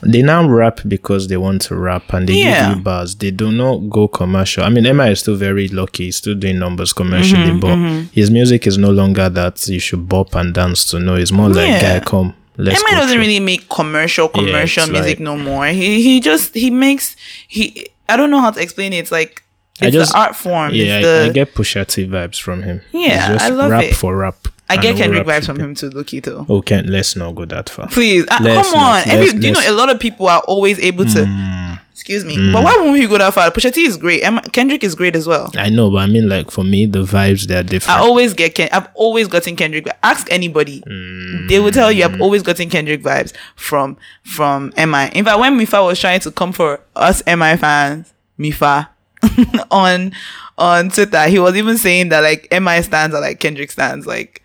They 0.03 0.21
now 0.21 0.47
rap 0.47 0.81
because 0.87 1.27
they 1.27 1.37
want 1.37 1.61
to 1.63 1.75
rap 1.75 2.13
and 2.13 2.27
they 2.29 2.33
Yeah. 2.41 2.67
give 2.69 2.77
you 2.77 2.83
bars. 2.83 3.15
They 3.15 3.31
do 3.31 3.51
not 3.51 3.89
go 3.89 4.07
commercial. 4.07 4.63
I 4.63 4.69
mean, 4.69 4.85
MI 4.85 5.11
is 5.11 5.21
still 5.21 5.35
very 5.35 5.69
lucky. 5.69 6.05
He's 6.05 6.17
still 6.17 6.35
doing 6.35 6.59
numbers 6.59 6.93
commercially, 6.93 7.51
Mm-hmm, 7.51 7.59
but 8.03 8.09
his 8.13 8.29
music 8.29 8.67
is 8.67 8.77
no 8.77 8.91
longer 8.91 9.27
that 9.29 9.67
you 9.67 9.79
should 9.79 10.07
bop 10.07 10.35
and 10.35 10.53
dance 10.53 10.85
to. 10.91 10.99
No, 10.99 11.15
it's 11.15 11.31
more 11.31 11.49
like, 11.49 11.67
Yeah. 11.67 11.99
guy, 11.99 12.05
come, 12.05 12.35
let's 12.57 12.79
MI 12.83 12.91
go 12.91 12.97
doesn't 12.97 13.11
through." 13.13 13.21
really 13.21 13.39
make 13.39 13.67
commercial 13.69 14.27
commercial 14.27 14.83
it's 14.83 14.91
music 14.91 15.17
like- 15.17 15.19
no 15.21 15.35
more. 15.37 15.65
He 15.67 16.03
he 16.03 16.19
just 16.19 16.53
he 16.53 16.69
makes 16.69 17.15
he 17.47 17.87
I 18.07 18.17
don't 18.17 18.29
know 18.29 18.41
how 18.41 18.51
to 18.51 18.61
explain 18.61 18.93
it. 18.93 18.97
It's 18.97 19.11
like 19.11 19.41
I 19.81 19.87
it's 19.87 19.95
just- 19.95 20.11
the 20.11 20.19
art 20.19 20.35
form. 20.35 20.73
Yeah, 20.73 20.99
it's 20.99 21.07
I, 21.07 21.29
I 21.29 21.29
get 21.29 21.53
Pusha 21.53 21.85
T 21.85 22.07
vibes 22.07 22.39
from 22.39 22.63
him. 22.63 22.81
Yeah, 22.91 23.37
I 23.39 23.49
love 23.49 23.71
rap 23.71 23.83
it. 23.83 23.95
for 23.95 24.15
rap. 24.15 24.47
I 24.69 24.77
get 24.77 24.97
Kendrick 24.97 25.25
vibes 25.25 25.45
from 25.45 25.59
him 25.59 25.75
too, 25.75 25.89
Lucky 25.89 26.19
though. 26.19 26.45
Oh, 26.49 26.61
can't 26.61 26.87
let's 26.87 27.15
not 27.15 27.35
go 27.35 27.45
that 27.45 27.69
far. 27.69 27.87
Please, 27.87 28.25
uh, 28.29 28.37
come 28.37 28.47
on. 28.47 28.73
not. 28.73 29.07
Every, 29.07 29.39
do 29.39 29.47
you 29.47 29.53
know 29.53 29.61
a 29.65 29.71
lot 29.71 29.89
of 29.89 29.99
people 29.99 30.27
are 30.27 30.41
always 30.41 30.79
able 30.79 31.05
to. 31.05 31.19
Mm. 31.25 31.79
Excuse 31.91 32.23
me, 32.23 32.37
mm. 32.37 32.53
but 32.53 32.63
why 32.63 32.75
won't 32.77 32.97
he 32.97 33.07
go 33.07 33.17
that 33.17 33.33
far? 33.33 33.49
Pusha 33.49 33.73
T 33.73 33.81
is 33.85 33.97
great. 33.97 34.21
MI, 34.21 34.39
Kendrick 34.51 34.83
is 34.83 34.93
great 34.93 35.15
as 35.15 35.27
well. 35.27 35.51
I 35.55 35.69
know, 35.69 35.89
but 35.89 35.97
I 35.97 36.05
mean, 36.05 36.29
like 36.29 36.51
for 36.51 36.63
me, 36.63 36.85
the 36.85 37.03
vibes 37.03 37.47
they're 37.47 37.63
different. 37.63 37.99
I 37.99 38.01
always 38.01 38.33
get 38.33 38.55
Ken. 38.55 38.69
I've 38.71 38.87
always 38.93 39.27
gotten 39.27 39.55
Kendrick. 39.55 39.87
Ask 40.03 40.31
anybody, 40.31 40.81
mm. 40.81 41.49
they 41.49 41.59
will 41.59 41.71
tell 41.71 41.91
you 41.91 42.05
I've 42.05 42.21
always 42.21 42.43
gotten 42.43 42.69
Kendrick 42.69 43.01
vibes 43.01 43.33
from 43.55 43.97
from 44.23 44.71
MI. 44.77 45.09
In 45.13 45.25
fact, 45.25 45.39
when 45.39 45.57
Mifa 45.57 45.85
was 45.85 45.99
trying 45.99 46.19
to 46.21 46.31
come 46.31 46.53
for 46.53 46.79
us 46.95 47.23
MI 47.25 47.57
fans, 47.57 48.13
Mifa 48.39 48.89
on 49.71 50.11
on 50.57 50.89
Twitter, 50.89 51.23
he 51.27 51.39
was 51.39 51.55
even 51.55 51.77
saying 51.77 52.09
that 52.09 52.21
like 52.21 52.47
MI 52.51 52.81
stands 52.81 53.15
are 53.15 53.21
like 53.21 53.39
Kendrick 53.39 53.71
stands. 53.71 54.05
Like 54.07 54.43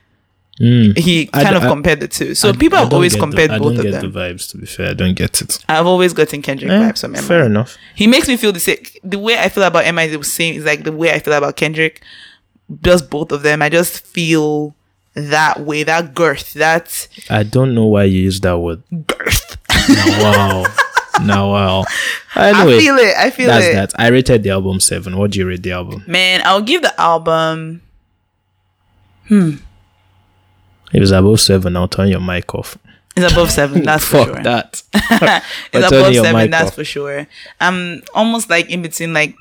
Mm. 0.61 0.97
he 0.99 1.27
kind 1.27 1.49
d- 1.49 1.55
of 1.57 1.63
I- 1.65 1.69
compared 1.69 2.01
the 2.01 2.07
two. 2.09 2.35
So 2.35 2.51
I- 2.51 2.53
people 2.53 2.77
I 2.77 2.83
have 2.83 2.91
don't 2.91 2.99
always 2.99 3.15
get 3.15 3.21
the- 3.21 3.27
compared 3.27 3.51
I 3.53 3.59
both 3.59 3.69
don't 3.75 3.79
of 3.79 3.83
get 3.93 4.01
them. 4.03 4.13
the 4.13 4.19
vibes. 4.21 4.51
To 4.51 4.59
be 4.59 4.67
fair, 4.67 4.91
I 4.91 4.93
don't 4.93 5.15
get 5.15 5.41
it. 5.41 5.59
I've 5.67 5.87
always 5.87 6.13
gotten 6.13 6.43
Kendrick 6.43 6.71
Eh, 6.71 6.75
vibes 6.79 7.01
from 7.01 7.13
MI. 7.13 7.21
fair 7.23 7.45
enough. 7.47 7.77
He 7.95 8.07
makes 8.07 8.29
me 8.29 8.37
feel 8.37 8.53
the 8.53 8.61
same. 8.61 8.77
The 9.03 9.19
way 9.19 9.39
I 9.39 9.49
feel 9.49 9.65
about 9.65 9.87
MI 9.87 10.05
is 10.05 10.17
the 10.17 10.23
same. 10.25 10.55
Is 10.55 10.65
like 10.67 10.85
the 10.85 10.93
way 10.93 11.11
I 11.11 11.21
feel 11.21 11.33
about 11.33 11.57
Kendrick. 11.57 12.03
Just 12.85 13.09
both 13.09 13.33
of 13.33 13.43
them. 13.43 13.63
I 13.63 13.71
just 13.71 14.07
feel 14.07 14.75
that 15.15 15.61
way. 15.61 15.85
That 15.85 16.15
girth. 16.15 16.53
That 16.53 17.09
I 17.31 17.43
don't 17.45 17.75
know 17.75 17.87
why 17.87 18.05
you 18.05 18.21
use 18.21 18.39
that 18.41 18.59
word. 18.59 18.83
girth. 19.07 19.57
Now, 19.89 20.67
wow. 21.23 21.35
now, 21.35 21.51
wow. 21.51 21.85
I 22.35 22.49
Anyway, 22.61 22.79
feel 22.81 22.97
it. 22.97 23.17
I 23.17 23.31
feel 23.31 23.47
that's 23.49 23.65
it. 23.67 23.73
that. 23.75 23.93
I 23.99 24.09
rated 24.09 24.43
the 24.43 24.51
album 24.51 24.81
seven. 24.81 25.17
What 25.17 25.31
do 25.33 25.39
you 25.39 25.47
rate 25.49 25.63
the 25.63 25.73
album? 25.73 26.05
Man, 26.07 26.43
I'll 26.45 26.63
give 26.63 26.83
the 26.83 26.99
album. 27.01 27.83
Hmm. 29.29 29.57
If 30.93 31.03
it's 31.03 31.11
above 31.11 31.41
seven, 31.41 31.77
I'll 31.77 31.89
turn 31.89 32.09
your 32.09 32.21
mic 32.21 32.55
off. 32.55 32.77
It's 33.17 33.33
above 33.33 33.51
seven. 33.51 33.83
That's 33.85 34.05
for 34.05 34.25
sure. 34.25 34.43
that. 34.43 34.83
it's 35.73 35.87
above 35.87 36.15
seven. 36.15 36.51
That's 36.51 36.69
off. 36.69 36.75
for 36.75 36.85
sure. 36.85 37.27
I'm 37.61 38.03
almost 38.15 38.51
like 38.51 38.71
in 38.71 38.83
between 38.83 39.13
like 39.15 39.35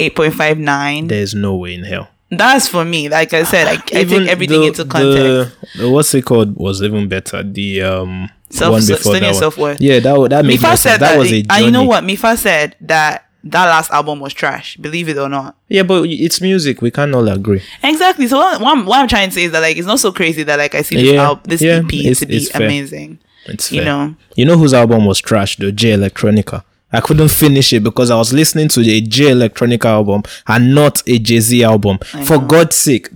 eight 0.00 0.14
point 0.16 0.34
five 0.34 0.58
nine. 0.58 1.06
There's 1.08 1.34
no 1.34 1.56
way 1.56 1.74
in 1.74 1.84
hell. 1.84 2.08
That's 2.30 2.66
for 2.68 2.84
me. 2.84 3.08
Like 3.08 3.32
I 3.32 3.44
said, 3.44 3.68
I, 3.68 3.72
I 3.72 3.76
take 3.76 4.10
everything 4.28 4.60
the- 4.60 4.66
into 4.66 4.84
context. 4.84 5.56
The, 5.76 5.82
the- 5.82 5.90
what's 5.90 6.12
it 6.14 6.24
called 6.24 6.56
was 6.56 6.82
even 6.82 7.08
better. 7.08 7.42
The 7.42 7.82
um 7.82 8.30
Self- 8.50 8.72
one 8.72 8.86
before 8.86 9.14
that 9.14 9.22
one. 9.22 9.34
self-worth. 9.34 9.80
Yeah, 9.80 10.00
that 10.00 10.30
that 10.30 10.44
made 10.44 10.58
Mifa 10.60 10.76
said 10.78 10.98
That, 10.98 11.12
that, 11.12 11.18
was 11.18 11.28
a 11.32 11.42
journey. 11.42 11.46
and 11.50 11.64
you 11.64 11.70
know 11.70 11.84
what? 11.84 12.04
Mifa 12.04 12.36
said 12.36 12.76
that 12.82 13.24
that 13.44 13.66
last 13.66 13.90
album 13.92 14.18
was 14.20 14.32
trash. 14.34 14.76
Believe 14.76 15.08
it 15.08 15.18
or 15.18 15.28
not. 15.28 15.56
Yeah, 15.68 15.82
but 15.84 16.04
it's 16.08 16.40
music. 16.40 16.82
We 16.82 16.90
can't 16.90 17.14
all 17.14 17.28
agree. 17.28 17.62
Exactly. 17.84 18.26
So 18.26 18.38
what, 18.38 18.60
what, 18.60 18.76
I'm, 18.76 18.86
what 18.86 18.98
I'm 18.98 19.06
trying 19.08 19.28
to 19.28 19.34
say 19.34 19.44
is 19.44 19.52
that 19.52 19.60
like 19.60 19.76
it's 19.76 19.86
not 19.86 20.00
so 20.00 20.10
crazy 20.12 20.42
that 20.44 20.58
like 20.58 20.74
I 20.74 20.82
see 20.82 20.96
this 20.96 21.12
Yeah, 21.12 21.22
al- 21.22 21.40
this 21.44 21.62
yeah, 21.62 21.74
EP 21.76 21.82
to 21.82 21.86
be 21.88 22.08
it's 22.08 22.50
fair. 22.50 22.62
amazing. 22.66 23.18
It's 23.46 23.70
You 23.70 23.82
fair. 23.82 23.84
know. 23.86 24.16
You 24.34 24.46
know 24.46 24.56
whose 24.58 24.74
album 24.74 25.04
was 25.06 25.20
trash? 25.20 25.56
The 25.56 25.70
Jay 25.70 25.90
Electronica. 25.92 26.64
I 26.96 27.00
couldn't 27.00 27.28
finish 27.30 27.72
it 27.72 27.82
because 27.84 28.10
I 28.10 28.16
was 28.16 28.32
listening 28.32 28.68
to 28.68 28.80
a 28.80 29.00
Jay 29.00 29.26
Electronica 29.26 29.86
album 29.86 30.22
and 30.46 30.74
not 30.74 31.02
a 31.06 31.18
Jay 31.18 31.40
Z 31.40 31.62
album. 31.64 31.98
For 32.24 32.38
God's 32.38 32.76
sake, 32.76 33.08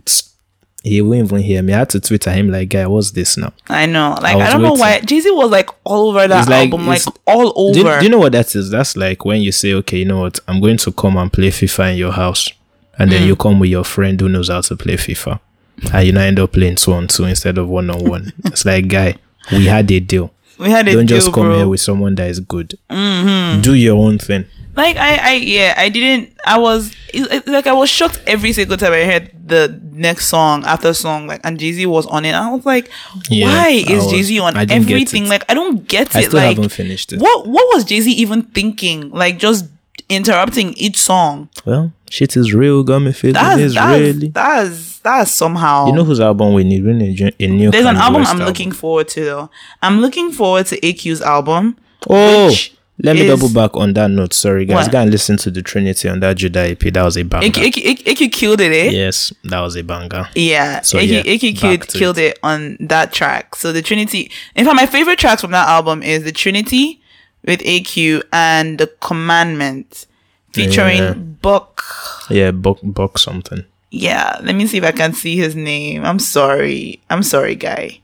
he 0.82 1.02
won't 1.02 1.24
even 1.26 1.42
hear 1.42 1.62
me. 1.62 1.74
I 1.74 1.78
had 1.80 1.90
to 1.90 2.00
Twitter 2.00 2.30
him 2.32 2.48
like, 2.50 2.68
"Guy, 2.70 2.86
what's 2.86 3.10
this 3.10 3.36
now?" 3.36 3.52
I 3.68 3.86
know. 3.86 4.16
Like 4.22 4.36
I 4.36 4.46
I, 4.48 4.52
don't 4.52 4.62
know 4.62 4.72
why 4.72 5.00
Jay 5.00 5.20
Z 5.20 5.30
was 5.30 5.50
like 5.50 5.68
all 5.84 6.08
over 6.10 6.26
that 6.26 6.48
like- 6.48 6.64
album, 6.72 6.86
like 6.86 7.02
all 7.26 7.52
over. 7.56 7.74
Do 7.74 7.80
you, 7.80 7.98
do 7.98 8.04
you 8.04 8.10
know 8.10 8.18
what 8.18 8.32
that 8.32 8.54
is? 8.54 8.70
That's 8.70 8.96
like 8.96 9.24
when 9.24 9.42
you 9.42 9.52
say, 9.52 9.74
"Okay, 9.74 9.98
you 9.98 10.04
know 10.06 10.20
what? 10.20 10.38
I'm 10.48 10.60
going 10.60 10.78
to 10.78 10.92
come 10.92 11.16
and 11.18 11.32
play 11.32 11.48
FIFA 11.48 11.92
in 11.92 11.98
your 11.98 12.12
house," 12.12 12.48
and 12.98 13.10
Mm. 13.10 13.12
then 13.12 13.26
you 13.26 13.36
come 13.36 13.60
with 13.60 13.70
your 13.70 13.84
friend 13.84 14.18
who 14.20 14.28
knows 14.28 14.48
how 14.48 14.62
to 14.62 14.76
play 14.76 14.94
FIFA, 14.94 15.38
and 15.92 16.06
you 16.06 16.12
now 16.12 16.22
end 16.22 16.38
up 16.40 16.52
playing 16.52 16.76
two 16.76 16.92
on 16.94 17.08
two 17.08 17.24
instead 17.24 17.58
of 17.58 17.68
one 17.68 17.90
on 17.90 18.02
one. 18.04 18.32
It's 18.46 18.64
like, 18.64 18.88
guy, 18.88 19.16
we 19.52 19.66
had 19.66 19.90
a 19.90 20.00
deal. 20.00 20.32
We 20.60 20.70
had 20.70 20.86
a 20.88 20.92
Don't 20.92 21.06
deal, 21.06 21.18
just 21.18 21.32
come 21.32 21.46
bro. 21.46 21.56
here 21.56 21.68
with 21.68 21.80
someone 21.80 22.14
that 22.16 22.28
is 22.28 22.40
good. 22.40 22.78
Mm-hmm. 22.90 23.62
Do 23.62 23.74
your 23.74 23.96
own 23.96 24.18
thing. 24.18 24.44
like 24.76 24.96
I, 24.96 25.16
I, 25.16 25.32
yeah, 25.34 25.74
I 25.76 25.88
didn't. 25.88 26.36
I 26.46 26.58
was 26.58 26.94
like 27.46 27.66
I 27.66 27.72
was 27.72 27.90
shocked 27.90 28.22
every 28.26 28.52
single 28.52 28.76
time 28.76 28.92
I 28.92 29.04
heard 29.04 29.30
the 29.44 29.80
next 29.92 30.26
song 30.28 30.64
after 30.64 30.94
song, 30.94 31.26
like 31.26 31.40
and 31.44 31.58
Jay 31.58 31.72
Z 31.72 31.84
was 31.86 32.06
on 32.06 32.24
it. 32.24 32.32
I 32.34 32.50
was 32.52 32.64
like, 32.64 32.88
Yeah, 33.28 33.46
why 33.46 33.68
is 33.70 34.04
was- 34.04 34.10
Jay 34.12 34.22
Z 34.22 34.38
on 34.38 34.56
I 34.56 34.64
didn't 34.64 34.86
get 34.86 34.94
everything? 34.94 35.28
Like 35.28 35.44
I 35.50 35.54
don't 35.54 35.86
get 35.88 36.14
I 36.14 36.20
it. 36.22 36.32
like 36.32 36.56
haven't 36.56 36.70
finished 36.70 37.12
it. 37.12 37.20
what 37.20 37.46
what 37.48 37.66
was 37.74 37.84
Jay 37.84 38.00
Z 38.00 38.10
even 38.12 38.42
thinking? 38.42 39.10
Like 39.10 39.38
just 39.38 39.64
interrupting 40.10 40.74
each 40.74 40.98
song. 40.98 41.48
Well, 41.64 41.92
shit 42.10 42.36
is 42.36 42.52
real. 42.52 42.82
Got 42.82 42.98
me 43.00 43.12
feeling 43.12 43.34
That's 43.34 43.60
is 43.60 43.74
that's 43.74 44.00
really. 44.00 44.28
that's 44.28 44.98
that's 44.98 45.30
somehow. 45.30 45.86
You 45.86 45.92
know 45.92 46.04
whose 46.04 46.20
album 46.20 46.52
we 46.54 46.64
need? 46.64 46.84
We 46.84 46.92
need 46.92 47.34
a 47.40 47.46
new. 47.46 47.70
There's 47.70 47.86
an 47.86 47.96
album 47.96 48.22
West 48.22 48.32
I'm 48.34 48.40
looking 48.40 48.72
forward 48.72 49.08
to 49.08 49.24
though. 49.24 49.50
I'm 49.82 50.00
looking 50.00 50.30
forward 50.32 50.66
to 50.66 50.80
AQ's 50.80 51.22
album. 51.22 51.76
Oh, 52.08 52.52
Let 53.02 53.16
me 53.16 53.26
double 53.26 53.48
back 53.48 53.74
on 53.76 53.94
that 53.94 54.10
note. 54.10 54.34
Sorry, 54.34 54.66
guys. 54.66 54.84
What? 54.86 54.92
Go 54.92 55.00
and 55.00 55.10
listen 55.10 55.36
to 55.38 55.50
the 55.50 55.62
Trinity 55.62 56.06
on 56.08 56.20
that 56.20 56.36
Judah 56.36 56.68
EP. 56.70 56.78
That 56.80 57.02
was 57.02 57.16
a 57.16 57.22
banger. 57.22 57.46
Iki 57.46 58.28
killed 58.28 58.60
it, 58.60 58.72
eh? 58.72 58.90
Yes, 58.90 59.32
that 59.44 59.60
was 59.60 59.76
a 59.76 59.82
banger. 59.82 60.28
Yeah, 60.34 60.80
So, 60.82 60.98
Iki, 60.98 61.14
yeah, 61.14 61.22
back 61.22 61.54
killed, 61.58 61.88
killed 61.88 62.18
it. 62.18 62.38
on 62.42 62.76
that 62.80 63.12
track. 63.12 63.54
So 63.56 63.72
the 63.72 63.80
Trinity. 63.80 64.30
In 64.54 64.64
fact, 64.66 64.76
my 64.76 64.84
favorite 64.86 65.18
tracks 65.18 65.40
from 65.40 65.52
that 65.52 65.66
album 65.68 66.02
is 66.02 66.24
the 66.24 66.32
Trinity 66.32 66.99
with 67.44 67.60
AQ 67.60 68.22
and 68.32 68.78
the 68.78 68.86
Commandment 69.00 70.06
featuring 70.52 70.98
Yeah. 70.98 71.12
Buck. 71.14 71.82
Yeah, 72.28 72.50
book 72.50 72.78
book 72.82 73.18
something. 73.18 73.64
Yeah, 73.90 74.38
let 74.42 74.54
me 74.54 74.66
see 74.66 74.78
if 74.78 74.84
I 74.84 74.92
can 74.92 75.12
see 75.12 75.36
his 75.36 75.56
name. 75.56 76.04
I'm 76.04 76.18
sorry. 76.20 77.00
I'm 77.10 77.22
sorry, 77.22 77.56
guy. 77.56 78.00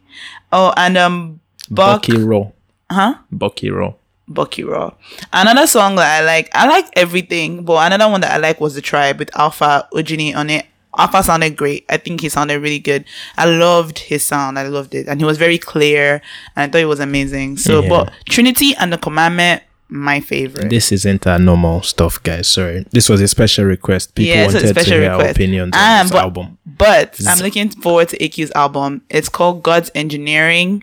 Oh, 0.52 0.72
and 0.76 0.96
um, 0.96 1.40
Buck. 1.70 2.02
Bucky 2.06 2.18
Raw. 2.18 2.50
Huh? 2.90 3.14
Bucky 3.30 3.70
Raw. 3.70 3.94
Bucky 4.28 4.64
Raw. 4.64 4.94
Another 5.32 5.66
song 5.68 5.94
that 5.96 6.22
I 6.22 6.24
like, 6.24 6.50
I 6.54 6.66
like 6.66 6.86
everything, 6.96 7.64
but 7.64 7.86
another 7.92 8.10
one 8.10 8.20
that 8.22 8.32
I 8.32 8.38
like 8.38 8.60
was 8.60 8.74
The 8.74 8.80
Tribe 8.80 9.18
with 9.20 9.30
Alpha 9.38 9.88
Ojini 9.92 10.34
on 10.34 10.50
it. 10.50 10.66
Alpha 10.98 11.22
sounded 11.22 11.56
great. 11.56 11.84
I 11.88 11.96
think 11.96 12.20
he 12.20 12.28
sounded 12.28 12.60
really 12.60 12.78
good. 12.78 13.04
I 13.36 13.44
loved 13.46 13.98
his 13.98 14.24
sound. 14.24 14.58
I 14.58 14.66
loved 14.68 14.94
it. 14.94 15.06
And 15.08 15.20
he 15.20 15.24
was 15.24 15.38
very 15.38 15.58
clear 15.58 16.22
and 16.54 16.62
I 16.64 16.72
thought 16.72 16.80
it 16.82 16.86
was 16.86 17.00
amazing. 17.00 17.56
So, 17.58 17.82
Yeah. 17.82 17.88
but 17.88 18.12
Trinity 18.28 18.74
and 18.78 18.92
the 18.92 18.98
Commandment, 18.98 19.62
my 19.88 20.18
favorite. 20.20 20.68
This 20.70 20.90
isn't 20.92 21.26
our 21.26 21.38
normal 21.38 21.82
stuff, 21.82 22.20
guys. 22.22 22.48
Sorry. 22.48 22.84
This 22.90 23.08
was 23.08 23.20
a 23.20 23.28
special 23.28 23.64
request. 23.66 24.14
People 24.14 24.34
yeah, 24.36 24.46
wanted 24.46 24.74
to 24.74 24.82
hear 24.82 25.04
our 25.10 25.18
request. 25.18 25.36
opinions 25.36 25.72
on 25.76 25.80
Ah, 25.80 26.00
this 26.02 26.12
but, 26.12 26.22
album. 26.22 26.58
But 26.66 27.20
I'm 27.28 27.38
looking 27.38 27.68
forward 27.70 28.08
to 28.08 28.18
AQ's 28.18 28.50
album. 28.54 29.02
It's 29.10 29.28
called 29.28 29.62
God's 29.62 29.90
Engineering. 29.94 30.82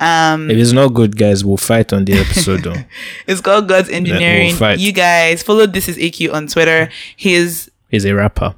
Um, 0.00 0.50
If 0.50 0.58
it's 0.58 0.72
not 0.72 0.88
good, 0.88 1.16
guys, 1.16 1.44
we'll 1.44 1.56
fight 1.56 1.92
on 1.92 2.04
the 2.04 2.14
episode. 2.14 2.84
it's 3.26 3.40
called 3.40 3.68
God's 3.68 3.88
Engineering. 3.88 4.54
fight. 4.54 4.78
You 4.78 4.92
guys 4.92 5.42
follow 5.42 5.66
This 5.66 5.88
Is 5.88 5.96
AQ 5.98 6.32
on 6.34 6.46
Twitter. 6.48 6.90
He's 7.16 7.70
He's 7.88 8.04
a 8.04 8.12
rapper. 8.14 8.54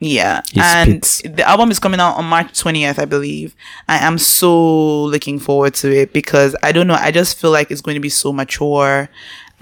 Yeah. 0.00 0.40
He 0.50 0.60
and 0.60 1.04
spits. 1.04 1.36
the 1.36 1.46
album 1.48 1.70
is 1.70 1.78
coming 1.78 2.00
out 2.00 2.16
on 2.16 2.24
March 2.24 2.48
20th, 2.60 2.98
I 2.98 3.04
believe. 3.04 3.54
I 3.86 3.98
am 3.98 4.16
so 4.18 5.04
looking 5.04 5.38
forward 5.38 5.74
to 5.74 5.92
it 5.94 6.12
because 6.14 6.56
I 6.62 6.72
don't 6.72 6.86
know, 6.86 6.94
I 6.98 7.10
just 7.10 7.38
feel 7.38 7.50
like 7.50 7.70
it's 7.70 7.82
going 7.82 7.96
to 7.96 8.00
be 8.00 8.08
so 8.08 8.32
mature. 8.32 9.08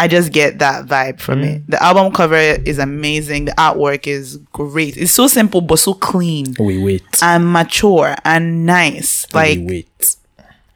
I 0.01 0.07
just 0.07 0.31
get 0.33 0.61
that 0.61 0.87
vibe 0.87 1.19
from 1.19 1.41
Mm. 1.43 1.57
it. 1.57 1.63
The 1.71 1.83
album 1.83 2.13
cover 2.13 2.37
is 2.37 2.79
amazing. 2.79 3.47
The 3.47 3.53
artwork 3.59 4.07
is 4.07 4.37
great. 4.53 4.97
It's 4.97 5.11
so 5.11 5.27
simple 5.27 5.61
but 5.61 5.81
so 5.81 5.93
clean 5.93 6.55
We 6.61 6.79
wait. 6.85 7.03
and 7.21 7.53
mature 7.53 8.15
and 8.25 8.65
nice. 8.65 9.27
Like 9.35 9.59
we 9.59 9.67
wait. 9.67 10.17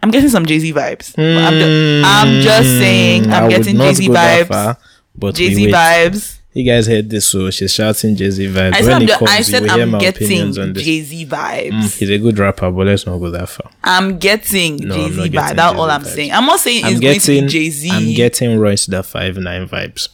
I'm 0.03 0.11
getting 0.11 0.29
some 0.29 0.45
Jay 0.45 0.59
Z 0.59 0.73
vibes. 0.73 1.15
I'm, 1.17 1.53
ju- 1.55 2.03
I'm 2.05 2.43
just 2.43 2.69
saying, 2.69 3.23
Mm, 3.27 3.31
I 3.33 3.37
I'm 3.37 3.43
would 3.45 3.51
getting 3.51 3.77
Jay 3.77 3.95
Z 3.95 4.09
vibes. 4.09 4.47
far, 4.49 4.77
but 5.15 5.37
Jay 5.37 5.55
Z 5.55 5.69
vibes. 5.69 6.39
You 6.55 6.65
guys 6.65 6.87
heard 6.87 7.09
this, 7.09 7.27
so 7.27 7.51
she's 7.51 7.73
shouting 7.73 8.15
Jay 8.15 8.31
Z 8.31 8.47
vibes. 8.49 8.75
I 8.75 8.83
when 8.83 8.91
I'm, 9.03 9.09
comes, 9.09 9.31
I 9.31 9.41
said 9.41 9.67
I'm 9.69 9.99
getting. 9.99 10.75
Jay 10.75 11.01
Z 11.01 11.27
vibes. 11.27 11.71
Mm, 11.71 11.99
he's 11.99 12.11
a 12.11 12.19
good 12.19 12.39
rapper, 12.39 12.71
but 12.71 12.87
let's 12.87 13.07
not 13.07 13.17
go 13.19 13.31
that 13.31 13.49
far. 13.49 13.71
I'm 13.83 14.19
getting 14.19 14.77
No, 14.77 14.95
Jay 14.95 15.11
Z 15.11 15.17
not 15.17 15.27
vibe. 15.29 15.33
getting 15.33 15.57
That's 15.57 15.79
all 15.79 15.91
I'm 15.91 16.03
vibes. 16.03 16.07
saying. 16.07 16.33
I'm 16.33 16.45
not 16.47 16.61
saying 16.61 16.85
I'm 16.85 16.93
it's 16.93 17.01
going 17.01 17.21
to 17.21 17.27
getting 17.27 17.49
Jay 17.49 17.71
Z. 17.71 17.91
I'm 17.91 18.15
getting 18.15 18.59
Royce 18.59 18.85
the 18.87 19.03
five 19.03 19.39
nine 19.39 19.67
vibes. 19.67 20.09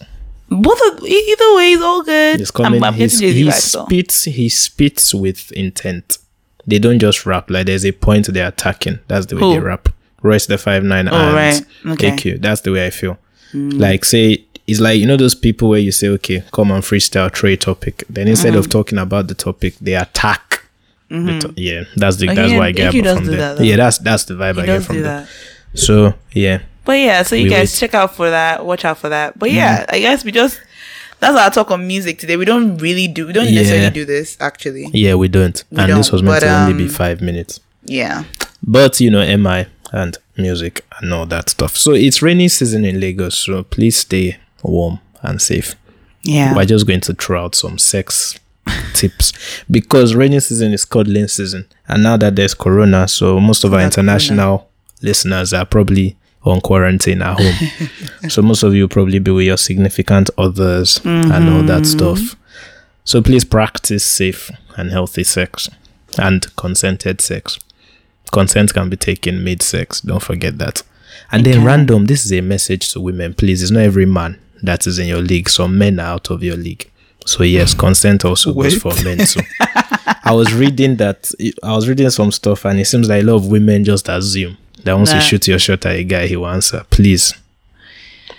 both 0.49 0.81
of 0.93 1.05
either 1.05 1.55
way 1.57 1.73
is 1.73 1.83
all 1.83 2.03
good. 2.03 2.39
He's 2.39 2.51
coming. 2.53 2.85
I'm, 2.85 2.93
I'm 2.95 2.99
getting 2.99 3.19
Jay 3.19 3.33
Z 3.33 3.43
he 3.43 3.49
vibes. 3.49 3.87
spits. 3.87 4.25
He 4.25 4.49
spits 4.49 5.13
with 5.15 5.51
intent. 5.53 6.19
They 6.69 6.79
don't 6.79 7.01
just 7.01 7.27
rap. 7.27 7.51
Like 7.51 7.67
there's 7.67 7.85
a 7.85 7.91
point 7.93 8.27
they're 8.29 8.47
attacking. 8.49 9.01
That's 9.09 9.27
the 9.27 9.35
way 9.37 9.41
Who? 9.41 9.53
they 9.55 9.59
rap. 9.61 9.89
Royce 10.23 10.47
the 10.47 10.57
five 10.59 10.85
nine 10.85 11.09
Oh, 11.09 11.17
and 11.17 11.35
right. 11.35 11.95
Okay. 11.95 12.11
AQ. 12.13 12.43
That's 12.43 12.61
the 12.61 12.71
way 12.73 12.87
I 12.87 12.91
feel. 12.91 13.19
Like 13.55 14.05
say 14.05 14.45
it's 14.69 14.79
like 14.81 15.01
you 15.01 15.07
know 15.07 15.17
those 15.17 15.35
people 15.35 15.69
where 15.71 15.81
you 15.81 15.91
say 15.93 16.09
okay 16.09 16.45
come 16.53 16.71
on 16.71 16.81
freestyle 16.83 17.31
trade 17.33 17.61
topic. 17.61 18.05
Then 18.09 18.29
instead 18.29 18.51
Mm-hmm. 18.53 18.59
of 18.61 18.69
talking 18.71 18.99
about 18.99 19.27
the 19.29 19.35
topic 19.35 19.75
they 19.81 19.95
attack. 19.95 20.63
the 21.09 21.39
to- 21.41 21.55
yeah, 21.57 21.85
that's 21.97 22.17
the 22.17 22.29
Oh, 22.29 22.35
that's 22.35 22.53
what 22.53 22.63
I 22.63 22.73
get 22.73 22.93
from 22.93 23.25
there. 23.27 23.55
that, 23.57 23.65
yeah, 23.65 23.77
that's 23.77 23.99
that's 23.99 24.25
the 24.25 24.35
vibe 24.35 24.57
He 24.57 24.61
I 24.63 24.67
get 24.67 24.83
from 24.85 24.97
there. 25.03 25.27
that. 25.27 25.29
So 25.79 26.15
yeah, 26.33 26.59
But 26.85 26.99
yeah, 26.99 27.23
so 27.23 27.35
you 27.37 27.45
We 27.45 27.51
guys 27.51 27.73
wait. 27.73 27.79
check 27.81 27.95
out 27.95 28.15
for 28.15 28.29
that. 28.31 28.65
Watch 28.65 28.85
out 28.85 28.99
for 28.99 29.09
that. 29.09 29.39
But 29.39 29.51
yeah, 29.51 29.87
I 29.89 29.99
guess 30.01 30.25
we 30.25 30.33
just 30.33 30.61
that's 31.21 31.37
our 31.37 31.51
talk 31.51 31.71
on 31.71 31.87
music 31.87 32.19
today. 32.19 32.37
We 32.37 32.45
don't 32.45 32.77
really 32.79 33.09
do 33.09 33.27
we 33.27 33.33
don't 33.33 33.47
Yeah. 33.49 33.61
necessarily 33.63 33.91
do 33.91 34.05
this 34.05 34.37
actually. 34.41 34.87
yeah, 34.93 35.15
we 35.15 35.29
don't. 35.29 35.65
We 35.71 35.79
and 35.79 35.93
this 35.93 36.07
don't, 36.09 36.13
was 36.13 36.23
meant 36.23 36.37
but, 36.43 36.47
to 36.47 36.55
only 36.61 36.75
be 36.75 36.85
um, 36.85 36.91
five 36.91 37.21
minutes. 37.23 37.61
Yeah. 37.85 38.25
But 38.63 39.01
you 39.01 39.11
know, 39.11 39.25
MI 39.37 39.67
and 39.93 40.19
music 40.37 40.85
and 41.01 41.13
all 41.15 41.25
that 41.27 41.49
stuff. 41.49 41.77
So 41.77 41.93
it's 41.93 42.21
rainy 42.23 42.49
season 42.49 42.85
in 42.85 43.01
Lagos, 43.01 43.37
so 43.39 43.63
please 43.63 43.97
stay 43.97 44.37
warm 44.63 45.01
and 45.23 45.41
safe. 45.41 45.75
Yeah. 46.23 46.55
We're 46.55 46.65
just 46.65 46.87
going 46.87 47.01
to 47.03 47.15
throw 47.15 47.45
out 47.45 47.55
some 47.55 47.79
sex 47.79 48.39
tips 48.95 49.33
because 49.71 50.15
rainy 50.15 50.41
season 50.41 50.73
is 50.73 50.85
cuddling 50.85 51.29
season, 51.29 51.67
and 51.87 52.03
now 52.03 52.17
that 52.17 52.37
there's 52.37 52.55
corona, 52.55 53.09
so 53.09 53.41
most 53.41 53.65
of 53.65 53.73
our 53.73 53.81
international 53.81 54.69
listeners 55.01 55.53
are 55.53 55.65
probably 55.65 56.17
on 56.43 56.61
quarantine 56.61 57.23
at 57.23 57.39
home. 57.41 57.91
so 58.29 58.43
most 58.43 58.63
of 58.63 58.75
you 58.75 58.83
will 58.83 58.89
probably 58.89 59.19
be 59.19 59.31
with 59.31 59.47
your 59.47 59.57
significant 59.57 60.31
others 60.39 61.01
and 61.05 61.49
all 61.49 61.63
that 61.63 61.83
mm-hmm. 61.83 61.85
stuff. 61.85 62.37
So 63.05 63.23
please 63.23 63.45
practice 63.45 64.05
safe 64.05 64.51
and 64.77 64.91
healthy 64.91 65.25
sex 65.25 65.69
and 66.19 66.55
consented 66.57 67.21
sex. 67.21 67.59
Consent 68.31 68.75
can 68.75 68.91
be 68.91 68.97
taken 68.97 69.43
mid 69.43 69.63
sex. 69.63 70.01
Don't 70.01 70.23
forget 70.23 70.59
that. 70.59 70.83
And 71.33 71.45
then 71.45 71.65
random, 71.65 72.07
this 72.07 72.25
is 72.25 72.33
a 72.33 72.41
message 72.41 72.93
to 72.93 73.01
women. 73.01 73.35
Please, 73.35 73.63
it's 73.63 73.73
not 73.73 73.83
every 73.83 74.07
man 74.07 74.39
that 74.63 74.87
is 74.87 74.99
in 74.99 75.07
your 75.09 75.21
league. 75.23 75.49
Some 75.49 75.79
men 75.79 75.99
are 76.01 76.15
out 76.15 76.31
of 76.31 76.43
your 76.43 76.57
league. 76.57 76.91
So 77.27 77.43
yes, 77.43 77.75
consent 77.75 78.25
also 78.25 78.55
goes 78.55 78.77
for 78.77 78.93
men 79.05 79.19
too. 79.19 79.41
I 80.25 80.33
was 80.33 80.53
reading 80.55 80.97
that 80.97 81.31
I 81.63 81.75
was 81.75 81.89
reading 81.89 82.11
some 82.11 82.33
stuff 82.33 82.65
and 82.65 82.79
it 82.81 82.87
seems 82.87 83.09
like 83.09 83.23
a 83.23 83.27
lot 83.27 83.37
of 83.37 83.47
women 83.49 83.85
just 83.85 84.09
assume 84.09 84.57
that 84.85 84.95
once 84.95 85.13
you 85.13 85.21
shoot 85.21 85.47
your 85.49 85.59
shot 85.59 85.85
at 85.87 85.97
a 85.97 86.05
guy, 86.05 86.27
he 86.27 86.37
will 86.37 86.47
answer. 86.49 86.85
Please 86.91 87.35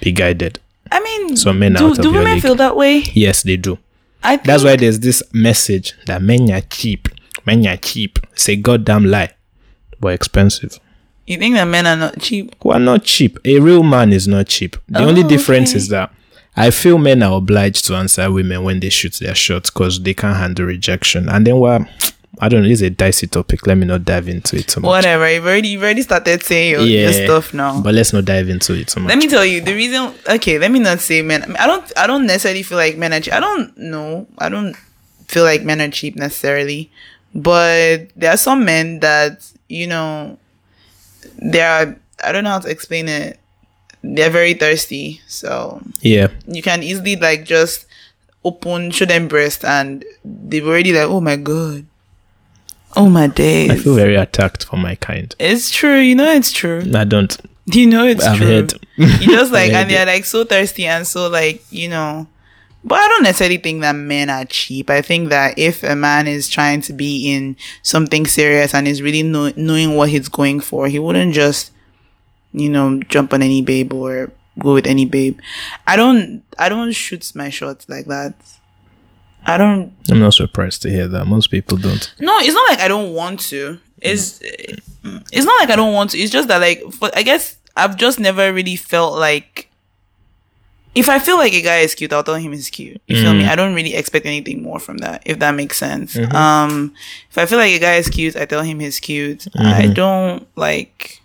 be 0.01 0.11
guided. 0.11 0.59
I 0.91 0.99
mean 1.01 1.37
Some 1.37 1.59
men 1.59 1.73
do, 1.73 1.85
out 1.85 1.91
of 1.99 2.03
do 2.03 2.09
your 2.09 2.19
women 2.19 2.33
league. 2.35 2.41
feel 2.41 2.55
that 2.55 2.75
way? 2.75 3.03
Yes, 3.13 3.43
they 3.43 3.57
do. 3.57 3.77
I 4.23 4.37
think 4.37 4.47
That's 4.47 4.63
why 4.63 4.75
there's 4.75 4.99
this 4.99 5.21
message 5.33 5.93
that 6.07 6.21
men 6.21 6.49
are 6.51 6.61
cheap. 6.61 7.07
Men 7.45 7.65
are 7.67 7.77
cheap. 7.77 8.19
It's 8.33 8.49
a 8.49 8.55
goddamn 8.55 9.05
lie. 9.05 9.31
But 9.99 10.13
expensive. 10.13 10.79
You 11.29 11.37
think 11.37 11.55
that 11.55 11.65
men 11.65 11.85
are 11.87 11.95
not 11.95 12.19
cheap. 12.19 12.55
Are 12.65 12.79
not 12.79 13.03
cheap. 13.03 13.37
A 13.45 13.59
real 13.59 13.83
man 13.83 14.11
is 14.11 14.27
not 14.27 14.47
cheap. 14.47 14.75
The 14.87 14.99
only 14.99 15.23
Oh, 15.23 15.27
difference 15.27 15.69
okay. 15.71 15.77
is 15.77 15.87
that 15.89 16.11
I 16.55 16.71
feel 16.71 16.97
men 16.97 17.21
are 17.23 17.37
obliged 17.37 17.85
to 17.85 17.95
answer 17.95 18.31
women 18.31 18.63
when 18.63 18.79
they 18.79 18.89
shoot 18.89 19.13
their 19.13 19.35
shots 19.35 19.69
because 19.69 20.01
they 20.01 20.13
can't 20.13 20.37
handle 20.37 20.65
rejection. 20.65 21.29
And 21.29 21.45
then 21.45 21.59
well, 21.59 21.85
I 22.41 22.49
don't 22.49 22.63
know, 22.63 22.69
it's 22.69 22.81
a 22.81 22.89
dicey 22.89 23.27
topic. 23.27 23.67
Let 23.67 23.77
me 23.77 23.85
not 23.85 24.05
dive 24.05 24.27
into 24.27 24.55
it 24.57 24.67
too 24.67 24.81
much. 24.81 24.87
Whatever. 24.87 25.31
You've 25.31 25.45
already 25.45 25.67
you've 25.69 25.83
already 25.83 26.01
started 26.01 26.41
saying 26.41 26.71
your, 26.71 26.81
your 26.81 27.13
stuff 27.13 27.53
now. 27.53 27.79
But 27.79 27.93
let's 27.93 28.11
not 28.11 28.25
dive 28.25 28.49
into 28.49 28.73
it 28.73 28.87
too 28.87 29.01
much. 29.01 29.09
Let 29.09 29.19
me 29.19 29.27
tell 29.27 29.45
you 29.45 29.61
the 29.61 29.73
reason. 29.75 30.13
Okay, 30.27 30.57
let 30.57 30.71
me 30.71 30.79
not 30.79 30.99
say 30.99 31.21
men. 31.21 31.43
I, 31.43 31.47
mean, 31.47 31.57
I 31.57 31.67
don't. 31.67 31.91
I 31.95 32.07
don't 32.07 32.25
necessarily 32.25 32.63
feel 32.63 32.77
like 32.79 32.97
men 32.97 33.13
are. 33.13 33.19
Cheap. 33.19 33.33
I 33.33 33.39
don't 33.39 33.77
know. 33.77 34.25
I 34.39 34.49
don't 34.49 34.75
feel 35.27 35.43
like 35.43 35.61
men 35.63 35.79
are 35.79 35.89
cheap 35.91 36.15
necessarily, 36.15 36.89
but 37.35 38.07
there 38.15 38.31
are 38.33 38.37
some 38.37 38.65
men 38.65 38.99
that 39.01 39.47
you 39.67 39.85
know. 39.85 40.38
There 41.37 41.69
are. 41.69 41.95
I 42.23 42.31
don't 42.31 42.43
know 42.43 42.51
how 42.51 42.59
to 42.59 42.69
explain 42.69 43.07
it. 43.07 43.39
They're 44.01 44.29
very 44.29 44.53
thirsty, 44.53 45.21
so 45.27 45.81
yeah. 46.01 46.29
you 46.47 46.61
can 46.61 46.83
easily 46.83 47.15
like 47.15 47.43
just 47.45 47.85
open, 48.43 48.91
show 48.91 49.05
them 49.05 49.27
breast, 49.27 49.65
and 49.65 50.05
they've 50.23 50.65
already 50.65 50.93
like, 50.93 51.07
oh 51.07 51.19
my 51.19 51.35
god, 51.35 51.85
oh 52.95 53.09
my 53.09 53.27
days. 53.27 53.71
I 53.71 53.75
feel 53.75 53.95
very 53.95 54.15
attacked 54.15 54.65
for 54.65 54.77
my 54.77 54.95
kind. 54.95 55.35
it's 55.39 55.69
true. 55.69 55.97
You 55.97 56.15
know, 56.15 56.31
it's 56.31 56.51
true. 56.51 56.83
I 56.93 57.03
don't. 57.03 57.37
You 57.65 57.85
know 57.85 58.05
it's 58.07 58.23
I've 58.25 58.37
true. 58.37 58.47
heard. 58.47 58.73
You 58.95 59.27
just 59.27 59.51
like 59.59 59.71
and 59.71 59.89
they're 59.89 60.05
like 60.05 60.25
so 60.25 60.43
thirsty 60.43 60.85
and 60.85 61.05
so 61.05 61.29
like, 61.29 61.63
you 61.71 61.89
know. 61.89 62.27
But 62.83 62.99
I 62.99 63.07
don't 63.09 63.23
necessarily 63.23 63.57
think 63.57 63.81
that 63.81 63.95
men 63.95 64.29
are 64.29 64.45
cheap. 64.45 64.89
I 64.89 65.01
think 65.01 65.29
that 65.29 65.57
if 65.59 65.83
a 65.83 65.95
man 65.95 66.27
is 66.27 66.47
trying 66.47 66.81
to 66.83 66.93
be 66.93 67.29
in 67.31 67.57
something 67.81 68.25
serious 68.25 68.73
and 68.73 68.87
is 68.87 69.01
really 69.01 69.23
know, 69.23 69.51
knowing 69.57 69.95
what 69.95 70.09
he's 70.09 70.29
going 70.29 70.61
for, 70.61 70.87
he 70.87 70.97
wouldn't 70.97 71.33
just, 71.33 71.71
you 72.53 72.69
know, 72.69 73.01
jump 73.03 73.33
on 73.33 73.41
any 73.41 73.61
babe 73.61 73.93
or 73.93 74.31
go 74.57 74.73
with 74.73 74.87
any 74.87 75.05
babe. 75.05 75.39
I 75.87 75.95
don't 75.95 76.43
I 76.57 76.69
don't 76.69 76.91
shoot 76.93 77.31
my 77.35 77.49
shots 77.49 77.87
like 77.89 78.05
that. 78.05 78.33
I 79.45 79.57
don't 79.57 79.93
I'm 80.09 80.19
not 80.19 80.33
surprised 80.33 80.81
to 80.83 80.89
hear 80.89 81.07
that. 81.07 81.25
Most 81.25 81.47
people 81.47 81.77
don't. 81.77 82.13
no, 82.19 82.37
it's 82.39 82.53
not 82.53 82.69
like 82.69 82.79
I 82.79 82.87
don't 82.87 83.13
want 83.13 83.41
to. 83.41 83.79
It's 84.01 84.39
it's 84.41 85.45
not 85.45 85.59
like 85.59 85.69
I 85.69 85.75
don't 85.75 85.93
want 85.93 86.11
to. 86.11 86.17
It's 86.17 86.31
just 86.31 86.47
that 86.47 86.59
like 86.61 86.81
for, 86.93 87.09
I 87.13 87.23
guess 87.23 87.57
I've 87.75 87.97
just 87.97 88.19
never 88.19 88.53
really 88.53 88.75
felt 88.75 89.17
like 89.17 89.68
if 90.95 91.07
I 91.07 91.19
feel 91.19 91.37
like 91.37 91.53
a 91.53 91.61
guy 91.61 91.79
is 91.79 91.95
cute, 91.95 92.11
I'll 92.11 92.23
tell 92.23 92.35
him 92.35 92.51
he's 92.51 92.69
cute. 92.69 93.01
You 93.07 93.21
feel 93.21 93.33
me? 93.33 93.43
Mm. 93.43 93.49
I 93.49 93.55
don't 93.55 93.75
really 93.75 93.95
expect 93.95 94.25
anything 94.25 94.63
more 94.63 94.79
from 94.79 94.97
that, 94.97 95.23
if 95.25 95.39
that 95.39 95.55
makes 95.55 95.77
sense. 95.77 96.15
Mm-hmm. 96.15 96.35
Um 96.35 96.93
if 97.29 97.37
I 97.37 97.45
feel 97.45 97.59
like 97.59 97.73
a 97.73 97.79
guy 97.79 97.95
is 97.95 98.09
cute, 98.09 98.35
I 98.35 98.45
tell 98.45 98.63
him 98.63 98.79
he's 98.79 98.99
cute. 98.99 99.47
I 99.55 99.83
mm-hmm. 99.83 99.93
don't 99.93 100.47
like 100.55 101.21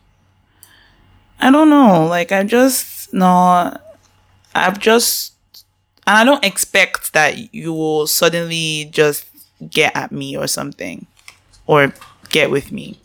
I 1.40 1.50
don't 1.50 1.70
know. 1.70 2.06
Like 2.06 2.32
I 2.32 2.42
just 2.44 3.12
no, 3.14 3.76
I've 4.54 4.78
just, 4.78 5.34
and 6.06 6.18
I 6.18 6.24
don't 6.24 6.44
expect 6.44 7.12
that 7.12 7.54
you 7.54 7.72
will 7.72 8.06
suddenly 8.06 8.88
just 8.90 9.26
get 9.70 9.96
at 9.96 10.10
me 10.10 10.36
or 10.36 10.46
something, 10.46 11.06
or 11.66 11.94
get 12.30 12.50
with 12.50 12.72
me, 12.72 12.98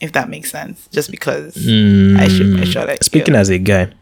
if 0.00 0.12
that 0.12 0.28
makes 0.28 0.50
sense. 0.50 0.88
Just 0.92 1.10
because 1.10 1.56
I 1.56 2.28
shoot 2.28 2.54
my 2.54 2.64
shot 2.64 2.90
at 2.90 3.02
Speaking 3.02 3.34
you. 3.34 3.40
as 3.40 3.48
a 3.48 3.58
guy, 3.58 3.92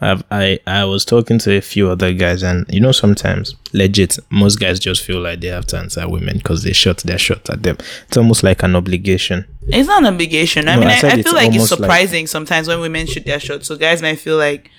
I've, 0.00 0.22
I 0.30 0.58
I 0.66 0.84
was 0.84 1.04
talking 1.06 1.38
to 1.38 1.56
a 1.56 1.60
few 1.62 1.88
other 1.88 2.12
guys, 2.12 2.42
and 2.42 2.66
you 2.68 2.80
know 2.80 2.92
sometimes 2.92 3.54
legit 3.72 4.18
most 4.28 4.56
guys 4.60 4.78
just 4.78 5.02
feel 5.02 5.20
like 5.20 5.40
they 5.40 5.48
have 5.48 5.64
to 5.68 5.78
answer 5.78 6.06
women 6.08 6.36
because 6.36 6.62
they 6.64 6.72
shot 6.74 6.98
their 6.98 7.16
shot 7.18 7.48
at 7.48 7.62
them. 7.62 7.78
It's 8.08 8.16
almost 8.18 8.42
like 8.42 8.62
an 8.62 8.76
obligation. 8.76 9.46
It's 9.68 9.88
not 9.88 10.00
an 10.04 10.12
obligation. 10.14 10.68
I 10.68 10.74
No, 10.74 10.80
mean, 10.82 10.90
I 10.90 10.92
I, 10.92 11.10
I 11.12 11.22
feel 11.22 11.32
like 11.34 11.48
it's 11.48 11.56
almost 11.56 11.70
like- 11.72 11.78
surprising 11.80 12.26
sometimes 12.26 12.68
when 12.68 12.80
women 12.80 13.06
shoot 13.06 13.24
their 13.24 13.40
shot. 13.40 13.64
So 13.64 13.76
guys 13.76 14.02
might 14.02 14.16
feel 14.20 14.36
like, 14.36 14.70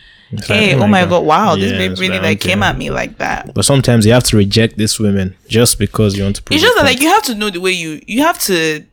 hey, 0.46 0.76
like, 0.76 0.84
oh 0.84 0.88
my 0.88 1.06
god, 1.06 1.26
wow, 1.26 1.56
this 1.56 1.72
babe 1.72 1.98
really 1.98 2.16
like, 2.20 2.24
like 2.24 2.40
came 2.42 2.62
at 2.62 2.78
me 2.78 2.92
like 2.92 3.18
that. 3.18 3.56
But 3.56 3.66
sometimes 3.66 4.06
you 4.06 4.14
have 4.14 4.24
to 4.26 4.38
reject 4.38 4.78
these 4.78 5.00
women 5.00 5.36
just 5.48 5.80
because 5.80 6.16
you 6.16 6.24
want 6.26 6.36
to. 6.36 6.44
Prove 6.44 6.56
It's 6.58 6.64
just 6.64 6.78
that 6.78 6.84
like 6.84 7.02
you 7.02 7.08
have 7.08 7.24
to 7.24 7.34
know 7.34 7.50
the 7.50 7.60
way 7.60 7.72
you 7.72 8.02
you 8.06 8.22
have 8.22 8.38
to 8.42 8.84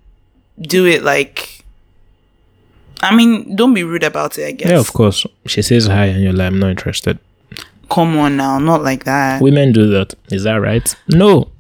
do 0.59 0.87
it 0.87 1.03
like. 1.03 1.51
I 3.03 3.15
mean, 3.15 3.55
don't 3.57 3.75
be 3.75 3.85
rude 3.85 4.05
about 4.05 4.39
it. 4.39 4.47
I 4.47 4.53
guess. 4.53 4.71
yeah, 4.71 4.79
of 4.79 4.93
course. 4.93 5.27
She 5.47 5.63
says 5.63 5.87
hi, 5.87 6.07
and 6.07 6.23
you're 6.23 6.33
like, 6.33 6.47
I'm 6.49 6.59
not 6.59 6.71
interested. 6.71 7.19
Come 7.91 8.17
on 8.19 8.37
now, 8.37 8.59
not 8.59 8.83
like 8.83 9.05
that. 9.05 9.43
Women 9.43 9.73
do 9.73 9.89
that. 9.91 10.15
Is 10.31 10.45
that 10.45 10.55
right? 10.57 10.95
No. 11.09 11.51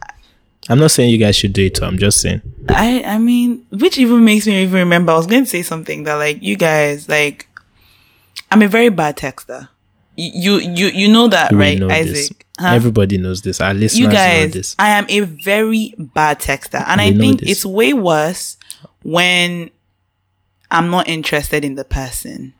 I'm 0.70 0.78
not 0.78 0.90
saying 0.90 1.10
you 1.10 1.18
guys 1.18 1.36
should 1.36 1.52
do 1.52 1.66
it. 1.66 1.74
Too. 1.74 1.84
I'm 1.84 1.98
just 1.98 2.20
saying. 2.22 2.40
I 2.70 3.02
I 3.04 3.18
mean, 3.18 3.66
which 3.70 3.98
even 3.98 4.24
makes 4.24 4.46
me 4.46 4.62
even 4.62 4.74
remember. 4.78 5.12
I 5.12 5.16
was 5.16 5.26
going 5.26 5.44
to 5.44 5.50
say 5.50 5.60
something 5.62 6.04
that 6.04 6.14
like 6.14 6.42
you 6.42 6.56
guys 6.56 7.08
like. 7.08 7.46
I'm 8.50 8.62
a 8.62 8.68
very 8.68 8.88
bad 8.88 9.16
texter. 9.16 9.68
You 10.16 10.58
you 10.58 10.86
you 10.86 11.08
know 11.08 11.28
that 11.28 11.52
We 11.52 11.58
right, 11.58 11.78
know 11.78 11.90
Isaac? 11.90 12.46
Huh? 12.58 12.68
Everybody 12.68 13.18
knows 13.18 13.42
this. 13.42 13.60
Our 13.60 13.74
listeners 13.74 13.98
you 13.98 14.06
know 14.06 14.12
guys, 14.14 14.52
this. 14.52 14.76
I 14.78 14.90
am 14.90 15.06
a 15.08 15.20
very 15.20 15.92
bad 15.98 16.38
texter, 16.40 16.82
and 16.86 17.00
We 17.00 17.08
I 17.08 17.12
think 17.12 17.40
this. 17.40 17.50
it's 17.50 17.66
way 17.66 17.92
worse 17.92 18.56
when 19.02 19.70
I'm 20.74 20.90
not 20.90 21.08
interested 21.08 21.64
in 21.64 21.74
the 21.76 21.84
person, 21.84 22.52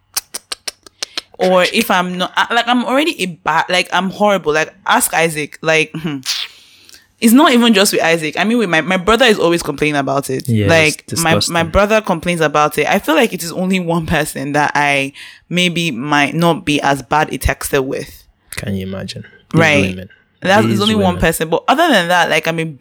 or 1.39 1.65
if 1.73 1.91
I'm 1.91 2.17
not 2.19 2.33
like 2.51 2.67
I'm 2.69 2.85
already 2.85 3.21
a 3.23 3.27
bad 3.27 3.67
like 3.69 3.89
I'm 3.93 4.11
horrible. 4.11 4.53
Like 4.53 4.75
ask 4.87 5.13
Isaac, 5.15 5.59
like. 5.63 5.91
hmm. 5.95 6.19
It's 7.21 7.33
not 7.33 7.53
even 7.53 7.73
just 7.73 7.93
with 7.93 8.03
Isaac. 8.03 8.37
I 8.39 8.45
mean, 8.45 8.59
with 8.59 8.69
my, 8.69 8.83
my 8.83 8.99
brother 8.99 9.25
is 9.25 9.39
always 9.39 9.63
complaining 9.63 9.97
about 9.97 10.29
it. 10.29 10.47
Yeah, 10.47 10.67
like 10.67 11.05
my, 11.23 11.41
my 11.49 11.63
brother 11.63 12.03
complains 12.03 12.43
about 12.43 12.77
it. 12.77 12.87
I 12.87 12.99
feel 12.99 13.15
like 13.15 13.33
it 13.33 13.43
is 13.43 13.51
only 13.53 13.81
one 13.81 14.05
person 14.05 14.53
that 14.53 14.73
I 14.75 15.15
maybe 15.49 15.91
might 15.91 16.35
not 16.35 16.67
be 16.67 16.83
as 16.83 17.01
bad 17.03 17.33
a 17.33 17.39
texter 17.39 17.83
with. 17.83 18.27
Can 18.57 18.75
you 18.75 18.83
imagine? 18.87 19.23
These 19.53 19.61
Right. 19.61 19.91
women. 19.91 20.11
That's 20.45 20.67
there's 20.67 20.81
only 20.81 20.95
one 20.95 21.19
person. 21.19 21.49
But 21.51 21.65
other 21.69 21.89
than 21.89 22.09
that, 22.09 22.31
like 22.31 22.47
I'm 22.47 22.59
a 22.61 22.75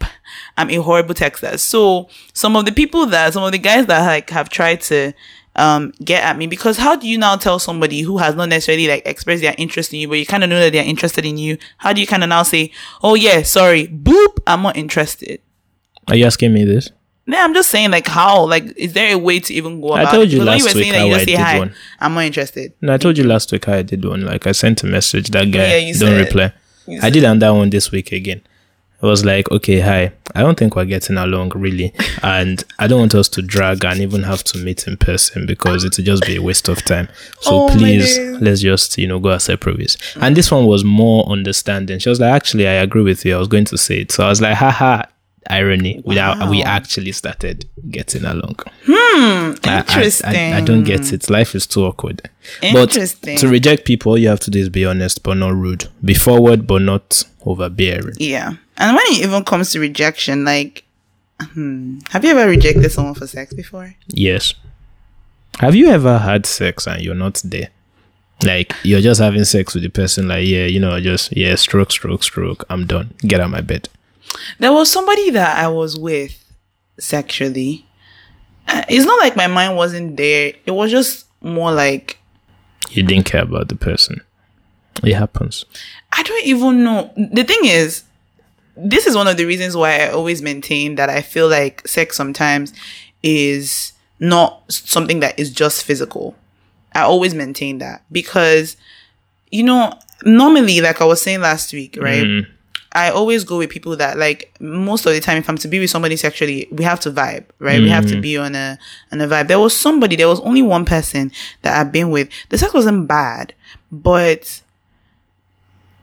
I'm 0.58 0.70
a 0.70 0.76
horrible 0.76 1.16
texter. 1.16 1.58
So 1.60 2.10
some 2.34 2.56
of 2.56 2.66
the 2.66 2.72
people 2.72 3.06
that 3.08 3.34
some 3.34 3.44
of 3.44 3.52
the 3.52 3.58
guys 3.58 3.86
that 3.88 4.06
like 4.06 4.30
have 4.30 4.50
tried 4.50 4.82
to 4.82 5.14
um 5.56 5.94
get 6.04 6.24
at 6.24 6.36
me 6.36 6.48
because 6.48 6.78
how 6.78 6.96
do 6.96 7.08
you 7.08 7.16
now 7.18 7.36
tell 7.36 7.60
somebody 7.60 8.02
who 8.02 8.18
has 8.18 8.34
not 8.36 8.50
necessarily 8.50 8.88
like 8.88 9.04
expressed 9.06 9.42
their 9.42 9.56
interest 9.58 9.94
in 9.94 10.00
you, 10.00 10.08
but 10.08 10.16
you 10.18 10.26
kind 10.26 10.44
of 10.44 10.50
know 10.50 10.60
that 10.60 10.74
they're 10.74 10.84
interested 10.84 11.26
in 11.26 11.38
you? 11.38 11.58
How 11.78 11.94
do 11.94 12.02
you 12.02 12.08
kind 12.08 12.24
of 12.24 12.30
now 12.30 12.44
say, 12.44 12.72
Oh 13.04 13.16
yeah, 13.16 13.44
sorry, 13.44 13.88
boop, 13.88 14.38
I'm 14.48 14.62
not 14.64 14.76
interested. 14.78 15.42
Are 16.08 16.16
you 16.16 16.26
asking 16.26 16.54
me 16.54 16.66
this? 16.66 16.90
Yeah, 17.26 17.46
I'm 17.46 17.54
just 17.54 17.70
saying 17.70 17.92
like 17.92 18.08
how 18.08 18.46
like 18.48 18.66
is 18.76 18.92
there 18.94 19.14
a 19.14 19.18
way 19.18 19.40
to 19.40 19.54
even 19.54 19.80
go 19.80 19.94
out? 19.94 20.00
I 20.00 20.02
about 20.02 20.12
told 20.12 20.24
it? 20.28 20.32
you 20.34 20.38
when 20.40 20.48
last 20.48 20.74
were 20.74 20.80
week 20.82 20.92
that 20.92 21.00
how 21.00 21.06
you 21.06 21.14
I 21.16 21.24
did 21.26 21.40
hi, 21.40 21.60
one. 21.60 21.74
I'm 22.02 22.14
not 22.16 22.26
interested. 22.26 22.74
No, 22.82 22.94
I 22.94 22.98
told 22.98 23.18
you 23.18 23.24
last 23.24 23.50
week 23.54 23.64
how 23.66 23.74
I 23.76 23.82
did 23.84 24.04
one. 24.04 24.26
Like 24.26 24.46
I 24.46 24.52
sent 24.52 24.84
a 24.84 24.88
message. 24.88 25.30
That 25.30 25.46
guy 25.52 25.68
Yeah, 25.70 25.78
you 25.78 25.94
don't 25.94 26.10
said- 26.10 26.26
reply. 26.26 26.54
I 27.02 27.10
did 27.10 27.24
another 27.24 27.54
one 27.54 27.70
this 27.70 27.92
week 27.92 28.12
again. 28.12 28.42
It 29.02 29.06
was 29.08 29.26
like, 29.26 29.52
okay, 29.52 29.82
hi. 29.82 30.14
I 30.34 30.42
don't 30.44 30.58
think 30.58 30.78
we're 30.78 30.86
getting 30.86 31.18
along 31.18 31.50
really, 31.56 31.94
and 32.24 32.64
I 32.80 32.88
don't 32.88 33.00
want 33.00 33.16
us 33.16 33.28
to 33.30 33.42
drag 33.42 33.84
and 33.84 34.00
even 34.00 34.24
have 34.24 34.46
to 34.46 34.58
meet 34.58 34.88
in 34.88 34.96
person 34.96 35.46
because 35.46 35.84
it'll 35.84 36.06
just 36.06 36.26
be 36.26 36.38
a 36.38 36.42
waste 36.42 36.70
of 36.70 36.84
time. 36.86 37.10
So 37.42 37.66
Oh, 37.66 37.70
please, 37.70 38.18
let's 38.40 38.62
just 38.62 38.98
you 38.98 39.08
know 39.08 39.20
go 39.20 39.32
our 39.32 39.40
separate 39.42 39.78
ways. 39.78 39.98
And 40.22 40.38
this 40.38 40.52
one 40.52 40.66
was 40.68 40.86
more 40.86 41.26
understanding. 41.26 42.00
She 42.00 42.08
was 42.08 42.22
like, 42.22 42.32
actually, 42.34 42.66
I 42.66 42.74
agree 42.76 43.04
with 43.04 43.26
you. 43.26 43.36
I 43.36 43.40
was 43.40 43.50
going 43.50 43.66
to 43.66 43.78
say 43.78 44.00
it, 44.02 44.12
so 44.14 44.26
I 44.26 44.30
was 44.30 44.40
like, 44.42 44.56
haha. 44.56 45.04
Irony. 45.50 46.02
Without 46.06 46.50
we 46.50 46.64
actually 46.64 47.12
started 47.12 47.68
getting 47.90 48.26
along. 48.26 48.56
I- 48.88 49.56
I- 49.64 49.80
Interesting. 49.80 50.54
I, 50.54 50.58
I, 50.58 50.62
don't 50.62 50.84
get 50.84 51.12
it. 51.14 51.30
Life 51.30 51.56
is 51.56 51.68
too 51.68 51.86
awkward. 51.86 52.30
Interesting. 52.62 53.36
But 53.36 53.42
to 53.42 53.48
reject 53.48 53.86
people, 53.86 54.12
all 54.12 54.18
you 54.18 54.28
have 54.30 54.40
to 54.42 54.52
do 54.52 54.60
is 54.60 54.70
be 54.70 54.86
honest 54.86 55.24
but 55.24 55.36
not 55.38 55.54
rude. 55.56 55.88
Be 56.04 56.14
forward 56.14 56.68
but 56.68 56.82
not 56.82 57.24
overbearing. 57.46 58.16
Yeah. 58.18 58.54
And 58.78 58.96
when 58.96 59.06
it 59.08 59.24
even 59.24 59.44
comes 59.44 59.72
to 59.72 59.80
rejection, 59.80 60.46
like, 60.46 60.84
hmm, 61.40 62.00
have 62.10 62.24
you 62.24 62.32
ever 62.32 62.50
rejected 62.50 62.92
someone 62.92 63.14
for 63.14 63.28
sex 63.28 63.54
before? 63.54 63.96
Yes. 64.08 64.54
Have 65.60 65.76
you 65.76 65.88
ever 65.90 66.18
had 66.18 66.46
sex 66.46 66.88
and 66.88 67.02
you're 67.02 67.14
not 67.16 67.42
there? 67.46 67.70
Like 68.44 68.74
you're 68.84 69.02
just 69.02 69.22
having 69.22 69.44
sex 69.46 69.74
with 69.74 69.84
the 69.84 69.90
person, 69.90 70.28
like, 70.28 70.46
yeah, 70.46 70.66
you 70.66 70.80
know, 70.80 71.00
just 71.00 71.36
yeah, 71.38 71.56
stroke, 71.56 71.92
stroke, 71.92 72.24
stroke. 72.24 72.66
I'm 72.70 72.86
done. 72.86 73.14
Get 73.22 73.40
out 73.40 73.46
of 73.46 73.52
my 73.52 73.62
bed. 73.62 73.88
There 74.60 74.74
was 74.74 74.92
somebody 74.92 75.30
that 75.32 75.58
I 75.58 75.68
was 75.68 75.98
with 75.98 76.44
sexually. 77.00 77.86
Uh, 78.68 78.84
It's 78.90 79.06
not 79.06 79.20
like 79.20 79.36
my 79.36 79.48
mind 79.48 79.76
wasn't 79.76 80.18
there. 80.18 80.54
It 80.66 80.72
was 80.72 80.92
just 80.92 81.26
more 81.42 81.72
like 81.72 82.18
You 82.90 83.04
didn't 83.04 83.26
care 83.26 83.44
about 83.44 83.68
the 83.70 83.76
person. 83.76 84.22
It 85.04 85.16
happens. 85.16 85.66
I 86.12 86.24
don't 86.24 86.46
even 86.46 86.84
know. 86.84 87.12
The 87.18 87.44
thing 87.44 87.62
is, 87.64 88.04
this 88.78 89.06
is 89.08 89.16
one 89.16 89.28
of 89.28 89.38
the 89.38 89.46
reasons 89.46 89.76
why 89.76 90.00
I 90.00 90.10
always 90.10 90.42
maintain 90.42 90.96
that 90.96 91.10
I 91.10 91.22
feel 91.22 91.48
like 91.50 91.88
sex 91.88 92.16
sometimes 92.16 92.74
is 93.22 93.94
not 94.20 94.62
something 94.72 95.20
that 95.22 95.38
is 95.40 95.52
just 95.52 95.84
physical. 95.84 96.36
I 96.94 97.02
always 97.02 97.34
maintain 97.34 97.80
that 97.80 98.04
because, 98.12 98.78
you 99.52 99.64
know, 99.64 99.94
normally, 100.24 100.80
like 100.82 101.02
I 101.02 101.06
was 101.06 101.22
saying 101.22 101.42
last 101.42 101.74
week, 101.74 101.98
right? 102.00 102.24
Mm. 102.24 102.48
I 102.94 103.10
always 103.10 103.44
go 103.44 103.58
with 103.58 103.70
people 103.72 103.96
that 103.98 104.18
like 104.18 104.54
most 104.60 105.06
of 105.06 105.14
the 105.14 105.20
time 105.20 105.38
if 105.38 105.50
I'm 105.50 105.58
to 105.58 105.68
be 105.68 105.80
with 105.80 105.90
somebody 105.90 106.16
sexually, 106.16 106.68
we 106.72 106.84
have 106.84 107.00
to 107.02 107.12
vibe, 107.12 107.46
right? 107.60 107.82
We 107.82 107.90
have 107.90 108.06
to 108.08 108.16
mm. 108.16 108.22
be 108.22 108.38
on 108.38 108.54
a 108.56 108.78
on 109.12 109.20
a 109.20 109.28
vibe. 109.28 109.48
There 109.48 109.60
was 109.60 109.76
somebody, 109.76 110.16
there 110.16 110.28
was 110.28 110.40
only 110.42 110.62
one 110.62 110.86
person 110.86 111.32
that 111.64 111.80
I've 111.80 111.92
been 111.92 112.12
with. 112.12 112.30
The 112.50 112.58
sex 112.58 112.74
wasn't 112.74 113.08
bad, 113.08 113.54
but 113.92 114.62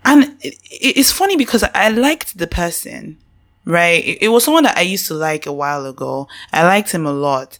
and 0.04 0.36
it- 0.42 0.58
it's 0.70 1.12
funny 1.12 1.36
because 1.36 1.62
I 1.62 1.88
liked 1.90 2.38
the 2.38 2.46
person, 2.46 3.18
right? 3.64 4.04
It, 4.04 4.22
it 4.22 4.28
was 4.28 4.44
someone 4.44 4.64
that 4.64 4.76
I 4.76 4.82
used 4.82 5.06
to 5.08 5.14
like 5.14 5.46
a 5.46 5.52
while 5.52 5.86
ago. 5.86 6.26
I 6.52 6.64
liked 6.64 6.90
him 6.92 7.06
a 7.06 7.12
lot, 7.12 7.58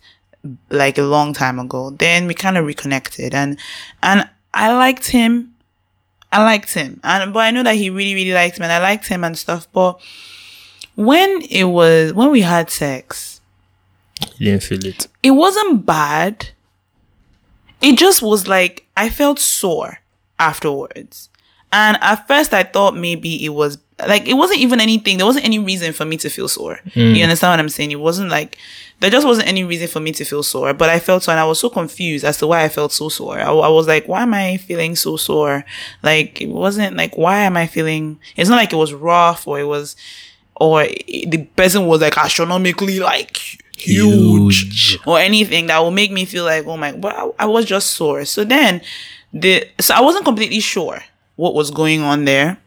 like 0.71 0.99
a 0.99 1.03
long 1.03 1.35
time 1.35 1.59
ago. 1.61 1.91
Then 1.91 2.27
we 2.27 2.35
kind 2.35 2.59
of 2.59 2.67
reconnected, 2.67 3.35
and 3.35 3.59
and 4.03 4.29
I 4.53 4.73
liked 4.73 5.09
him. 5.09 5.50
I 6.33 6.43
liked 6.45 6.73
him, 6.75 7.01
and 7.03 7.33
but 7.33 7.41
I 7.41 7.51
know 7.51 7.63
that 7.65 7.75
he 7.75 7.91
really, 7.91 8.15
really 8.15 8.33
liked 8.33 8.59
me, 8.59 8.65
and 8.65 8.73
I 8.73 8.79
liked 8.79 9.09
him 9.09 9.25
and 9.25 9.37
stuff. 9.37 9.67
But 9.73 10.01
when 10.95 11.43
it 11.51 11.65
was 11.65 12.13
when 12.13 12.31
we 12.31 12.43
had 12.43 12.71
sex, 12.71 13.41
You 14.39 14.53
didn't 14.53 14.63
feel 14.63 14.85
it. 14.87 15.07
it 15.23 15.33
wasn't 15.33 15.85
bad. 15.87 16.49
It 17.81 17.99
just 17.99 18.23
was 18.23 18.47
like 18.47 18.87
I 18.97 19.09
felt 19.11 19.39
sore 19.39 20.01
afterwards. 20.39 21.29
And 21.73 21.97
at 22.01 22.27
first 22.27 22.53
I 22.53 22.65
thought 22.65 22.97
maybe 22.97 23.45
it 23.45 23.51
was 23.51 23.79
like 24.07 24.27
it 24.27 24.35
wasn't 24.35 24.61
even 24.61 24.81
anything. 24.81 25.17
There 25.17 25.27
wasn't 25.27 25.45
any 25.45 25.59
reason 25.59 25.93
for 25.93 26.05
me 26.05 26.17
to 26.19 26.29
feel 26.29 26.49
sore. 26.49 26.81
You 26.95 27.15
mm. 27.15 27.23
understand 27.23 27.53
what 27.53 27.61
I'm 27.61 27.69
saying? 27.69 27.93
It 27.93 28.01
wasn't 28.01 28.31
like 28.31 28.59
there 29.01 29.11
just 29.11 29.27
wasn't 29.27 29.49
any 29.49 29.65
reason 29.65 29.89
for 29.89 30.01
me 30.01 30.13
to 30.13 30.25
feel 30.25 30.43
sore. 30.43 30.73
But 30.75 30.91
I 30.91 30.99
felt 30.99 31.23
so 31.23 31.33
and 31.33 31.41
I 31.41 31.45
was 31.45 31.59
so 31.59 31.71
confused 31.71 32.25
as 32.25 32.37
to 32.39 32.47
why 32.47 32.63
I 32.65 32.69
felt 32.69 32.93
so 32.93 33.09
sore. 33.09 33.39
I, 33.41 33.51
I 33.51 33.69
was 33.69 33.89
like, 33.89 34.07
why 34.07 34.23
am 34.23 34.35
I 34.35 34.59
feeling 34.59 34.95
so 34.97 35.17
sore? 35.17 35.65
Like 36.03 36.41
it 36.41 36.49
wasn't 36.49 36.97
like 36.97 37.17
why 37.17 37.39
am 37.41 37.57
I 37.57 37.67
feeling 37.67 38.19
it's 38.37 38.51
not 38.51 38.57
like 38.57 38.73
it 38.73 38.77
was 38.77 38.93
rough 38.93 39.47
or 39.49 39.59
it 39.59 39.65
was 39.65 39.97
or 40.57 40.83
it- 40.85 41.31
the 41.31 41.45
person 41.57 41.87
was 41.87 42.01
like 42.03 42.17
astronomically 42.19 43.01
like 43.01 43.39
huge, 43.77 44.65
Huge. 44.93 44.99
or 45.07 45.19
anything 45.19 45.69
that 45.69 45.79
will 45.79 45.91
make 45.91 46.13
me 46.13 46.27
feel 46.27 46.45
like 46.45 46.67
oh 46.67 46.77
my 46.77 46.93
but 46.93 47.17
I, 47.17 47.31
I 47.41 47.47
was 47.47 47.65
just 47.65 47.93
sore 47.93 48.27
so 48.27 48.45
then 48.45 48.83
the 49.33 49.67
so 49.79 49.95
i 49.95 50.03
wasn't 50.03 50.27
completely 50.27 50.61
sure 50.61 51.03
what 51.37 51.55
was 51.55 51.71
going 51.71 52.03
on 52.03 52.27
there 52.27 52.59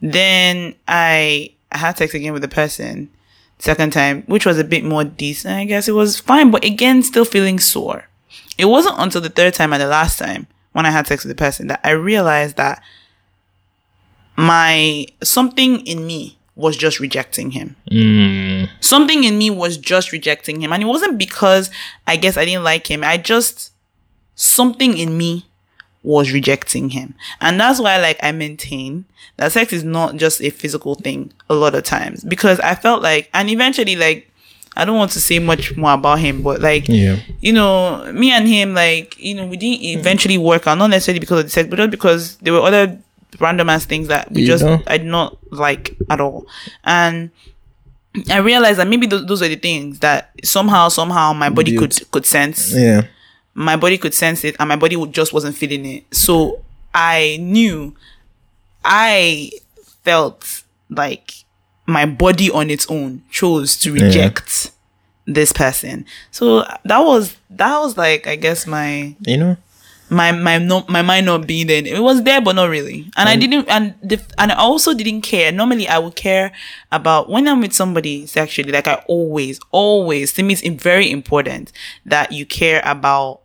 then 0.00 0.74
i 0.86 1.50
I 1.72 1.78
had 1.78 1.96
sex 1.98 2.12
again 2.14 2.32
with 2.32 2.42
the 2.42 2.48
person 2.48 3.08
second 3.62 3.92
time 3.92 4.22
which 4.26 4.44
was 4.44 4.58
a 4.58 4.64
bit 4.64 4.84
more 4.84 5.04
decent 5.04 5.54
i 5.54 5.64
guess 5.64 5.86
it 5.88 5.92
was 5.92 6.18
fine 6.18 6.50
but 6.50 6.64
again 6.64 7.02
still 7.02 7.24
feeling 7.24 7.58
sore 7.58 8.08
it 8.58 8.64
wasn't 8.66 8.94
until 8.98 9.20
the 9.20 9.28
third 9.30 9.54
time 9.54 9.72
and 9.72 9.80
the 9.80 9.86
last 9.86 10.18
time 10.18 10.46
when 10.72 10.84
i 10.84 10.90
had 10.90 11.06
sex 11.06 11.24
with 11.24 11.30
the 11.34 11.40
person 11.44 11.68
that 11.68 11.80
i 11.84 11.90
realized 11.90 12.56
that 12.56 12.82
my 14.36 15.06
something 15.22 15.86
in 15.86 16.06
me 16.06 16.38
was 16.56 16.76
just 16.76 17.00
rejecting 17.00 17.52
him 17.52 17.76
Mm, 17.90 18.68
something 18.80 19.24
in 19.24 19.38
me 19.38 19.50
was 19.50 19.76
just 19.76 20.12
rejecting 20.12 20.60
him. 20.62 20.72
And 20.72 20.82
it 20.82 20.86
wasn't 20.86 21.18
because 21.18 21.70
I 22.06 22.16
guess 22.16 22.36
I 22.38 22.44
didn't 22.46 22.64
like 22.64 22.90
him. 22.90 23.04
I 23.04 23.16
just, 23.18 23.72
something 24.34 24.96
in 24.96 25.16
me 25.18 25.46
was 26.02 26.32
rejecting 26.32 26.90
him. 26.90 27.14
And 27.40 27.60
that's 27.60 27.80
why 27.80 27.98
like 27.98 28.18
I 28.22 28.32
maintain 28.32 29.04
that 29.36 29.52
sex 29.52 29.72
is 29.72 29.84
not 29.84 30.16
just 30.16 30.40
a 30.42 30.50
physical 30.50 30.94
thing 30.96 31.32
a 31.48 31.54
lot 31.54 31.74
of 31.74 31.84
times 31.84 32.24
because 32.24 32.58
I 32.60 32.74
felt 32.74 33.02
like 33.02 33.30
and 33.32 33.48
eventually 33.48 33.96
like 33.96 34.28
I 34.76 34.84
don't 34.86 34.96
want 34.96 35.10
to 35.12 35.20
say 35.20 35.38
much 35.38 35.76
more 35.76 35.92
about 35.92 36.18
him, 36.18 36.42
but 36.42 36.60
like 36.60 36.88
Yeah. 36.88 37.16
you 37.40 37.52
know, 37.52 38.10
me 38.12 38.30
and 38.32 38.48
him, 38.48 38.72
like, 38.74 39.18
you 39.18 39.34
know, 39.34 39.46
we 39.46 39.58
didn't 39.58 39.84
eventually 39.84 40.38
work 40.38 40.66
out, 40.66 40.78
not 40.78 40.86
necessarily 40.88 41.20
because 41.20 41.40
of 41.40 41.44
the 41.44 41.50
sex, 41.50 41.68
but 41.68 41.76
just 41.76 41.90
because 41.90 42.36
there 42.36 42.54
were 42.54 42.60
other 42.60 42.98
random 43.38 43.68
ass 43.68 43.84
things 43.84 44.08
that 44.08 44.32
we 44.32 44.40
You 44.40 44.46
just, 44.46 44.64
know? 44.64 44.82
I 44.86 44.96
did 44.96 45.06
not 45.06 45.36
like 45.52 45.94
at 46.08 46.20
all. 46.22 46.46
And 46.84 47.30
I 48.30 48.38
realized 48.38 48.78
that 48.78 48.88
maybe 48.88 49.06
those, 49.06 49.26
those 49.26 49.42
are 49.42 49.48
the 49.48 49.56
things 49.56 49.98
that 50.00 50.30
somehow, 50.42 50.88
somehow 50.88 51.34
my 51.34 51.50
body 51.50 51.76
could, 51.76 52.10
could 52.10 52.24
sense. 52.24 52.74
Yeah. 52.74 53.02
My 53.54 53.76
body 53.76 53.98
could 53.98 54.14
sense 54.14 54.44
it 54.44 54.56
and 54.58 54.68
my 54.68 54.76
body 54.76 54.96
just 55.06 55.32
wasn't 55.32 55.56
feeling 55.56 55.84
it. 55.84 56.14
So 56.14 56.62
I 56.94 57.38
knew, 57.40 57.94
I 58.84 59.50
felt 60.02 60.62
like 60.88 61.44
my 61.86 62.06
body 62.06 62.50
on 62.50 62.70
its 62.70 62.90
own 62.90 63.22
chose 63.30 63.76
to 63.78 63.92
reject 63.92 64.72
this 65.26 65.52
person. 65.52 66.06
So 66.30 66.64
that 66.84 67.00
was 67.00 67.36
that 67.50 67.78
was 67.78 67.96
like 67.96 68.26
I 68.26 68.36
guess 68.36 68.66
my 68.66 69.14
You 69.20 69.36
know? 69.36 69.56
my 70.12 70.30
my 70.30 70.58
not 70.58 70.88
my 70.88 71.02
mind 71.02 71.26
not 71.26 71.46
being 71.46 71.66
there. 71.66 71.84
It 71.84 72.02
was 72.02 72.22
there, 72.22 72.40
but 72.40 72.54
not 72.54 72.68
really. 72.68 73.10
And 73.16 73.28
I 73.28 73.36
mm. 73.36 73.40
didn't 73.40 73.68
and 73.68 73.94
the, 74.02 74.20
and 74.38 74.52
I 74.52 74.56
also 74.56 74.94
didn't 74.94 75.22
care. 75.22 75.50
Normally, 75.50 75.88
I 75.88 75.98
would 75.98 76.14
care 76.14 76.52
about 76.92 77.28
when 77.30 77.48
I'm 77.48 77.60
with 77.60 77.72
somebody 77.72 78.26
sexually. 78.26 78.70
Like 78.70 78.86
I 78.86 79.02
always, 79.06 79.58
always 79.70 80.32
to 80.34 80.42
me, 80.42 80.54
it's 80.54 80.82
very 80.82 81.10
important 81.10 81.72
that 82.06 82.30
you 82.32 82.46
care 82.46 82.82
about. 82.84 83.40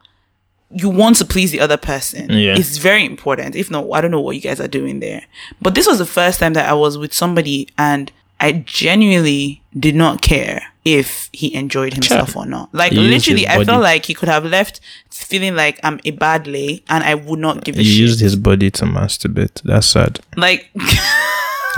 You 0.70 0.90
want 0.90 1.16
to 1.18 1.26
please 1.26 1.52
the 1.52 1.60
other 1.62 1.78
person. 1.78 2.30
Yeah. 2.30 2.56
It's 2.58 2.78
very 2.78 3.06
important. 3.06 3.56
If 3.56 3.72
not, 3.72 3.90
I 3.92 4.02
don't 4.02 4.12
know 4.12 4.22
what 4.22 4.36
you 4.36 4.42
guys 4.42 4.60
are 4.60 4.68
doing 4.68 5.00
there. 5.00 5.24
But 5.62 5.76
this 5.76 5.88
was 5.88 5.98
the 6.00 6.06
first 6.06 6.40
time 6.40 6.54
that 6.54 6.70
I 6.70 6.74
was 6.74 6.98
with 6.98 7.14
somebody 7.14 7.70
and 7.78 8.12
I 8.40 8.52
genuinely 8.52 9.62
did 9.78 9.96
not 9.96 10.22
care 10.22 10.62
if 10.86 11.30
he 11.34 11.54
enjoyed 11.54 11.94
himself 11.94 12.36
or 12.36 12.46
not. 12.46 12.74
Like 12.74 12.92
literally, 12.92 13.48
I 13.48 13.64
felt 13.66 13.82
like 13.82 14.06
he 14.06 14.14
could 14.14 14.30
have 14.30 14.46
left 14.46 14.80
feeling 15.10 15.56
like 15.56 15.80
I'm 15.84 16.00
a 16.06 16.12
bad 16.12 16.48
lay 16.48 16.84
and 16.90 17.04
I 17.04 17.16
would 17.16 17.40
not 17.40 17.64
give 17.64 17.78
a 17.78 17.82
He 17.82 18.00
used 18.00 18.20
his 18.20 18.36
body 18.36 18.70
to 18.72 18.86
masturbate. 18.86 19.62
That's 19.64 19.88
sad. 19.88 20.20
like 20.36 20.70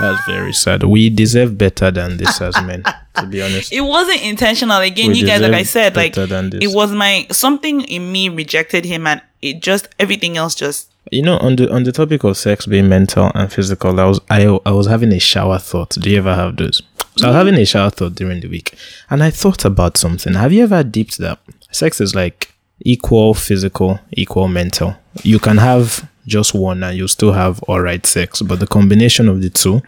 That's 0.00 0.24
very 0.26 0.52
sad. 0.54 0.82
We 0.84 1.10
deserve 1.10 1.58
better 1.58 1.90
than 1.90 2.16
this 2.16 2.40
as 2.40 2.54
men, 2.62 2.84
to 3.20 3.26
be 3.26 3.42
honest. 3.42 3.72
it 3.72 3.80
wasn't 3.80 4.22
intentional. 4.22 4.80
Again, 4.80 5.10
We 5.10 5.18
you 5.18 5.26
guys, 5.26 5.40
like 5.40 5.52
I 5.52 5.62
said, 5.62 5.96
like 5.96 6.14
better 6.14 6.26
than 6.26 6.50
this. 6.50 6.60
it 6.62 6.74
was 6.74 6.92
my 6.92 7.26
something 7.30 7.82
in 7.82 8.10
me 8.12 8.28
rejected 8.28 8.84
him 8.84 9.06
and 9.06 9.22
it 9.42 9.60
just 9.60 9.88
everything 9.98 10.36
else 10.36 10.54
just 10.54 10.90
You 11.10 11.22
know, 11.22 11.38
on 11.38 11.56
the 11.56 11.72
on 11.72 11.84
the 11.84 11.92
topic 11.92 12.24
of 12.24 12.36
sex 12.36 12.66
being 12.66 12.88
mental 12.88 13.32
and 13.34 13.52
physical, 13.52 13.98
I 13.98 14.04
was 14.04 14.20
I 14.30 14.44
I 14.66 14.70
was 14.70 14.86
having 14.86 15.12
a 15.12 15.18
shower 15.18 15.58
thought. 15.58 15.90
Do 15.90 16.10
you 16.10 16.18
ever 16.18 16.34
have 16.34 16.56
those? 16.56 16.82
So 17.16 17.26
I 17.26 17.30
was 17.30 17.34
mm. 17.34 17.38
having 17.38 17.54
a 17.54 17.64
shower 17.64 17.90
thought 17.90 18.14
during 18.14 18.40
the 18.40 18.48
week, 18.48 18.74
and 19.08 19.22
I 19.22 19.30
thought 19.30 19.64
about 19.64 19.96
something. 19.96 20.34
Have 20.34 20.52
you 20.52 20.62
ever 20.62 20.84
deeped 20.84 21.18
that 21.18 21.38
sex 21.72 22.00
is 22.00 22.14
like 22.14 22.54
equal 22.80 23.34
physical, 23.34 23.98
equal 24.12 24.46
mental? 24.46 24.94
You 25.22 25.38
can 25.38 25.56
have 25.56 26.08
just 26.26 26.54
one, 26.54 26.84
and 26.84 26.96
you 26.96 27.08
still 27.08 27.32
have 27.32 27.62
all 27.64 27.80
right 27.80 28.04
sex, 28.06 28.42
but 28.42 28.60
the 28.60 28.66
combination 28.66 29.28
of 29.28 29.42
the 29.42 29.50
two, 29.50 29.82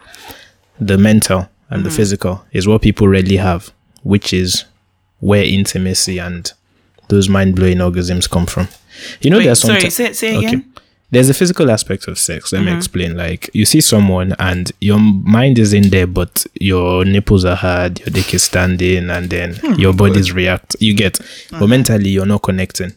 the 0.81 0.99
mental 0.99 1.49
and 1.73 1.85
the 1.87 1.91
physical, 1.91 2.45
is 2.53 2.67
what 2.69 2.83
people 2.83 3.09
rarely 3.09 3.37
have, 3.37 3.73
which 4.03 4.33
is 4.33 4.65
where 5.21 5.45
intimacy 5.45 6.19
and 6.19 6.53
those 7.09 7.29
mind 7.29 7.55
blowing 7.57 7.79
orgasms 7.79 8.29
come 8.29 8.47
from. 8.47 8.69
You 9.21 9.31
know, 9.31 9.39
Wait, 9.39 9.45
there's 9.45 9.61
some 9.61 9.69
sorry, 9.79 9.91
say 9.91 10.13
say 10.13 10.37
again. 10.37 10.65
there's 11.11 11.29
a 11.29 11.35
physical 11.35 11.71
aspect 11.71 12.09
of 12.09 12.19
sex. 12.19 12.53
Let 12.53 12.61
Mm-hmm. 12.63 12.71
me 12.71 12.77
explain. 12.77 13.17
Like 13.17 13.51
you 13.53 13.65
see 13.65 13.81
someone 13.81 14.35
and 14.39 14.71
your 14.81 14.99
mind 14.99 15.59
is 15.59 15.73
in 15.73 15.91
there, 15.91 16.07
but 16.07 16.45
your 16.61 17.05
nipples 17.05 17.45
are 17.45 17.57
hard, 17.57 18.01
your 18.01 18.09
dick 18.11 18.33
is 18.35 18.43
standing, 18.43 19.11
and 19.11 19.29
then 19.31 19.55
Hmm, 19.57 19.75
your 19.75 19.93
body's 19.93 20.33
react. 20.33 20.77
You 20.81 20.95
get, 20.95 21.21
Uh-huh. 21.21 21.61
but 21.61 21.69
mentally 21.69 22.11
you're 22.11 22.27
not 22.27 22.43
connecting. 22.43 22.93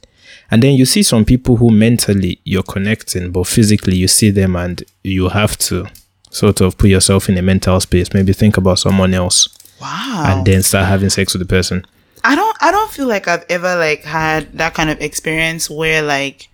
And 0.52 0.62
then 0.62 0.74
you 0.76 0.86
see 0.86 1.02
some 1.04 1.26
people 1.26 1.56
who 1.58 1.72
mentally 1.72 2.40
you're 2.44 2.64
connecting, 2.76 3.32
but 3.32 3.48
physically 3.48 3.96
you 3.98 4.08
see 4.08 4.30
them 4.32 4.56
and 4.56 4.84
you 5.04 5.30
have 5.30 5.58
to 5.70 5.88
sort 6.36 6.60
of 6.62 6.78
put 6.78 6.90
yourself 6.90 7.30
in 7.30 7.38
a 7.38 7.42
mental 7.42 7.80
space. 7.80 8.14
Maybe 8.14 8.34
think 8.34 8.58
about 8.58 8.80
someone 8.80 9.14
else 9.14 9.48
Wow. 9.82 10.24
and 10.28 10.46
then 10.46 10.62
start 10.64 10.88
having 10.88 11.10
sex 11.10 11.34
with 11.34 11.40
the 11.42 11.46
person. 11.48 11.86
I 12.24 12.36
don't 12.36 12.58
I 12.60 12.72
don't 12.72 12.92
feel 12.92 13.08
like 13.08 13.28
I've 13.28 13.46
ever 13.50 13.76
like 13.78 14.04
had 14.04 14.52
that 14.58 14.74
kind 14.74 14.90
of 14.90 15.00
experience 15.00 15.70
where 15.70 16.02
like 16.02 16.50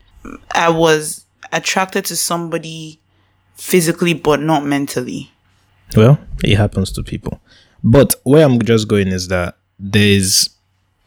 I 0.54 0.70
was 0.70 1.26
attracted 1.52 2.06
to 2.06 2.16
somebody 2.16 3.00
physically 3.56 4.14
but 4.14 4.40
not 4.42 4.66
mentally. 4.66 5.32
Well, 5.96 6.20
it 6.44 6.56
happens 6.58 6.92
to 6.94 7.04
people. 7.04 7.40
But 7.84 8.16
where 8.24 8.46
I'm 8.46 8.62
just 8.62 8.88
going 8.88 9.08
is 9.08 9.28
that 9.30 9.58
there's 9.80 10.50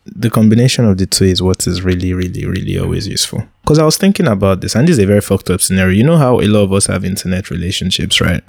the 0.06 0.30
combination 0.30 0.84
of 0.84 0.98
the 0.98 1.06
two 1.06 1.24
is 1.24 1.40
what 1.42 1.66
is 1.66 1.82
really, 1.82 2.12
really, 2.12 2.44
really 2.44 2.78
always 2.78 3.08
useful. 3.08 3.44
Because 3.62 3.78
I 3.78 3.84
was 3.84 3.96
thinking 3.96 4.26
about 4.26 4.60
this, 4.60 4.74
and 4.74 4.86
this 4.86 4.94
is 4.98 4.98
a 5.02 5.06
very 5.06 5.22
fucked 5.22 5.48
up 5.50 5.60
scenario. 5.62 5.96
You 5.96 6.04
know 6.04 6.18
how 6.18 6.40
a 6.40 6.46
lot 6.46 6.64
of 6.64 6.72
us 6.72 6.86
have 6.86 7.04
internet 7.04 7.48
relationships, 7.50 8.20
right? 8.20 8.42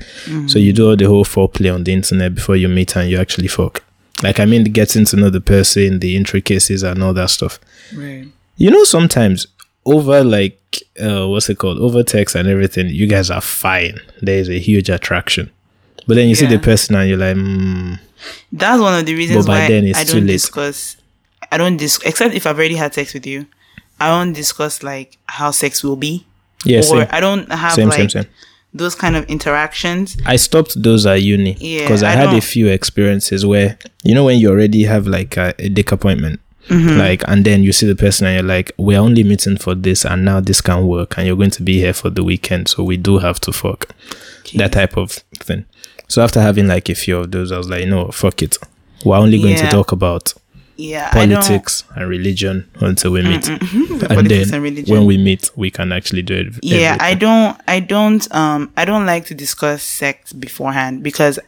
So 0.48 0.60
you 0.60 0.74
do 0.74 0.90
all 0.90 0.98
the 0.98 1.06
whole 1.06 1.24
foreplay 1.24 1.74
on 1.74 1.86
the 1.86 1.94
internet 1.94 2.36
before 2.36 2.58
you 2.58 2.68
meet 2.68 2.96
and 2.98 3.10
you 3.10 3.18
actually 3.20 3.48
fuck. 3.48 3.84
Like, 4.24 4.40
I 4.42 4.46
mean, 4.46 4.66
getting 4.66 5.06
to 5.06 5.16
know 5.16 5.30
the 5.30 5.40
person, 5.42 6.00
the 6.00 6.16
intricacies, 6.18 6.84
and 6.84 7.02
all 7.02 7.14
that 7.14 7.30
stuff. 7.30 7.60
Right. 7.96 8.26
You 8.58 8.72
know, 8.72 8.84
sometimes 8.84 9.48
over 9.86 10.24
like 10.24 10.60
uh, 11.02 11.28
what's 11.28 11.50
it 11.50 11.58
called, 11.58 11.78
over 11.80 12.04
text 12.04 12.36
and 12.36 12.48
everything, 12.50 12.90
you 12.90 13.08
guys 13.08 13.30
are 13.30 13.42
fine. 13.42 14.00
There 14.22 14.38
is 14.40 14.50
a 14.50 14.60
huge 14.60 14.90
attraction, 14.90 15.50
but 16.08 16.16
then 16.16 16.28
you 16.28 16.36
see 16.36 16.48
the 16.48 16.60
person 16.60 16.96
and 16.96 17.08
you're 17.08 17.18
like, 17.18 17.36
mm, 17.38 18.00
That's 18.52 18.82
one 18.82 19.00
of 19.00 19.06
the 19.06 19.16
reasons 19.16 19.46
But 19.46 19.52
by 19.52 19.60
why 19.62 19.68
then 19.68 19.86
it's 19.86 20.00
I 20.00 20.04
too 20.04 20.14
don't 20.20 20.28
late. 20.28 20.34
discuss. 20.34 20.98
I 21.52 21.58
don't 21.58 21.78
dis 21.78 22.00
except 22.06 22.34
if 22.34 22.46
I've 22.48 22.58
already 22.58 22.76
had 22.76 22.94
sex 22.94 23.14
with 23.14 23.26
you. 23.26 23.46
I 24.00 24.08
don't 24.10 24.34
discuss 24.34 24.84
like 24.84 25.18
how 25.28 25.52
sex 25.52 25.84
will 25.84 25.96
be, 25.96 26.26
yeah, 26.66 26.80
or 26.80 26.84
same, 26.84 27.08
I 27.12 27.20
don't 27.22 27.50
have 27.52 27.74
same, 27.74 27.88
like 27.90 27.98
same, 27.98 28.10
same. 28.10 28.26
those 28.74 28.94
kind 28.96 29.16
of 29.16 29.26
interactions. 29.30 30.18
I 30.26 30.36
stopped 30.36 30.82
those 30.82 31.06
at 31.06 31.22
uni 31.22 31.56
Yeah, 31.60 31.82
because 31.82 32.04
I, 32.04 32.10
I 32.12 32.16
had 32.16 32.28
a 32.30 32.32
don't- 32.34 32.44
few 32.44 32.68
experiences 32.68 33.46
where 33.46 33.78
you 34.04 34.14
know 34.14 34.26
when 34.26 34.40
you 34.40 34.50
already 34.50 34.84
have 34.84 35.08
like 35.08 35.38
a, 35.38 35.54
a 35.60 35.70
dick 35.70 35.92
appointment, 35.92 36.40
Mm-hmm. 36.68 36.98
like, 36.98 37.24
and 37.28 37.46
then 37.46 37.62
you 37.62 37.72
see 37.72 37.86
the 37.86 37.96
person 37.96 38.26
and 38.26 38.34
you're 38.38 38.44
like, 38.58 38.72
we're 38.80 39.00
only 39.00 39.24
meeting 39.24 39.56
for 39.56 39.76
this, 39.76 40.04
and 40.04 40.26
now 40.26 40.40
this 40.40 40.62
can 40.62 40.88
work, 40.88 41.16
and 41.16 41.28
you're 41.28 41.36
going 41.36 41.52
to 41.52 41.62
be 41.62 41.78
here 41.80 41.94
for 41.94 42.10
the 42.10 42.24
weekend, 42.24 42.68
so 42.68 42.84
we 42.84 42.98
do 42.98 43.20
have 43.20 43.40
to 43.42 43.52
fuck. 43.54 43.94
That 44.56 44.72
type 44.72 44.98
of 44.98 45.12
thing. 45.12 45.66
So 46.08 46.24
after 46.24 46.42
having 46.42 46.68
like 46.68 46.90
a 46.90 46.96
few 46.96 47.18
of 47.20 47.30
those, 47.32 47.52
I 47.52 47.58
was 47.60 47.70
like, 47.70 47.86
no, 47.88 48.08
fuck 48.08 48.42
it. 48.42 48.58
We're 49.06 49.16
only 49.18 49.40
going 49.40 49.58
to 49.58 49.68
talk 49.70 49.92
about 49.92 50.34
Yeah, 50.78 51.10
politics 51.14 51.84
and 51.96 52.10
religion 52.10 52.70
until 52.82 53.12
we 53.12 53.22
meet, 53.22 53.48
and 53.48 54.28
then 54.30 54.54
and 54.54 54.88
when 54.90 55.06
we 55.06 55.18
meet, 55.18 55.50
we 55.56 55.72
can 55.72 55.92
actually 55.92 56.22
do 56.22 56.36
it. 56.36 56.48
yeah 56.64 56.98
i 57.00 57.14
don't 57.14 57.58
i 57.68 57.80
don't 57.80 58.24
um 58.36 58.72
i 58.76 58.84
don't 58.86 59.06
like 59.06 59.26
to 59.26 59.34
discuss 59.34 59.82
sex 59.84 60.34
beforehand 60.34 61.02
because 61.04 61.40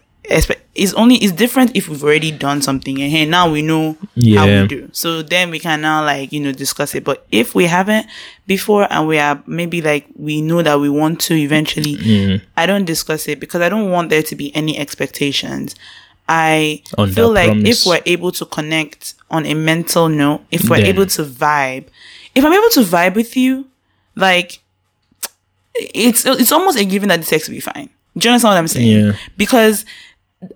it's 0.76 0.94
only 0.94 1.16
it's 1.16 1.32
different 1.32 1.72
if 1.76 1.88
we've 1.88 2.04
already 2.04 2.32
done 2.32 2.62
something 2.62 3.02
and 3.02 3.12
hey 3.12 3.26
now 3.26 3.50
we 3.50 3.62
know 3.62 3.94
how 4.02 4.06
Yeah. 4.16 4.62
we 4.64 4.68
do 4.68 4.90
so 4.92 5.22
then 5.22 5.50
we 5.50 5.60
can 5.60 5.82
now 5.82 6.04
like 6.06 6.32
you 6.34 6.40
know 6.42 6.52
discuss 6.52 6.96
it 6.96 7.04
but 7.04 7.26
if 7.32 7.56
we 7.56 7.66
haven't 7.66 8.08
before 8.46 8.88
and 8.92 9.08
we 9.08 9.20
are 9.20 9.42
maybe 9.48 9.82
like 9.82 10.06
we 10.16 10.42
know 10.42 10.62
that 10.62 10.80
we 10.80 10.90
want 10.90 11.20
to 11.22 11.34
eventually 11.36 11.96
Mm. 11.98 12.42
i 12.58 12.66
don't 12.66 12.86
discuss 12.86 13.28
it 13.28 13.40
because 13.40 13.62
i 13.62 13.70
don't 13.70 13.90
want 13.90 14.10
there 14.10 14.24
to 14.24 14.36
be 14.36 14.54
any 14.56 14.78
expectations 14.78 15.76
i 16.30 16.82
On 16.98 17.10
feel 17.12 17.32
like 17.34 17.48
promise. 17.48 17.82
if 17.82 17.88
we're 17.88 18.02
able 18.06 18.32
to 18.34 18.46
connect 18.46 19.14
on 19.32 19.46
a 19.46 19.54
mental 19.54 20.10
note 20.10 20.42
if 20.52 20.70
we're 20.70 20.78
Then- 20.78 20.88
able 20.88 21.06
to 21.08 21.24
vibe 21.24 21.86
if 22.36 22.44
i'm 22.46 22.54
able 22.54 22.70
to 22.72 22.82
vibe 22.82 23.16
with 23.16 23.36
you 23.38 23.68
like 24.16 24.60
it's 25.76 26.26
it's 26.26 26.52
almost 26.52 26.78
a 26.78 26.86
given 26.86 27.10
that 27.10 27.20
the 27.20 27.26
sex 27.26 27.48
will 27.48 27.56
be 27.56 27.60
fine. 27.60 27.90
Do 28.18 28.28
you 28.28 28.32
understand 28.34 28.52
what 28.54 28.58
I'm 28.58 28.68
saying? 28.68 28.88
Yeah. 28.88 29.12
Because 29.38 29.86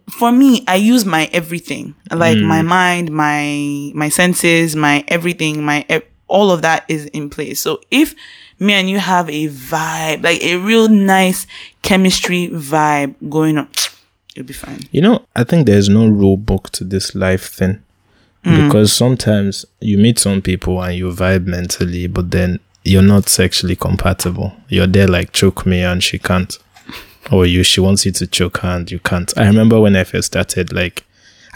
for 0.09 0.31
me, 0.31 0.63
I 0.67 0.75
use 0.77 1.05
my 1.05 1.29
everything, 1.31 1.93
like 2.09 2.37
Mm. 2.37 2.45
my 2.47 2.61
mind, 2.63 3.11
my 3.11 3.91
my 3.93 4.09
senses, 4.09 4.75
my 4.75 5.03
everything, 5.07 5.63
my 5.63 5.85
ev- 5.89 6.03
all 6.27 6.49
of 6.49 6.63
that 6.63 6.85
is 6.87 7.05
in 7.07 7.29
place. 7.29 7.59
So 7.59 7.81
if 7.91 8.15
me 8.59 8.73
and 8.73 8.89
you 8.89 8.97
have 8.99 9.29
a 9.29 9.47
vibe, 9.49 10.23
like 10.23 10.41
a 10.43 10.55
real 10.55 10.87
nice 10.89 11.45
chemistry 11.83 12.47
vibe 12.51 13.13
going 13.29 13.59
on, 13.59 13.67
it'll 14.35 14.47
be 14.47 14.53
fine. 14.53 14.81
You 14.91 15.01
know, 15.01 15.25
I 15.35 15.43
think 15.43 15.65
there's 15.65 15.89
no 15.89 16.07
rule 16.07 16.37
book 16.37 16.69
to 16.71 16.83
this 16.83 17.15
life 17.15 17.47
thing. 17.49 17.81
Mm. 18.45 18.65
Because 18.67 18.91
sometimes 18.91 19.65
you 19.81 19.97
meet 19.97 20.17
some 20.17 20.41
people 20.41 20.81
and 20.81 20.95
you 20.97 21.11
vibe 21.11 21.45
mentally, 21.45 22.07
but 22.07 22.31
then 22.31 22.59
you're 22.83 23.03
not 23.03 23.29
sexually 23.29 23.75
compatible. 23.75 24.53
You're 24.67 24.87
there 24.87 25.07
like 25.07 25.31
choke 25.31 25.65
me 25.65 25.81
and 25.83 26.03
she 26.03 26.17
can't. 26.17 26.57
Or 27.31 27.45
you 27.45 27.61
she 27.63 27.79
wants 27.79 28.03
you 28.05 28.11
to 28.13 28.25
choke 28.25 28.57
her 28.59 28.69
and 28.69 28.89
you 28.89 28.97
can't. 28.99 29.31
I 29.37 29.45
remember 29.45 29.79
when 29.79 29.95
I 29.95 30.03
first 30.03 30.27
started, 30.27 30.73
like 30.73 31.03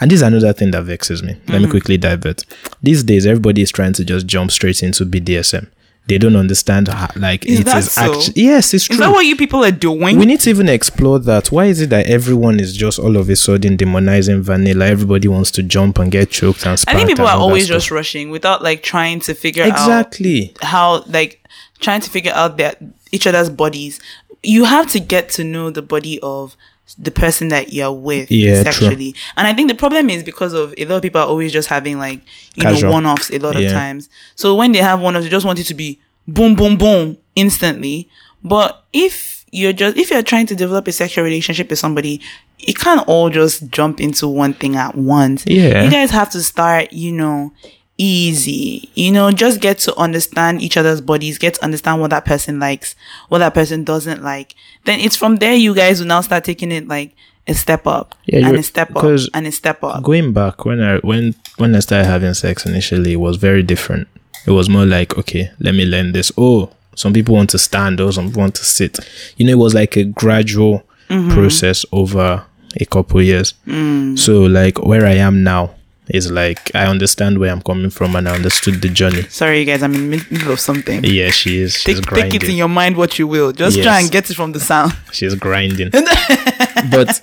and 0.00 0.10
this 0.10 0.16
is 0.16 0.22
another 0.22 0.52
thing 0.52 0.70
that 0.72 0.84
vexes 0.84 1.22
me. 1.24 1.36
Let 1.48 1.60
Mm. 1.60 1.64
me 1.64 1.70
quickly 1.70 1.96
divert. 1.96 2.44
These 2.82 3.02
days 3.02 3.26
everybody 3.26 3.62
is 3.62 3.72
trying 3.72 3.94
to 3.94 4.04
just 4.04 4.26
jump 4.26 4.52
straight 4.52 4.82
into 4.82 5.04
BDSM. 5.04 5.66
They 6.08 6.18
don't 6.18 6.36
understand 6.36 6.88
how, 6.88 7.08
like 7.16 7.44
Is 7.46 7.60
it 7.60 7.68
is 7.68 7.92
so? 7.92 8.02
actually 8.02 8.42
yes 8.42 8.72
it's 8.74 8.84
true. 8.84 8.94
Is 8.94 9.00
that 9.00 9.10
what 9.10 9.26
you 9.26 9.36
people 9.36 9.64
are 9.64 9.70
doing? 9.72 10.18
we 10.18 10.26
need 10.26 10.40
to 10.40 10.50
even 10.50 10.68
explore 10.68 11.18
that 11.18 11.50
why 11.50 11.66
is 11.66 11.80
it 11.80 11.90
that 11.90 12.06
everyone 12.06 12.60
is 12.60 12.76
just 12.76 12.98
all 12.98 13.16
of 13.16 13.28
a 13.28 13.36
sudden 13.36 13.76
demonizing 13.76 14.40
vanilla 14.40 14.86
everybody 14.86 15.28
wants 15.28 15.50
to 15.52 15.62
jump 15.62 15.98
and 15.98 16.12
get 16.12 16.30
choked 16.30 16.64
and 16.66 16.82
I 16.86 16.94
think 16.94 17.08
people 17.08 17.26
are 17.26 17.38
always 17.38 17.66
just 17.68 17.90
rushing 17.90 18.30
without 18.30 18.62
like 18.62 18.82
trying 18.82 19.20
to 19.20 19.34
figure 19.34 19.64
out 19.64 19.70
exactly 19.70 20.54
how 20.62 21.04
like 21.08 21.42
trying 21.80 22.00
to 22.00 22.10
figure 22.10 22.32
out 22.32 22.56
their 22.56 22.74
each 23.12 23.26
other's 23.26 23.50
bodies. 23.50 24.00
You 24.42 24.64
have 24.64 24.90
to 24.92 25.00
get 25.00 25.28
to 25.30 25.44
know 25.44 25.70
the 25.70 25.82
body 25.82 26.18
of 26.22 26.56
the 26.94 27.10
person 27.10 27.48
that 27.48 27.72
you're 27.72 27.92
with 27.92 28.30
Yeah, 28.30 28.62
true. 28.64 28.88
And 29.36 29.46
I 29.46 29.52
think 29.52 29.68
the 29.68 29.74
problem 29.74 30.08
is 30.08 30.22
because 30.22 30.52
of 30.52 30.72
a 30.78 30.84
lot 30.84 30.96
of 30.96 31.02
people 31.02 31.20
are 31.20 31.26
always 31.26 31.52
just 31.52 31.68
having 31.68 31.98
like 31.98 32.20
you 32.54 32.62
Casual. 32.62 32.90
know 32.90 32.92
one 32.94 33.06
offs 33.06 33.30
a 33.30 33.38
lot 33.38 33.56
of 33.56 33.70
times. 33.72 34.08
So 34.34 34.54
when 34.54 34.72
they 34.72 34.78
have 34.78 35.00
one 35.00 35.16
offs, 35.16 35.24
they 35.24 35.30
just 35.30 35.46
want 35.46 35.58
it 35.58 35.64
to 35.64 35.74
be 35.74 36.00
boom 36.28 36.54
boom 36.54 36.76
boom 36.76 37.18
instantly. 37.34 38.08
But 38.42 38.84
if 38.92 39.44
you're 39.52 39.72
just 39.72 39.96
if 39.96 40.10
you're 40.10 40.22
trying 40.22 40.46
to 40.46 40.54
develop 40.54 40.86
a 40.88 40.92
sexual 40.92 41.24
relationship 41.24 41.70
with 41.70 41.78
somebody, 41.78 42.20
it 42.58 42.78
can't 42.78 43.06
all 43.08 43.30
just 43.30 43.68
jump 43.70 44.00
into 44.00 44.28
one 44.28 44.54
thing 44.54 44.76
at 44.76 44.94
once. 44.96 45.44
Yeah. 45.46 45.82
You 45.82 45.90
guys 45.90 46.10
have 46.10 46.30
to 46.30 46.42
start, 46.42 46.92
you 46.92 47.12
know, 47.12 47.52
easy. 47.98 48.88
You 48.94 49.12
know, 49.12 49.30
just 49.32 49.60
get 49.60 49.78
to 49.80 49.94
understand 49.96 50.62
each 50.62 50.76
other's 50.76 51.00
bodies, 51.00 51.38
get 51.38 51.54
to 51.54 51.64
understand 51.64 52.00
what 52.00 52.10
that 52.10 52.24
person 52.24 52.58
likes, 52.58 52.94
what 53.28 53.38
that 53.38 53.54
person 53.54 53.84
doesn't 53.84 54.22
like. 54.22 54.54
Then 54.84 55.00
it's 55.00 55.16
from 55.16 55.36
there 55.36 55.54
you 55.54 55.74
guys 55.74 56.00
will 56.00 56.06
now 56.06 56.20
start 56.20 56.44
taking 56.44 56.72
it 56.72 56.86
like 56.88 57.14
a 57.48 57.54
step 57.54 57.86
up 57.86 58.14
Yeah, 58.26 58.48
and 58.48 58.56
a 58.56 58.62
step 58.62 58.88
up 58.90 58.94
because 58.94 59.30
and 59.32 59.46
a 59.46 59.52
step 59.52 59.82
up. 59.84 60.02
going 60.02 60.32
back 60.32 60.64
when 60.64 60.82
I 60.82 60.98
when 60.98 61.34
when 61.58 61.74
I 61.76 61.80
started 61.80 62.06
having 62.06 62.34
sex 62.34 62.66
initially, 62.66 63.12
it 63.12 63.20
was 63.20 63.36
very 63.36 63.62
different. 63.62 64.08
It 64.46 64.50
was 64.52 64.68
more 64.68 64.86
like, 64.86 65.16
okay, 65.18 65.50
let 65.60 65.74
me 65.74 65.84
learn 65.84 66.12
this. 66.12 66.30
Oh, 66.38 66.70
some 66.94 67.12
people 67.12 67.34
want 67.34 67.50
to 67.50 67.58
stand, 67.58 68.00
or 68.00 68.12
some 68.12 68.26
people 68.28 68.40
want 68.42 68.54
to 68.56 68.64
sit. 68.64 68.98
You 69.36 69.46
know, 69.46 69.52
it 69.52 69.58
was 69.58 69.74
like 69.74 69.96
a 69.96 70.04
gradual 70.04 70.82
Mm-hmm. 71.08 71.34
process 71.34 71.86
over 71.92 72.44
a 72.80 72.84
couple 72.84 73.22
years. 73.22 73.54
Mm. 73.64 74.18
So, 74.18 74.42
like 74.42 74.84
where 74.84 75.06
I 75.06 75.12
am 75.12 75.44
now 75.44 75.70
is 76.08 76.30
like 76.30 76.74
I 76.74 76.86
understand 76.86 77.38
where 77.38 77.50
I'm 77.50 77.62
coming 77.62 77.90
from, 77.90 78.16
and 78.16 78.28
I 78.28 78.34
understood 78.34 78.80
the 78.82 78.88
journey. 78.88 79.22
Sorry, 79.22 79.60
you 79.60 79.64
guys, 79.64 79.82
I'm 79.82 79.94
in 79.94 80.10
the 80.10 80.26
middle 80.30 80.52
of 80.52 80.60
something. 80.60 81.02
Yeah, 81.04 81.30
she 81.30 81.60
is. 81.60 81.74
She's 81.74 81.96
Take, 81.96 82.06
grinding. 82.06 82.30
take 82.30 82.42
it 82.42 82.48
in 82.48 82.56
your 82.56 82.68
mind 82.68 82.96
what 82.96 83.18
you 83.18 83.26
will. 83.26 83.52
Just 83.52 83.82
try 83.82 84.00
and 84.00 84.10
get 84.10 84.30
it 84.30 84.34
from 84.34 84.52
the 84.52 84.60
sound. 84.60 84.92
She's 85.12 85.34
grinding. 85.34 85.90
but 86.90 87.22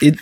it 0.00 0.18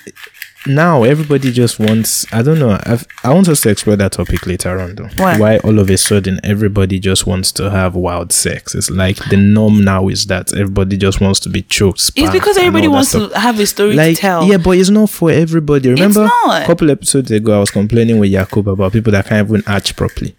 now 0.67 1.03
everybody 1.03 1.51
just 1.53 1.79
wants. 1.79 2.31
I 2.33 2.43
don't 2.43 2.59
know. 2.59 2.79
I've, 2.85 3.07
I 3.25 3.33
want 3.35 3.49
us 3.49 3.61
to 3.63 3.71
explore 3.71 3.97
that 3.97 4.13
topic 4.13 4.47
later 4.47 4.79
on, 4.81 4.95
though. 4.95 5.09
Why? 5.17 5.39
Why 5.39 5.59
all 5.59 5.79
of 5.79 5.91
a 5.91 5.97
sudden 5.99 6.41
everybody 6.45 6.99
just 7.01 7.27
wants 7.27 7.53
to 7.53 7.71
have 7.71 7.95
wild 7.95 8.33
sex? 8.33 8.75
It's 8.75 8.91
like 8.91 9.17
the 9.29 9.37
norm 9.37 9.85
now 9.85 10.09
is 10.09 10.27
that 10.27 10.53
everybody 10.53 10.97
just 10.97 11.21
wants 11.21 11.41
to 11.41 11.49
be 11.49 11.63
choked. 11.63 12.13
It's 12.17 12.31
because 12.31 12.57
everybody 12.57 12.89
wants 12.89 13.11
stuff. 13.11 13.33
to 13.33 13.41
have 13.41 13.59
a 13.59 13.67
story 13.67 13.95
Like 13.95 14.17
to 14.17 14.21
tell. 14.21 14.45
yeah, 14.47 14.59
but 14.59 14.79
it's 14.79 14.91
not 14.91 15.11
for 15.11 15.31
everybody. 15.31 15.91
Remember, 15.91 16.25
a 16.51 16.65
couple 16.65 16.91
episodes 16.91 17.31
ago, 17.31 17.57
I 17.57 17.61
was 17.61 17.71
complaining 17.71 18.19
with 18.19 18.31
Jacob 18.31 18.69
about 18.69 18.93
people 18.93 19.13
that 19.13 19.27
can't 19.27 19.49
even 19.49 19.63
arch 19.67 19.97
properly. 19.97 20.37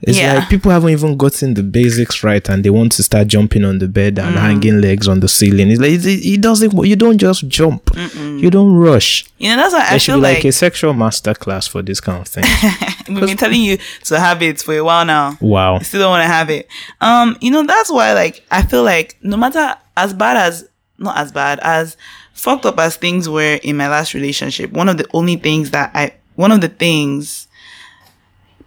It's 0.00 0.18
Yeah. 0.18 0.34
like 0.34 0.48
people 0.50 0.70
haven't 0.70 0.90
even 0.90 1.16
gotten 1.16 1.54
the 1.54 1.62
basics 1.62 2.22
right, 2.22 2.46
and 2.50 2.62
they 2.62 2.68
want 2.70 2.92
to 2.92 3.02
start 3.02 3.26
jumping 3.28 3.64
on 3.64 3.78
the 3.78 3.88
bed 3.88 4.16
Mm. 4.16 4.26
and 4.26 4.36
hanging 4.36 4.80
legs 4.80 5.08
on 5.08 5.20
the 5.20 5.28
ceiling. 5.28 5.70
It's 5.70 5.80
like 5.80 5.92
it, 5.92 6.04
it 6.06 6.40
doesn't. 6.42 6.72
You 6.86 6.96
don't 6.96 7.16
just 7.16 7.48
jump. 7.48 7.90
You 8.20 8.50
don't 8.50 8.74
rush. 8.74 9.24
You 9.38 9.50
know, 9.50 9.56
that's 9.56 9.72
why 9.72 9.86
I 9.90 9.96
should 9.98 10.12
feel 10.12 10.16
be 10.16 10.22
like, 10.22 10.36
like, 10.38 10.44
a 10.46 10.52
sexual 10.52 10.92
master 10.92 11.32
class 11.32 11.66
for 11.66 11.80
this 11.80 12.00
kind 12.00 12.20
of 12.20 12.28
thing. 12.28 12.44
we've 13.08 13.26
been 13.26 13.36
telling 13.36 13.62
you 13.62 13.78
to 14.04 14.20
have 14.20 14.42
it 14.42 14.60
for 14.60 14.74
a 14.76 14.84
while 14.84 15.04
now. 15.06 15.38
wow. 15.40 15.78
still 15.78 16.00
don't 16.00 16.10
want 16.10 16.22
to 16.24 16.28
have 16.28 16.50
it. 16.50 16.68
Um, 17.00 17.38
you 17.40 17.50
know, 17.50 17.64
that's 17.64 17.90
why 17.90 18.12
like 18.12 18.44
I 18.50 18.62
feel 18.62 18.82
like 18.82 19.16
no 19.22 19.36
matter 19.38 19.74
as 19.96 20.12
bad 20.12 20.36
as 20.36 20.68
not 20.98 21.16
as 21.16 21.32
bad 21.32 21.60
as 21.62 21.96
fucked 22.34 22.66
up 22.66 22.78
as 22.78 22.96
things 22.96 23.26
were 23.28 23.58
in 23.62 23.76
my 23.78 23.88
last 23.88 24.12
relationship, 24.12 24.70
one 24.72 24.88
of 24.90 24.98
the 24.98 25.06
only 25.14 25.36
things 25.36 25.70
that 25.70 25.92
I 25.94 26.12
one 26.34 26.52
of 26.52 26.60
the 26.60 26.68
things 26.68 27.46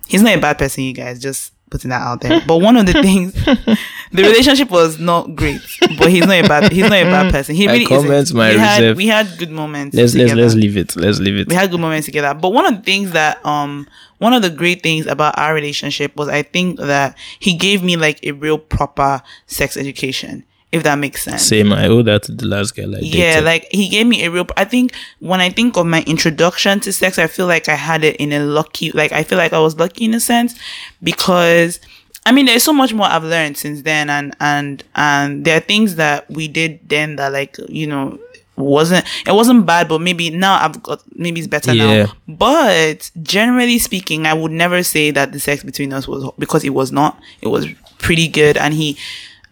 he's 0.07 0.21
not 0.21 0.35
a 0.35 0.39
bad 0.39 0.57
person, 0.57 0.83
you 0.83 0.93
guys, 0.93 1.19
just 1.19 1.53
putting 1.69 1.89
that 1.89 2.01
out 2.01 2.21
there. 2.21 2.41
But 2.47 2.57
one 2.57 2.77
of 2.77 2.85
the 2.85 2.93
things 2.93 3.33
the 4.11 4.23
relationship 4.23 4.69
was 4.69 4.99
not 4.99 5.35
great. 5.35 5.61
But 5.97 6.09
he's 6.11 6.25
not 6.25 6.43
a 6.43 6.47
bad 6.47 6.71
he's 6.71 6.83
not 6.83 6.93
a 6.93 7.03
bad 7.03 7.31
person. 7.31 7.55
He 7.55 7.67
really 7.67 7.85
comment 7.85 8.11
isn't. 8.11 8.37
my 8.37 8.51
we 8.51 8.57
had 8.57 8.97
we 8.97 9.07
had 9.07 9.37
good 9.37 9.51
moments. 9.51 9.95
Let's 9.95 10.15
let's 10.15 10.33
let's 10.33 10.55
leave 10.55 10.77
it. 10.77 10.95
Let's 10.95 11.19
leave 11.19 11.37
it. 11.37 11.49
we 11.49 11.55
had 11.55 11.69
good 11.71 11.79
moments 11.79 12.05
together. 12.05 12.33
But 12.33 12.49
one 12.49 12.65
of 12.65 12.77
the 12.77 12.83
things 12.83 13.11
that 13.11 13.45
um 13.45 13.87
one 14.19 14.33
of 14.33 14.41
the 14.41 14.49
great 14.49 14.81
things 14.81 15.05
about 15.05 15.37
our 15.37 15.53
relationship 15.53 16.15
was 16.15 16.27
I 16.27 16.43
think 16.43 16.79
that 16.79 17.17
he 17.39 17.53
gave 17.53 17.83
me 17.83 17.97
like 17.97 18.19
a 18.23 18.31
real 18.31 18.57
proper 18.57 19.21
sex 19.45 19.77
education, 19.77 20.43
if 20.71 20.83
that 20.83 20.95
makes 20.95 21.23
sense. 21.23 21.43
Same. 21.43 21.71
I 21.71 21.87
owe 21.87 21.99
oh, 21.99 22.01
that 22.03 22.23
to 22.23 22.33
the 22.33 22.45
last 22.45 22.75
guy. 22.75 22.83
Like 22.83 23.01
yeah, 23.03 23.35
dated. 23.35 23.43
like 23.45 23.67
he 23.71 23.89
gave 23.89 24.05
me 24.05 24.23
a 24.25 24.31
real. 24.31 24.45
I 24.57 24.65
think 24.65 24.93
when 25.19 25.39
I 25.39 25.49
think 25.49 25.77
of 25.77 25.85
my 25.85 26.03
introduction 26.03 26.79
to 26.81 26.91
sex, 26.93 27.17
I 27.17 27.27
feel 27.27 27.47
like 27.47 27.69
I 27.69 27.75
had 27.75 28.03
it 28.03 28.17
in 28.17 28.33
a 28.33 28.39
lucky. 28.39 28.91
Like 28.91 29.11
I 29.11 29.23
feel 29.23 29.37
like 29.37 29.53
I 29.53 29.59
was 29.59 29.77
lucky 29.77 30.05
in 30.05 30.13
a 30.13 30.19
sense 30.19 30.55
because 31.01 31.79
I 32.25 32.31
mean 32.31 32.45
there's 32.47 32.63
so 32.63 32.73
much 32.73 32.93
more 32.93 33.05
I've 33.07 33.23
learned 33.23 33.57
since 33.57 33.83
then, 33.83 34.09
and 34.09 34.35
and 34.39 34.83
and 34.95 35.45
there 35.45 35.57
are 35.57 35.61
things 35.61 35.95
that 35.95 36.29
we 36.29 36.47
did 36.47 36.79
then 36.87 37.15
that 37.15 37.31
like 37.31 37.57
you 37.69 37.87
know 37.87 38.19
wasn't 38.57 39.05
it 39.27 39.33
wasn't 39.33 39.67
bad 39.67 39.87
but 39.87 40.01
maybe 40.01 40.31
now 40.31 40.57
i've 40.59 40.81
got 40.81 40.99
maybe 41.15 41.39
it's 41.39 41.47
better 41.47 41.75
Yeah. 41.75 42.05
now 42.05 42.13
but 42.27 43.11
generally 43.21 43.77
speaking 43.77 44.25
i 44.25 44.33
would 44.33 44.51
never 44.51 44.81
say 44.81 45.11
that 45.11 45.31
the 45.31 45.39
sex 45.39 45.63
between 45.63 45.93
us 45.93 46.07
was 46.07 46.27
because 46.39 46.63
it 46.63 46.71
was 46.71 46.91
not 46.91 47.19
it 47.41 47.49
was 47.49 47.67
pretty 47.99 48.27
good 48.27 48.57
and 48.57 48.73
he 48.73 48.97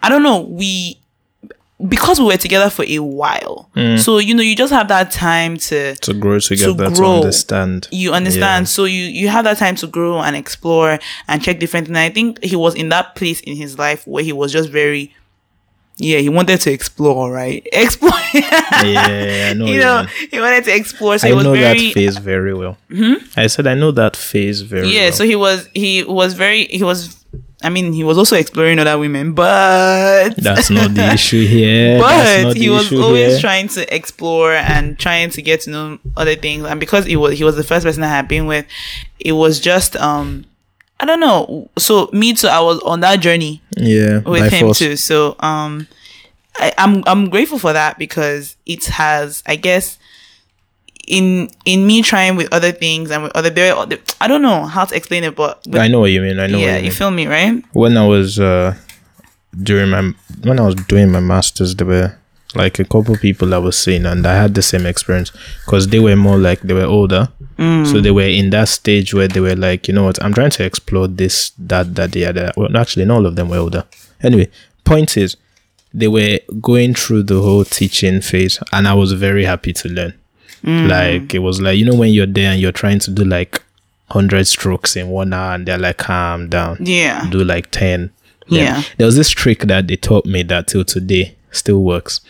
i 0.01 0.09
don't 0.09 0.24
know 0.24 0.41
we 0.41 0.99
because 1.88 2.19
we 2.19 2.26
were 2.26 2.38
together 2.38 2.69
for 2.69 2.86
a 2.88 2.99
while 2.99 3.69
mm. 3.76 3.99
so 3.99 4.17
you 4.17 4.34
know 4.34 4.41
you 4.41 4.55
just 4.55 4.71
have 4.71 4.88
that 4.88 5.11
time 5.11 5.57
to 5.57 5.93
to 5.95 6.13
grow 6.13 6.39
together, 6.39 6.89
to, 6.89 6.95
grow. 6.95 7.15
understand. 7.15 7.88
you 7.91 8.13
understand 8.13 8.69
so 8.69 8.86
you 8.86 9.03
you 9.03 9.28
have 9.28 9.43
that 9.43 9.57
time 9.57 9.76
to 9.76 9.86
grow 9.86 10.21
and 10.21 10.36
explore 10.38 10.97
and 11.28 11.43
check 11.43 11.59
different 11.59 11.88
things 11.88 11.97
i 11.97 12.09
think 12.09 12.41
he 12.41 12.55
was 12.55 12.76
in 12.76 12.89
that 12.89 13.13
place 13.15 13.41
in 13.41 13.57
his 13.57 13.78
life 13.78 14.07
where 14.07 14.23
he 14.23 14.32
was 14.32 14.53
just 14.53 14.69
very 14.69 15.13
yeah 15.97 16.19
he 16.19 16.30
wanted 16.30 16.61
to 16.61 16.71
explore 16.71 17.30
right 17.32 17.67
explore 17.73 18.11
Yeah, 18.34 18.41
yeah, 18.84 19.49
I 19.49 19.53
know. 19.53 19.65
you 19.71 19.80
know 19.80 20.05
he 20.32 20.39
wanted 20.39 20.63
to 20.65 20.76
explore 20.76 21.17
so 21.17 21.28
I 21.28 21.32
he 21.32 21.36
was 21.36 21.43
know 21.43 21.53
very 21.53 21.88
that 21.88 21.93
phase 21.93 22.17
very 22.17 22.53
well. 22.53 22.78
Hmm? 22.89 23.13
I 23.38 23.47
said 23.47 23.67
I 23.67 23.76
know 23.76 23.91
that 23.91 24.15
phase 24.17 24.61
very 24.61 24.89
yeah 24.89 25.03
well. 25.03 25.11
so 25.13 25.23
he 25.26 25.36
was 25.36 25.69
he 25.73 26.03
was 26.03 26.34
very 26.34 26.65
he 26.65 26.84
was 26.84 27.26
i 27.64 27.70
mean 27.70 27.93
he 27.93 28.03
was 28.03 28.18
also 28.18 28.36
exploring 28.36 28.80
other 28.80 28.97
women 28.97 29.34
but 29.34 30.30
That's 30.38 30.70
not 30.70 30.93
the 30.93 31.14
issue 31.14 31.45
here. 31.45 31.99
But 31.99 32.58
he 32.58 32.70
was 32.70 32.91
always 32.93 33.34
here. 33.34 33.39
trying 33.39 33.68
to 33.70 33.95
explore 33.95 34.53
and 34.53 34.97
trying 34.97 35.30
to 35.32 35.41
get 35.41 35.62
to 35.62 35.70
know 35.70 35.99
other 36.18 36.36
things 36.36 36.66
and 36.66 36.80
because 36.80 37.06
he 37.06 37.16
was 37.16 37.38
he 37.38 37.43
was 37.43 37.56
the 37.56 37.64
first 37.64 37.86
person 37.86 38.03
i 38.03 38.08
had 38.08 38.28
been 38.28 38.45
with 38.45 38.66
it 39.20 39.34
was 39.34 39.60
just 39.60 39.95
um 39.97 40.45
i 40.99 41.06
don't 41.06 41.20
know 41.20 41.70
so 41.78 42.10
me 42.14 42.34
too 42.34 42.47
i 42.47 42.60
was 42.60 42.80
on 42.82 42.99
that 43.01 43.20
journey 43.20 43.62
yeah, 43.78 44.20
with 44.20 44.51
him 44.51 44.68
force. 44.68 44.80
too 44.80 44.95
so 44.95 45.36
um 45.39 45.88
I, 46.58 46.72
i'm 46.78 47.03
i'm 47.08 47.30
grateful 47.30 47.60
for 47.60 47.74
that 47.74 47.97
because 47.97 48.56
it 48.66 48.86
has 48.86 49.43
i 49.45 49.56
guess 49.56 49.97
in 51.08 51.49
in 51.66 51.86
me 51.86 52.01
trying 52.01 52.36
with 52.36 52.51
other 52.51 52.72
things 52.72 53.12
and 53.12 53.24
with 53.24 53.32
other 53.36 53.49
there 53.49 53.76
i 54.22 54.28
don't 54.28 54.41
know 54.41 54.66
how 54.66 54.86
to 54.86 54.95
explain 54.95 55.24
it 55.24 55.36
but 55.36 55.62
with, 55.68 55.76
I 55.76 55.88
know 55.88 55.99
what 55.99 56.12
you 56.12 56.22
mean. 56.22 56.39
I 56.39 56.47
know 56.47 56.58
yeah 56.58 56.74
what 56.74 56.82
you 56.82 56.86
you 56.88 56.91
feel 56.91 57.12
me 57.12 57.28
right 57.28 57.64
when 57.74 57.97
I 57.97 58.06
was 58.08 58.39
uh 58.39 58.76
during 59.62 59.89
my 59.89 60.14
when 60.43 60.60
I 60.60 60.64
was 60.66 60.76
doing 60.76 61.12
my 61.12 61.20
masters, 61.20 61.76
there 61.76 61.88
were 61.88 62.18
like 62.53 62.80
a 62.80 62.86
couple 62.86 63.18
people 63.18 63.53
I 63.53 63.58
was 63.58 63.78
seeing, 63.78 64.06
and 64.06 64.26
I 64.26 64.36
had 64.36 64.56
the 64.56 64.62
same 64.62 64.86
experience 64.86 65.32
because 65.66 65.88
they 65.88 65.99
were 65.99 66.16
more 66.16 66.38
like 66.38 66.62
they 66.62 66.74
were 66.74 66.86
older, 66.86 67.30
so 67.58 68.01
they 68.01 68.12
were 68.12 68.24
in 68.28 68.49
that 68.51 68.70
stage 68.70 69.14
where 69.14 69.28
they 69.28 69.39
were 69.39 69.56
like, 69.56 69.88
you 69.88 69.93
know 69.93 70.03
what, 70.03 70.24
I'm 70.24 70.34
trying 70.34 70.51
to 70.51 70.64
explore 70.66 71.08
this, 71.08 71.51
that, 71.58 71.95
that, 71.95 72.12
the 72.12 72.26
other. 72.26 72.51
Well, 72.56 72.76
actually, 72.78 73.06
not 73.06 73.16
all 73.16 73.26
of 73.26 73.36
them 73.36 73.49
were 73.49 73.58
older. 73.58 73.86
Anyway, 74.22 74.49
point 74.84 75.18
is, 75.18 75.38
they 75.93 76.08
were 76.08 76.39
going 76.62 76.93
through 76.93 77.24
the 77.24 77.41
whole 77.41 77.66
teaching 77.66 78.22
phase, 78.22 78.60
and 78.72 78.88
I 78.88 78.93
was 78.93 79.14
very 79.14 79.45
happy 79.45 79.74
to 79.74 79.89
learn. 79.89 80.14
Like 80.66 81.34
it 81.36 81.39
was 81.39 81.61
like 81.61 81.78
you 81.78 81.86
know 81.86 81.95
when 81.95 82.11
you're 82.11 82.26
there 82.26 82.51
and 82.51 82.59
you're 82.59 82.72
trying 82.72 82.99
to 82.99 83.11
do 83.11 83.24
like 83.24 83.61
hundred 84.09 84.45
strokes 84.47 84.95
in 84.95 85.09
one 85.09 85.34
hour, 85.34 85.55
and 85.55 85.68
they're 85.68 85.78
like, 85.78 85.97
calm 85.97 86.49
down. 86.49 86.78
Yeah. 86.80 87.28
Do 87.30 87.43
like 87.43 87.72
10 87.72 88.11
Yeah. 88.47 88.84
there 88.97 89.05
was 89.07 89.16
this 89.16 89.30
trick 89.30 89.61
that 89.61 89.88
they 89.88 89.95
taught 89.95 90.26
me 90.26 90.43
that 90.43 90.68
till 90.68 90.84
today 90.86 91.36
still 91.51 91.82
works. 91.84 92.22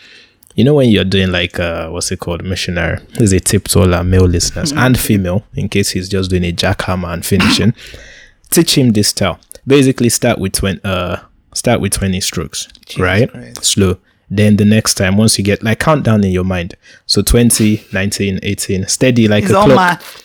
You 0.54 0.64
know 0.64 0.72
when 0.74 0.88
you're 0.88 1.04
doing 1.04 1.30
like 1.32 1.58
uh 1.60 1.88
what's 1.90 2.10
it 2.12 2.18
called? 2.20 2.42
Missionary. 2.44 2.98
This 3.14 3.22
is 3.24 3.32
a 3.32 3.40
tip 3.40 3.64
to 3.68 3.80
all 3.80 3.94
our 3.94 4.04
male 4.04 4.24
listeners 4.26 4.72
and 4.72 4.98
female 4.98 5.44
in 5.54 5.68
case 5.68 5.90
he's 5.90 6.08
just 6.08 6.30
doing 6.30 6.44
a 6.44 6.52
jackhammer 6.52 7.12
and 7.12 7.24
finishing. 7.24 7.74
Teach 8.50 8.76
him 8.78 8.90
this 8.92 9.08
style. 9.08 9.38
Basically 9.66 10.08
start 10.08 10.38
with 10.38 10.52
20 10.52 10.80
uh 10.84 11.16
start 11.54 11.80
with 11.80 11.92
20 11.92 12.20
strokes 12.20 12.68
right? 12.98 13.30
Christ. 13.30 13.64
slow 13.64 13.98
then 14.28 14.56
the 14.56 14.64
next 14.64 14.94
time 14.94 15.16
once 15.16 15.38
you 15.38 15.44
get 15.44 15.62
like 15.62 15.78
count 15.78 16.02
down 16.04 16.24
in 16.24 16.32
your 16.32 16.42
mind 16.44 16.74
so 17.06 17.22
20 17.22 17.84
19 17.92 18.40
18 18.42 18.86
steady 18.88 19.28
like 19.28 19.44
it's 19.44 19.52
a 19.52 19.56
all 19.56 19.66
clock 19.66 19.76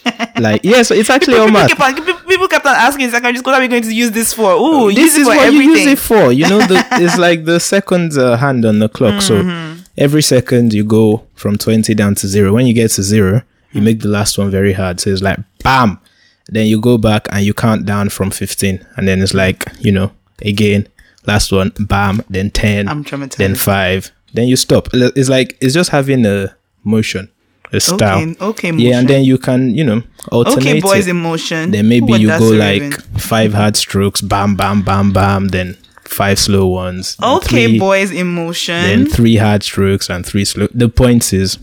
math 0.05 0.31
like 0.39 0.61
yes 0.63 0.89
it's 0.89 1.09
actually 1.09 1.37
all 1.37 1.47
math 1.49 1.69
People, 1.69 1.93
people, 2.05 2.21
people 2.27 2.47
kept 2.47 2.65
on 2.65 2.73
asking 2.75 3.09
secondary 3.11 3.37
school, 3.37 3.51
what 3.53 3.59
are 3.59 3.63
we 3.63 3.67
going 3.67 3.83
to 3.83 3.93
use 3.93 4.09
this 4.11 4.33
for? 4.33 4.53
Ooh, 4.53 4.87
use 4.89 4.95
this 4.95 5.15
is 5.17 5.27
for 5.27 5.35
what 5.35 5.45
everything. 5.45 5.69
you 5.69 5.75
use 5.75 5.85
it 5.87 5.99
for. 5.99 6.31
You 6.31 6.49
know, 6.49 6.59
the, 6.59 6.83
it's 6.93 7.17
like 7.17 7.45
the 7.45 7.59
second 7.59 8.17
uh, 8.17 8.37
hand 8.37 8.65
on 8.65 8.79
the 8.79 8.89
clock. 8.89 9.21
So 9.21 9.41
Mm-hmm. 9.43 9.81
every 9.97 10.21
second 10.23 10.73
you 10.73 10.83
go 10.83 11.27
from 11.35 11.57
20 11.57 11.93
down 11.93 12.15
to 12.15 12.27
zero. 12.27 12.53
When 12.53 12.65
you 12.65 12.73
get 12.73 12.89
to 12.91 13.03
zero, 13.03 13.43
you 13.71 13.81
make 13.81 13.99
the 13.99 14.07
last 14.07 14.37
one 14.37 14.49
very 14.49 14.73
hard. 14.73 14.99
So 14.99 15.09
it's 15.11 15.21
like, 15.21 15.37
bam. 15.63 15.99
Then 16.47 16.65
you 16.67 16.79
go 16.81 16.97
back 16.97 17.27
and 17.31 17.45
you 17.45 17.53
count 17.53 17.85
down 17.85 18.09
from 18.09 18.31
15. 18.31 18.85
And 18.95 19.07
then 19.07 19.21
it's 19.21 19.33
like, 19.33 19.65
you 19.79 19.91
know, 19.91 20.11
again, 20.41 20.87
last 21.25 21.51
one, 21.51 21.71
bam, 21.79 22.21
then 22.29 22.51
10, 22.51 22.87
I'm 22.87 23.03
traumatized. 23.03 23.37
then 23.37 23.55
5. 23.55 24.11
Then 24.33 24.47
you 24.47 24.55
stop. 24.55 24.87
It's 24.93 25.29
like, 25.29 25.57
it's 25.61 25.73
just 25.73 25.89
having 25.89 26.25
a 26.25 26.55
motion, 26.83 27.29
a 27.73 27.79
style. 27.79 28.21
Okay, 28.21 28.69
okay, 28.69 28.71
Yeah, 28.73 28.99
and 28.99 29.07
then 29.07 29.23
you 29.25 29.37
can, 29.37 29.75
you 29.75 29.83
know, 29.83 30.03
alternate 30.31 30.67
okay, 30.67 30.79
boys 30.81 31.07
in 31.07 31.17
motion. 31.17 31.71
Then 31.71 31.89
maybe 31.89 32.05
would 32.05 32.21
you 32.21 32.29
go 32.29 32.49
like 32.49 32.81
in? 32.81 32.91
five 33.19 33.53
hard 33.53 33.75
strokes, 33.75 34.21
bam, 34.21 34.55
bam, 34.55 34.83
bam, 34.83 35.11
bam, 35.11 35.49
then 35.49 35.75
five 36.05 36.39
slow 36.39 36.67
ones. 36.67 37.17
Okay, 37.21 37.67
three, 37.67 37.79
boys 37.79 38.11
in 38.11 38.27
motion. 38.27 38.81
Then 38.81 39.05
three 39.05 39.35
hard 39.35 39.63
strokes 39.63 40.09
and 40.09 40.25
three 40.25 40.45
slow. 40.45 40.67
The 40.73 40.89
point 40.89 41.33
is, 41.33 41.57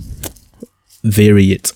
vary 1.03 1.53
it. 1.53 1.73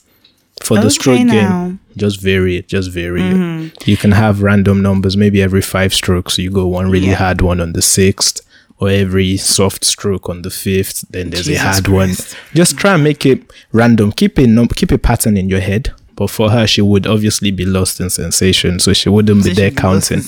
For 0.63 0.79
the 0.81 0.91
stroke 0.91 1.21
now. 1.27 1.33
game, 1.69 1.81
just 1.97 2.21
vary 2.21 2.57
it. 2.57 2.69
Just 2.69 2.91
vary 2.91 3.21
it. 3.23 3.35
Mm-hmm. 3.35 3.91
You 3.91 3.97
can 3.97 4.13
have 4.13 4.43
random 4.43 4.83
numbers. 4.83 5.17
Maybe 5.17 5.43
every 5.43 5.63
five 5.63 5.93
strokes, 5.95 6.39
you 6.39 6.51
go 6.51 6.67
one 6.67 6.91
really 6.91 7.09
Yeah. 7.09 7.15
hard 7.17 7.41
one 7.41 7.61
on 7.61 7.73
the 7.73 7.83
sixth, 7.83 8.41
or 8.79 8.89
every 8.91 9.37
soft 9.37 9.85
stroke 9.85 10.29
on 10.29 10.43
the 10.43 10.51
fifth. 10.51 11.05
Then 11.11 11.31
there's 11.31 11.47
Jesus 11.47 11.63
a 11.63 11.65
hard 11.65 11.85
Christ. 11.85 12.35
one. 12.35 12.41
Just 12.55 12.77
try 12.79 12.95
and 12.95 13.05
make 13.05 13.25
it 13.27 13.43
random. 13.73 14.13
Keep 14.13 14.39
a 14.39 14.47
num- 14.47 14.69
keep 14.69 14.91
a 14.93 14.99
pattern 14.99 15.37
in 15.37 15.49
your 15.49 15.61
head. 15.61 15.93
But 16.15 16.29
for 16.29 16.51
her, 16.51 16.67
she 16.67 16.83
would 16.83 17.07
obviously 17.07 17.51
be 17.51 17.65
lost 17.65 17.99
in 17.99 18.11
sensation, 18.11 18.79
so 18.79 18.93
she 18.93 19.09
wouldn't 19.09 19.45
be 19.45 19.53
there 19.55 19.71
be 19.71 19.77
counting. 19.77 20.21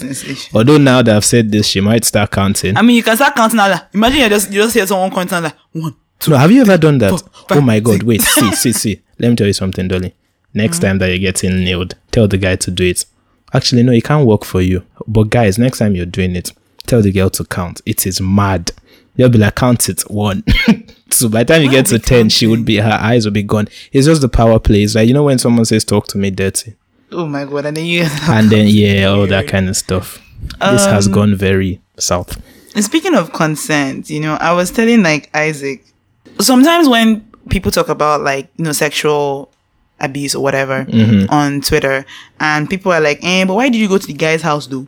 Although 0.54 0.78
now 0.78 1.02
that 1.02 1.14
I've 1.14 1.24
said 1.26 1.52
this, 1.52 1.66
she 1.68 1.80
might 1.80 2.04
start 2.06 2.30
counting. 2.30 2.76
I 2.76 2.82
mean, 2.82 2.96
you 2.96 3.02
can 3.02 3.14
start 3.16 3.36
counting 3.36 3.58
now. 3.58 3.68
like, 3.70 3.82
Imagine 3.92 4.20
you 4.22 4.28
just 4.30 4.50
you 4.50 4.62
just 4.62 4.74
hear 4.74 4.86
someone 4.86 5.10
counting 5.10 5.42
like 5.42 5.54
one. 5.72 5.94
No, 6.26 6.36
have 6.38 6.50
you 6.50 6.62
ever 6.62 6.78
done 6.78 6.96
that? 6.98 7.10
four, 7.10 7.18
oh 7.34 7.44
five, 7.56 7.62
my 7.62 7.80
god, 7.80 8.02
wait, 8.02 8.22
see, 8.22 8.50
see, 8.62 8.72
see. 8.72 9.00
Let 9.18 9.28
me 9.28 9.36
tell 9.36 9.46
you 9.46 9.52
something, 9.52 9.86
Dolly. 9.86 10.14
Next 10.54 10.78
Mm-hmm. 10.78 10.86
time 10.86 10.98
that 10.98 11.08
you're 11.10 11.18
getting 11.18 11.64
nailed, 11.64 11.94
tell 12.12 12.28
the 12.28 12.38
guy 12.38 12.56
to 12.56 12.70
do 12.70 12.84
it. 12.84 13.04
Actually, 13.52 13.82
no, 13.82 13.92
it 13.92 14.04
can't 14.04 14.26
work 14.26 14.44
for 14.44 14.60
you. 14.60 14.84
But 15.06 15.24
guys, 15.30 15.58
next 15.58 15.78
time 15.78 15.94
you're 15.94 16.06
doing 16.06 16.34
it, 16.36 16.52
tell 16.86 17.02
the 17.02 17.12
girl 17.12 17.30
to 17.30 17.44
count. 17.44 17.80
It 17.86 18.06
is 18.06 18.20
mad. 18.20 18.72
You'll 19.16 19.28
be 19.28 19.38
like, 19.38 19.54
count 19.54 19.88
it 19.88 20.00
one. 20.10 20.42
so 21.10 21.28
by 21.28 21.44
the 21.44 21.52
time 21.54 21.62
you 21.62 21.70
get 21.70 21.86
to 21.86 21.98
10, 22.00 22.28
she 22.30 22.46
would 22.48 22.64
be, 22.64 22.76
her 22.78 22.98
eyes 23.00 23.24
would 23.24 23.34
be 23.34 23.44
gone. 23.44 23.68
It's 23.92 24.06
just 24.06 24.20
the 24.22 24.28
power 24.28 24.58
plays. 24.58 24.96
Like, 24.96 25.06
you 25.06 25.14
know, 25.14 25.22
when 25.22 25.38
someone 25.38 25.64
says, 25.66 25.84
talk 25.84 26.08
to 26.08 26.18
me 26.18 26.30
dirty. 26.30 26.74
Oh 27.12 27.26
my 27.26 27.44
god! 27.44 27.66
And 27.66 27.76
then 27.76 27.84
you. 27.84 28.06
And 28.28 28.50
then, 28.50 28.66
yeah, 28.66 29.04
all 29.08 29.26
that 29.28 29.46
kind 29.46 29.68
of 29.68 29.76
stuff. 29.76 30.20
This 30.60 30.84
has 30.86 31.06
Um, 31.06 31.12
gone 31.12 31.34
very 31.36 31.80
south. 31.96 32.42
Speaking 32.80 33.14
of 33.14 33.32
consent, 33.32 34.10
you 34.10 34.18
know, 34.18 34.34
I 34.34 34.52
was 34.52 34.72
telling 34.72 35.04
like 35.04 35.30
Isaac. 35.32 35.84
Sometimes 36.40 36.88
when 36.88 37.20
people 37.50 37.70
talk 37.70 37.88
about 37.88 38.22
like 38.22 38.48
you 38.56 38.64
know 38.64 38.72
sexual 38.72 39.52
abuse 40.00 40.34
or 40.34 40.42
whatever 40.42 40.84
Mm-hmm. 40.84 41.30
on 41.32 41.60
Twitter, 41.60 42.04
and 42.40 42.68
people 42.68 42.92
are 42.92 43.00
like, 43.00 43.20
"Eh, 43.22 43.44
but 43.44 43.54
why 43.54 43.68
did 43.68 43.78
you 43.80 43.88
go 43.88 43.98
to 43.98 44.06
the 44.06 44.12
guy's 44.14 44.42
house, 44.42 44.66
though? 44.66 44.86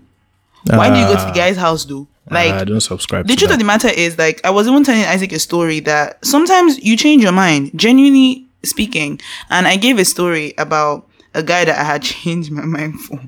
Why 0.64 0.90
did 0.90 0.98
you 0.98 1.06
go 1.06 1.16
to 1.20 1.26
the 1.26 1.32
guy's 1.36 1.56
house, 1.56 1.84
though?" 1.84 2.06
Like 2.28 2.52
I 2.54 2.64
don't 2.64 2.80
subscribe 2.80 3.28
the 3.28 3.36
truth 3.36 3.50
that. 3.50 3.54
of 3.54 3.58
the 3.60 3.64
matter 3.64 3.86
is 3.88 4.18
like 4.18 4.40
I 4.44 4.50
was 4.50 4.66
even 4.66 4.82
telling 4.82 5.04
Isaac 5.04 5.30
a 5.30 5.38
story 5.38 5.78
that 5.80 6.24
sometimes 6.24 6.82
you 6.82 6.96
change 6.96 7.22
your 7.22 7.30
mind, 7.30 7.70
genuinely 7.76 8.46
speaking. 8.64 9.20
And 9.48 9.68
I 9.68 9.76
gave 9.76 9.96
a 10.00 10.04
story 10.04 10.52
about 10.58 11.06
a 11.34 11.42
guy 11.44 11.64
that 11.64 11.78
I 11.78 11.84
had 11.84 12.02
changed 12.10 12.50
my 12.50 12.64
mind 12.64 12.98
for. 13.00 13.20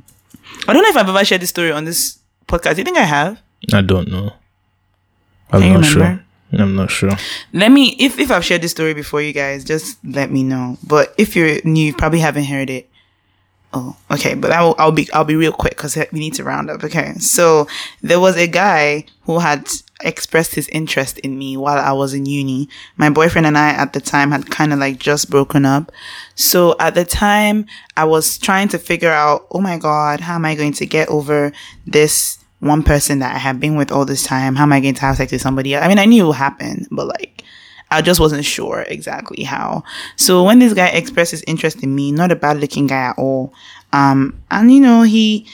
I 0.67 0.73
don't 0.73 0.83
know 0.83 0.89
if 0.89 0.97
I've 0.97 1.09
ever 1.09 1.25
shared 1.25 1.43
this 1.43 1.51
story 1.51 1.71
on 1.71 1.85
this 1.85 2.19
podcast. 2.49 2.75
Do 2.75 2.79
you 2.81 2.85
think 2.85 2.99
I 2.99 3.05
have? 3.07 3.41
I 3.73 3.83
don't 3.83 4.09
know. 4.11 4.33
I'm 5.53 5.63
Can 5.63 5.75
not 5.75 5.85
sure. 5.85 6.25
I'm 6.53 6.75
not 6.75 6.91
sure. 6.91 7.11
Let 7.53 7.71
me 7.73 7.97
if 7.99 8.19
if 8.19 8.31
I've 8.31 8.45
shared 8.45 8.63
this 8.63 8.71
story 8.71 8.95
before 8.95 9.21
you 9.21 9.33
guys, 9.33 9.65
just 9.65 9.99
let 10.05 10.31
me 10.31 10.43
know. 10.43 10.79
But 10.87 11.15
if 11.19 11.37
you're 11.37 11.61
new, 11.65 11.87
you 11.87 11.95
probably 11.95 12.21
haven't 12.21 12.45
heard 12.45 12.71
it. 12.71 12.89
Oh, 13.75 13.97
okay. 14.11 14.35
But 14.35 14.53
I'll 14.53 14.75
I'll 14.79 14.93
be 14.93 15.11
I'll 15.13 15.25
be 15.25 15.37
real 15.37 15.53
quick 15.53 15.77
because 15.77 15.97
we 15.97 16.19
need 16.19 16.35
to 16.35 16.45
round 16.45 16.71
up. 16.71 16.83
Okay. 16.85 17.15
So 17.15 17.67
there 18.01 18.21
was 18.21 18.37
a 18.37 18.47
guy 18.47 19.05
who 19.23 19.41
had 19.41 19.69
expressed 20.01 20.55
his 20.55 20.69
interest 20.69 21.19
in 21.19 21.39
me 21.39 21.57
while 21.57 21.79
I 21.79 21.93
was 21.93 22.15
in 22.15 22.25
uni. 22.25 22.69
My 22.97 23.11
boyfriend 23.11 23.47
and 23.47 23.59
I 23.59 23.71
at 23.71 23.93
the 23.93 24.01
time 24.01 24.31
had 24.31 24.51
kind 24.51 24.73
of 24.73 24.79
like 24.79 24.99
just 24.99 25.29
broken 25.29 25.67
up. 25.67 25.93
So 26.35 26.77
at 26.79 26.95
the 26.95 27.05
time 27.05 27.67
I 27.97 28.05
was 28.05 28.39
trying 28.39 28.69
to 28.69 28.79
figure 28.79 29.11
out, 29.11 29.47
oh 29.51 29.61
my 29.61 29.77
God, 29.77 30.21
how 30.21 30.37
am 30.37 30.45
I 30.45 30.55
going 30.55 30.73
to 30.75 30.87
get 30.87 31.09
over 31.09 31.53
this 31.87 32.38
one 32.61 32.83
person 32.83 33.21
that 33.21 33.35
I 33.35 33.39
have 33.39 33.61
been 33.61 33.77
with 33.77 33.93
all 33.93 34.05
this 34.05 34.25
time? 34.25 34.57
How 34.57 34.65
am 34.65 34.73
I 34.73 34.81
going 34.81 34.95
to 34.95 35.01
have 35.03 35.17
sex 35.17 35.33
with 35.33 35.41
somebody 35.41 35.75
else? 35.75 35.85
I 35.85 35.89
mean, 35.89 35.99
I 35.99 36.07
knew 36.07 36.25
it 36.25 36.27
would 36.27 36.37
happen, 36.37 36.87
but 36.91 37.07
like, 37.07 37.45
I 37.91 38.03
just 38.03 38.21
wasn't 38.21 38.45
sure 38.45 38.85
exactly 38.89 39.45
how. 39.45 39.83
So 40.17 40.45
when 40.45 40.59
this 40.59 40.75
guy 40.75 40.89
expressed 40.89 41.31
his 41.31 41.45
interest 41.47 41.83
in 41.83 41.95
me, 41.95 42.13
not 42.13 42.33
a 42.33 42.37
bad 42.37 42.61
looking 42.61 42.87
guy 42.87 43.11
at 43.11 43.19
all, 43.19 43.53
um, 43.93 44.41
and 44.51 44.73
you 44.73 44.81
know, 44.81 45.03
he, 45.03 45.47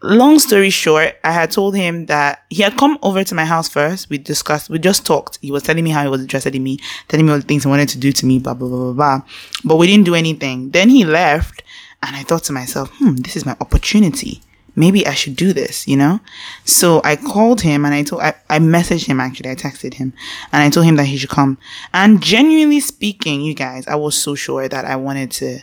long 0.00 0.38
story 0.38 0.70
short, 0.70 1.18
I 1.24 1.32
had 1.32 1.50
told 1.50 1.76
him 1.76 2.06
that 2.06 2.44
he 2.48 2.62
had 2.62 2.78
come 2.78 2.98
over 3.02 3.22
to 3.22 3.34
my 3.34 3.44
house 3.44 3.68
first. 3.68 4.08
We 4.08 4.16
discussed, 4.16 4.70
we 4.70 4.78
just 4.78 5.04
talked. 5.04 5.38
He 5.42 5.50
was 5.50 5.62
telling 5.62 5.84
me 5.84 5.90
how 5.90 6.02
he 6.02 6.08
was 6.08 6.22
interested 6.22 6.54
in 6.54 6.62
me, 6.62 6.78
telling 7.08 7.26
me 7.26 7.32
all 7.32 7.38
the 7.38 7.44
things 7.44 7.64
he 7.64 7.68
wanted 7.68 7.88
to 7.90 7.98
do 7.98 8.12
to 8.12 8.26
me, 8.26 8.38
blah, 8.38 8.54
blah, 8.54 8.68
blah, 8.68 8.92
blah, 8.92 8.92
blah. 8.92 9.22
But 9.64 9.76
we 9.76 9.86
didn't 9.86 10.06
do 10.06 10.14
anything. 10.14 10.70
Then 10.70 10.88
he 10.88 11.04
left, 11.04 11.62
and 12.02 12.16
I 12.16 12.22
thought 12.22 12.44
to 12.44 12.52
myself, 12.52 12.90
hmm, 12.96 13.16
this 13.16 13.36
is 13.36 13.44
my 13.44 13.56
opportunity. 13.60 14.40
Maybe 14.78 15.04
I 15.06 15.14
should 15.14 15.34
do 15.34 15.52
this, 15.52 15.88
you 15.88 15.96
know? 15.96 16.20
So 16.64 17.00
I 17.02 17.16
called 17.16 17.62
him 17.62 17.84
and 17.84 17.92
I 17.92 18.04
told, 18.04 18.22
I, 18.22 18.34
I 18.48 18.60
messaged 18.60 19.06
him 19.06 19.18
actually, 19.18 19.50
I 19.50 19.56
texted 19.56 19.94
him 19.94 20.12
and 20.52 20.62
I 20.62 20.70
told 20.70 20.86
him 20.86 20.94
that 20.96 21.06
he 21.06 21.16
should 21.16 21.30
come. 21.30 21.58
And 21.92 22.22
genuinely 22.22 22.78
speaking, 22.78 23.40
you 23.40 23.54
guys, 23.54 23.88
I 23.88 23.96
was 23.96 24.14
so 24.14 24.36
sure 24.36 24.68
that 24.68 24.84
I 24.84 24.94
wanted 24.94 25.32
to 25.32 25.60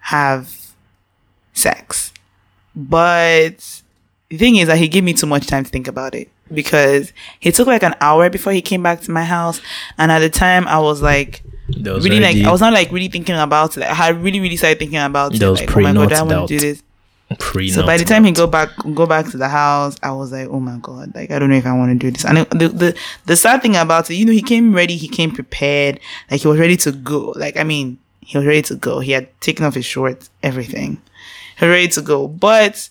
have 0.00 0.56
sex. 1.52 2.12
But 2.76 3.82
the 4.28 4.36
thing 4.36 4.54
is 4.56 4.68
that 4.68 4.78
he 4.78 4.86
gave 4.86 5.02
me 5.02 5.14
too 5.14 5.26
much 5.26 5.48
time 5.48 5.64
to 5.64 5.70
think 5.70 5.88
about 5.88 6.14
it 6.14 6.30
because 6.54 7.12
he 7.40 7.50
took 7.50 7.66
like 7.66 7.82
an 7.82 7.96
hour 8.00 8.30
before 8.30 8.52
he 8.52 8.62
came 8.62 8.84
back 8.84 9.00
to 9.02 9.10
my 9.10 9.24
house. 9.24 9.60
And 9.98 10.12
at 10.12 10.20
the 10.20 10.30
time, 10.30 10.68
I 10.68 10.78
was 10.78 11.02
like, 11.02 11.42
was 11.96 12.04
really 12.04 12.20
like, 12.20 12.36
already 12.36 12.44
I 12.46 12.52
was 12.52 12.60
not 12.60 12.72
like 12.72 12.92
really 12.92 13.08
thinking 13.08 13.34
about 13.36 13.76
it. 13.76 13.80
Like, 13.80 13.90
I 13.90 13.94
had 13.94 14.22
really, 14.22 14.38
really 14.40 14.56
started 14.56 14.78
thinking 14.78 14.98
about 14.98 15.32
it. 15.34 15.40
Like, 15.60 15.70
oh 15.76 15.80
my 15.80 15.92
God, 15.92 16.12
I 16.12 16.22
want 16.22 16.48
to 16.48 16.58
do 16.58 16.60
this. 16.60 16.82
Pre 17.36 17.68
So 17.68 17.84
by 17.84 17.98
the 17.98 18.04
time 18.04 18.24
he 18.24 18.32
go 18.32 18.46
back 18.46 18.70
go 18.94 19.06
back 19.06 19.30
to 19.30 19.36
the 19.36 19.48
house, 19.48 19.96
I 20.02 20.12
was 20.12 20.32
like, 20.32 20.48
oh 20.48 20.60
my 20.60 20.78
god, 20.78 21.14
like 21.14 21.30
I 21.30 21.38
don't 21.38 21.50
know 21.50 21.56
if 21.56 21.66
I 21.66 21.72
want 21.72 21.92
to 21.92 21.98
do 21.98 22.10
this. 22.10 22.24
And 22.24 22.38
the 22.38 22.68
the 22.68 22.98
the 23.26 23.36
sad 23.36 23.62
thing 23.62 23.76
about 23.76 24.10
it, 24.10 24.14
you 24.14 24.24
know, 24.24 24.32
he 24.32 24.42
came 24.42 24.74
ready, 24.74 24.96
he 24.96 25.08
came 25.08 25.30
prepared, 25.30 26.00
like 26.30 26.40
he 26.40 26.48
was 26.48 26.58
ready 26.58 26.76
to 26.78 26.92
go. 26.92 27.34
Like 27.36 27.56
I 27.56 27.64
mean, 27.64 27.98
he 28.20 28.38
was 28.38 28.46
ready 28.46 28.62
to 28.62 28.76
go. 28.76 29.00
He 29.00 29.12
had 29.12 29.28
taken 29.40 29.64
off 29.64 29.74
his 29.74 29.84
shorts, 29.84 30.30
everything, 30.42 31.02
he 31.58 31.66
was 31.66 31.72
ready 31.72 31.88
to 31.88 32.02
go. 32.02 32.28
But 32.28 32.88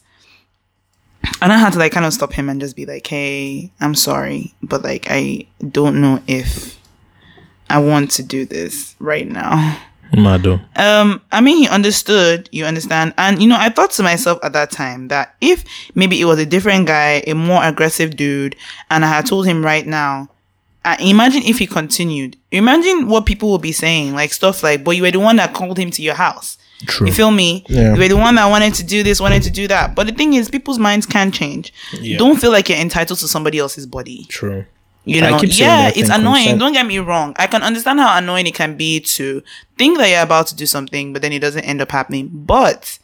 and 1.42 1.52
I 1.52 1.58
had 1.58 1.74
to 1.74 1.80
like 1.80 1.92
kind 1.92 2.06
of 2.06 2.14
stop 2.14 2.34
him 2.34 2.50
and 2.50 2.62
just 2.62 2.76
be 2.76 2.86
like, 2.86 3.08
hey, 3.08 3.72
I'm 3.80 3.96
sorry, 3.96 4.54
but 4.62 4.84
like 4.84 5.08
I 5.10 5.48
don't 5.68 6.00
know 6.00 6.22
if 6.28 6.80
I 7.70 7.80
want 7.80 8.12
to 8.12 8.24
do 8.24 8.46
this 8.46 8.96
right 9.00 9.28
now. 9.28 9.80
Mado. 10.16 10.60
Um, 10.76 11.22
I 11.32 11.42
mean, 11.42 11.58
he 11.58 11.68
understood, 11.68 12.50
you 12.52 12.66
understand. 12.66 13.14
And, 13.18 13.42
you 13.42 13.48
know, 13.48 13.58
I 13.58 13.70
thought 13.70 13.92
to 13.92 14.04
myself 14.04 14.40
at 14.44 14.54
that 14.54 14.72
time 14.72 15.08
that 15.10 15.36
if 15.42 15.64
maybe 15.96 16.20
it 16.22 16.26
was 16.26 16.40
a 16.40 16.46
different 16.46 16.88
guy, 16.88 17.24
a 17.28 17.34
more 17.34 17.64
aggressive 17.64 18.16
dude, 18.16 18.56
and 18.90 19.04
I 19.04 19.10
had 19.10 19.26
told 19.26 19.46
him 19.46 19.64
right 19.64 19.86
now, 19.86 20.30
uh, 20.86 20.96
imagine 21.00 21.44
if 21.44 21.60
he 21.60 21.68
continued. 21.68 22.38
Imagine 22.52 23.08
what 23.08 23.26
people 23.26 23.52
would 23.52 23.62
be 23.62 23.74
saying, 23.74 24.14
like 24.14 24.32
stuff 24.32 24.64
like, 24.64 24.84
but 24.84 24.92
you 24.92 25.02
were 25.02 25.12
the 25.12 25.20
one 25.20 25.36
that 25.36 25.54
called 25.54 25.78
him 25.78 25.92
to 25.92 26.02
your 26.02 26.16
house. 26.16 26.58
True. 26.86 27.08
You 27.08 27.14
feel 27.14 27.32
me? 27.32 27.66
Yeah. 27.68 27.94
You 27.94 28.00
were 28.00 28.08
the 28.08 28.16
one 28.18 28.36
that 28.36 28.48
wanted 28.48 28.74
to 28.76 28.84
do 28.86 29.04
this, 29.04 29.20
wanted 29.20 29.44
to 29.44 29.50
do 29.50 29.68
that. 29.68 29.96
But 29.96 30.08
the 30.08 30.14
thing 30.14 30.36
is, 30.36 30.50
people's 30.50 30.80
minds 30.80 31.06
can 31.06 31.32
change. 31.32 31.74
Yeah. 31.92 32.18
Don't 32.18 32.40
feel 32.40 32.52
like 32.52 32.70
you're 32.70 32.78
entitled 32.78 33.20
to 33.20 33.28
somebody 33.28 33.58
else's 33.58 33.86
body. 33.86 34.26
True. 34.30 34.66
You 35.08 35.22
know, 35.22 35.40
yeah, 35.42 35.90
it's 35.96 36.10
annoying. 36.10 36.44
consent. 36.44 36.60
Don't 36.60 36.74
get 36.74 36.86
me 36.86 37.00
wrong. 37.00 37.34
I 37.40 37.48
can 37.48 37.64
understand 37.64 38.00
how 38.00 38.18
annoying 38.18 38.46
it 38.48 38.54
can 38.56 38.76
be 38.76 39.00
to 39.00 39.42
think 39.78 39.98
that 39.98 40.10
you're 40.10 40.22
about 40.22 40.48
to 40.48 40.56
do 40.56 40.66
something, 40.66 41.14
but 41.14 41.22
then 41.22 41.32
it 41.32 41.40
doesn't 41.40 41.64
end 41.64 41.82
up 41.82 41.92
happening. 41.92 42.30
But 42.34 43.00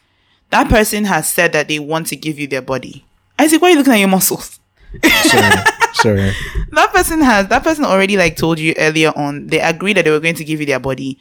that 0.50 0.70
person 0.70 1.06
has 1.06 1.30
said 1.30 1.54
that 1.54 1.68
they 1.68 1.80
want 1.80 2.08
to 2.08 2.16
give 2.16 2.38
you 2.38 2.48
their 2.48 2.62
body. 2.62 3.06
I 3.40 3.46
Isaac, 3.46 3.62
why 3.62 3.70
are 3.70 3.72
you 3.72 3.78
looking 3.78 3.94
at 3.94 4.00
your 4.00 4.10
muscles? 4.10 4.60
Sorry. 5.04 5.54
Sorry. 5.94 6.32
That 6.72 6.92
person 6.92 7.22
has 7.22 7.48
that 7.48 7.64
person 7.64 7.86
already 7.86 8.18
like 8.18 8.36
told 8.36 8.60
you 8.60 8.74
earlier 8.78 9.12
on. 9.16 9.48
They 9.48 9.60
agreed 9.60 9.98
that 9.98 10.06
they 10.06 10.12
were 10.12 10.20
going 10.20 10.36
to 10.36 10.44
give 10.44 10.60
you 10.60 10.66
their 10.66 10.80
body. 10.80 11.18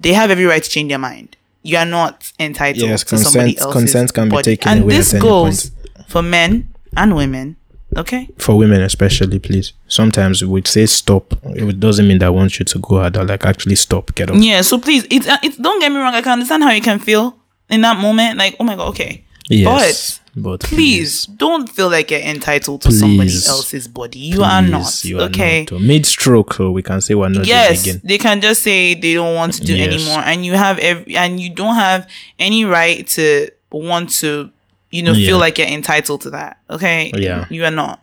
They 0.00 0.12
have 0.12 0.30
every 0.30 0.44
right 0.44 0.62
to 0.62 0.68
change 0.68 0.88
their 0.90 0.98
mind. 0.98 1.36
You 1.62 1.78
are 1.78 1.86
not 1.86 2.32
entitled 2.38 2.88
Yes, 2.88 3.04
to 3.04 3.18
somebody 3.18 3.54
consent- 3.54 3.58
else's 3.66 3.72
consent 3.82 4.14
can 4.14 4.28
be 4.28 4.34
body. 4.36 4.42
taken 4.56 4.72
and 4.72 4.82
away 4.82 4.96
this 4.96 5.14
at 5.14 5.16
any 5.20 5.28
goes 5.28 5.70
for 6.08 6.22
men 6.22 6.68
and 6.96 7.14
women. 7.16 7.56
Okay. 7.96 8.28
For 8.38 8.56
women 8.58 8.82
especially, 8.82 9.38
please. 9.38 9.72
Sometimes 9.88 10.42
we 10.42 10.48
would 10.48 10.66
say 10.66 10.86
stop. 10.86 11.34
It 11.44 11.80
doesn't 11.80 12.06
mean 12.06 12.18
that 12.18 12.26
I 12.26 12.30
want 12.30 12.58
you 12.58 12.64
to 12.64 12.78
go 12.78 12.98
harder. 12.98 13.24
Like 13.24 13.44
actually 13.46 13.76
stop. 13.76 14.14
Get 14.14 14.30
off. 14.30 14.36
Yeah, 14.36 14.60
so 14.62 14.78
please, 14.78 15.06
it's 15.10 15.26
uh, 15.26 15.38
it's 15.42 15.56
don't 15.56 15.80
get 15.80 15.90
me 15.90 15.98
wrong. 15.98 16.14
I 16.14 16.22
can 16.22 16.32
understand 16.32 16.62
how 16.62 16.70
you 16.70 16.82
can 16.82 16.98
feel 16.98 17.36
in 17.70 17.80
that 17.82 17.98
moment. 17.98 18.38
Like, 18.38 18.56
oh 18.60 18.64
my 18.64 18.76
god, 18.76 18.88
okay, 18.90 19.24
Yes. 19.48 20.20
But, 20.38 20.60
Please 20.60 21.24
don't 21.24 21.66
feel 21.66 21.88
like 21.88 22.10
you're 22.10 22.20
entitled 22.20 22.82
to 22.82 22.92
somebody 22.92 23.30
else's 23.48 23.88
body. 23.88 24.18
You 24.18 24.42
are 24.42 24.60
not. 24.60 25.02
you 25.02 25.18
are 25.18 25.22
okay. 25.30 25.66
Mid 25.80 26.04
stroke, 26.04 26.52
so 26.52 26.70
we 26.72 26.82
can 26.82 27.00
say 27.00 27.14
we're 27.14 27.30
not 27.30 27.46
yes, 27.46 27.84
they 28.04 28.18
can 28.18 28.42
just 28.42 28.62
say 28.62 28.92
they 28.94 29.14
don't 29.14 29.34
want 29.34 29.54
to 29.54 29.64
do 29.64 29.74
Yes. 29.74 29.94
anymore, 29.94 30.18
and 30.26 30.44
you 30.44 30.52
have 30.52 30.78
every, 30.78 31.16
and 31.16 31.40
you 31.40 31.48
don't 31.54 31.76
have 31.76 32.06
any 32.38 32.66
right 32.66 33.06
to 33.08 33.48
want 33.72 34.10
to, 34.20 34.50
you 34.96 35.02
know, 35.02 35.12
Yeah. 35.12 35.26
feel 35.28 35.38
like 35.38 35.58
you're 35.58 35.66
entitled 35.68 36.20
to 36.22 36.30
that. 36.30 36.56
Okay. 36.70 37.12
Yeah. 37.16 37.44
You 37.50 37.64
are 37.64 37.70
not. 37.70 38.00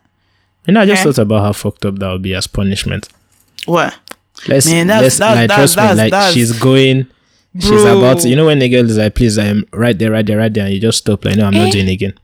You 0.66 0.74
know, 0.74 0.80
I 0.80 0.86
just 0.86 1.02
Okay. 1.02 1.12
thought 1.12 1.22
about 1.22 1.42
how 1.42 1.52
fucked 1.52 1.84
up 1.84 1.98
that 1.98 2.10
would 2.10 2.22
be 2.22 2.34
as 2.34 2.46
punishment. 2.46 3.08
What? 3.66 3.94
Let's, 4.48 4.66
Man, 4.66 4.86
that's- 4.86 5.02
let's 5.02 5.18
that's- 5.18 5.36
like, 5.36 5.48
that's- 5.48 5.58
trust 5.58 5.76
me, 5.76 5.80
that's- 5.82 5.98
like 5.98 6.10
that's- 6.10 6.34
she's 6.34 6.52
going, 6.52 7.06
she's 7.60 7.68
Bro. 7.70 7.98
about 7.98 8.20
to, 8.20 8.28
you 8.28 8.36
know, 8.36 8.46
when 8.46 8.58
the 8.58 8.68
girl 8.68 8.88
is 8.88 8.96
like, 8.96 9.14
please, 9.14 9.38
I'm 9.38 9.64
right 9.72 9.98
there, 9.98 10.10
right 10.10 10.24
there, 10.26 10.38
right 10.38 10.52
there, 10.52 10.64
and 10.64 10.74
you 10.74 10.80
just 10.80 10.98
stop, 10.98 11.24
like, 11.24 11.36
no, 11.36 11.46
I'm 11.46 11.54
Eh? 11.54 11.64
not 11.64 11.72
doing 11.72 11.88
it 11.88 11.92
again. 11.92 12.14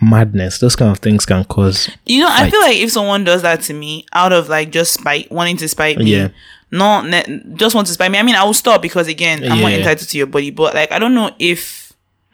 Madness, 0.00 0.58
those 0.58 0.74
kind 0.74 0.90
of 0.90 0.98
things 0.98 1.24
can 1.24 1.44
cause, 1.44 1.88
You 2.06 2.20
know, 2.20 2.28
I 2.28 2.40
Fight. 2.44 2.50
feel 2.50 2.60
like 2.60 2.76
if 2.76 2.90
someone 2.90 3.22
does 3.24 3.42
that 3.42 3.62
to 3.62 3.72
me 3.74 4.04
out 4.12 4.32
of 4.32 4.48
like 4.48 4.72
just 4.72 4.94
spite, 4.94 5.30
wanting 5.30 5.56
to 5.58 5.68
spite 5.68 5.96
me, 5.98 6.12
Yeah. 6.16 6.28
not 6.72 7.06
ne- 7.08 7.40
just 7.54 7.74
want 7.76 7.86
to 7.86 7.92
spite 7.92 8.10
me. 8.10 8.18
I 8.18 8.24
mean, 8.24 8.34
I 8.34 8.42
will 8.42 8.54
stop 8.54 8.82
because 8.82 9.06
again, 9.06 9.44
I'm 9.44 9.60
not 9.60 9.70
Yeah. 9.70 9.78
entitled 9.78 10.08
to 10.08 10.18
your 10.18 10.26
body. 10.26 10.50
But 10.50 10.74
like, 10.74 10.90
I 10.90 10.98
don't 10.98 11.14
know 11.14 11.30
if 11.38 11.81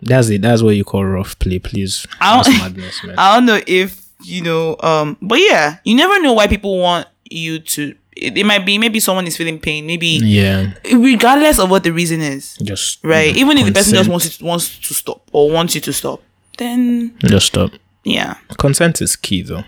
that's 0.02 0.28
it, 0.28 0.42
that's 0.42 0.62
what 0.62 0.76
you 0.76 0.84
call 0.84 1.04
rough 1.04 1.38
play, 1.38 1.58
please. 1.58 2.06
I 2.20 2.36
don't- 2.42 2.44
That's 2.52 2.58
madness, 2.62 3.04
man. 3.04 3.14
I 3.18 3.34
don't 3.36 3.46
know 3.46 3.60
if 3.66 4.04
you 4.24 4.42
know. 4.42 4.76
Um, 4.80 5.16
but 5.22 5.38
yeah, 5.40 5.78
you 5.84 5.94
never 5.96 6.20
know 6.20 6.32
why 6.32 6.46
people 6.46 6.78
want 6.78 7.06
you 7.30 7.58
to. 7.60 7.94
It, 8.16 8.36
it 8.36 8.44
might 8.44 8.66
be 8.66 8.78
maybe 8.78 8.98
someone 9.00 9.26
is 9.28 9.36
feeling 9.36 9.60
pain. 9.60 9.86
Maybe 9.86 10.18
yeah, 10.22 10.72
regardless 10.92 11.58
of 11.60 11.70
what 11.70 11.84
the 11.84 11.92
reason 11.92 12.20
is, 12.20 12.56
just, 12.62 12.98
right? 13.04 13.34
Even 13.36 13.58
if 13.58 13.66
the 13.66 13.72
person 13.72 13.94
just 13.94 14.08
wants 14.10 14.26
it, 14.26 14.42
wants 14.42 14.78
to 14.88 14.94
stop 14.94 15.22
or 15.32 15.50
wants 15.50 15.74
you 15.76 15.80
to 15.82 15.92
stop, 15.92 16.20
then 16.56 17.16
just 17.24 17.46
stop. 17.46 17.70
yeah, 18.04 18.34
Consent 18.58 19.00
is 19.00 19.14
key, 19.14 19.42
though. 19.42 19.62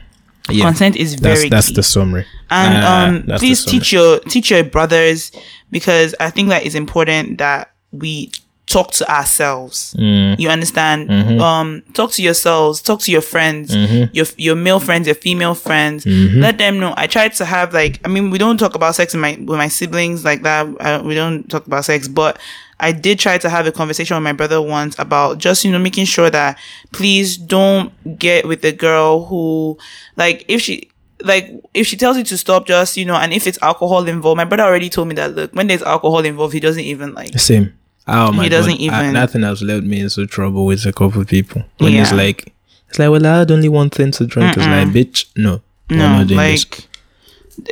Yeah, 0.51 0.65
consent 0.65 0.97
is 0.97 1.13
that's, 1.15 1.39
very 1.41 1.49
that's 1.49 1.69
key. 1.69 1.75
the 1.75 1.83
summary. 1.85 2.27
and 2.51 2.75
Ah, 2.85 3.07
um 3.35 3.39
please 3.39 3.65
teach 3.65 3.93
your 3.93 4.19
teach 4.21 4.51
your 4.51 4.65
brothers 4.65 5.31
because 5.71 6.13
i 6.19 6.29
think 6.31 6.49
that 6.49 6.67
it's 6.67 6.75
important 6.75 7.39
that 7.39 7.71
we 7.93 8.33
talk 8.75 8.89
to 8.93 9.05
ourselves 9.11 9.95
Mm. 9.99 10.39
you 10.39 10.49
understand 10.49 11.09
Mm-hmm. 11.11 11.41
um 11.41 11.83
talk 11.93 12.11
to 12.13 12.23
yourselves 12.23 12.81
talk 12.89 13.01
to 13.01 13.11
your 13.11 13.21
friends 13.33 13.75
your 14.19 14.27
your 14.47 14.55
male 14.67 14.81
friends 14.87 15.05
your 15.11 15.17
female 15.27 15.55
friends 15.67 16.05
Mm-hmm. 16.05 16.41
let 16.41 16.59
them 16.59 16.79
know 16.79 16.93
i 16.97 17.07
tried 17.07 17.33
to 17.41 17.45
have 17.45 17.75
like 17.75 18.01
i 18.05 18.09
mean 18.09 18.31
we 18.31 18.39
don't 18.39 18.59
talk 18.59 18.75
about 18.77 18.95
sex 18.95 19.13
with 19.15 19.21
my 19.27 19.33
with 19.49 19.59
my 19.65 19.69
siblings 19.69 20.25
like 20.25 20.43
that 20.43 20.67
uh, 20.81 21.03
we 21.05 21.15
don't 21.15 21.49
talk 21.51 21.67
about 21.67 21.85
sex 21.85 22.07
but 22.09 22.39
I 22.83 22.93
did 22.93 23.19
try 23.19 23.37
to 23.45 23.51
have 23.51 23.67
a 23.67 23.73
conversation 23.73 24.17
with 24.17 24.25
my 24.25 24.33
brother 24.33 24.59
once 24.63 24.99
about 24.99 25.37
just, 25.37 25.67
you 25.67 25.71
know, 25.71 25.79
making 25.79 26.07
sure 26.07 26.31
that 26.31 26.57
please 26.93 27.37
don't 27.37 27.93
get 28.19 28.49
with 28.49 28.65
a 28.65 28.73
girl 28.73 29.27
who, 29.27 29.77
like, 30.17 30.47
if 30.49 30.63
she, 30.63 30.89
like, 31.23 31.45
if 31.75 31.87
she 31.87 31.99
tells 31.99 32.17
you 32.17 32.25
to 32.25 32.39
stop, 32.39 32.67
just, 32.67 32.97
you 32.97 33.05
know, 33.05 33.17
and 33.17 33.35
if 33.35 33.47
it's 33.47 33.59
alcohol 33.61 34.09
involved, 34.09 34.39
my 34.39 34.47
brother 34.47 34.63
already 34.63 34.89
told 34.89 35.09
me 35.09 35.15
that, 35.17 35.35
look, 35.37 35.53
when 35.53 35.67
there's 35.67 35.83
alcohol 35.83 36.21
involved, 36.25 36.55
he 36.55 36.61
doesn't 36.61 36.85
even, 36.85 37.13
like, 37.13 37.39
Same. 37.39 37.75
Oh 38.13 38.33
my 38.33 38.43
He 38.45 38.49
doesn't 38.49 38.73
God. 38.79 38.81
I- 38.81 39.01
even- 39.03 39.13
nothing 39.15 39.43
has 39.43 39.63
led 39.63 39.85
me 39.85 40.01
into 40.01 40.27
trouble 40.27 40.67
with 40.67 40.85
a 40.87 40.93
couple 40.93 41.21
of 41.21 41.29
people. 41.29 41.63
When 41.79 41.95
it's 41.95 42.11
Yeah. 42.11 42.17
like, 42.17 42.53
it's 42.89 42.99
like, 42.99 43.11
well, 43.11 43.25
I 43.27 43.39
had 43.39 43.51
only 43.51 43.69
one 43.69 43.89
thing 43.91 44.11
to 44.13 44.27
drink. 44.27 44.57
It's 44.57 44.67
like, 44.67 44.89
bitch, 44.89 45.27
no, 45.37 45.61
no, 45.89 45.97
not 46.19 46.27
doing 46.27 46.41
this. 46.41 46.67
like, 46.71 46.87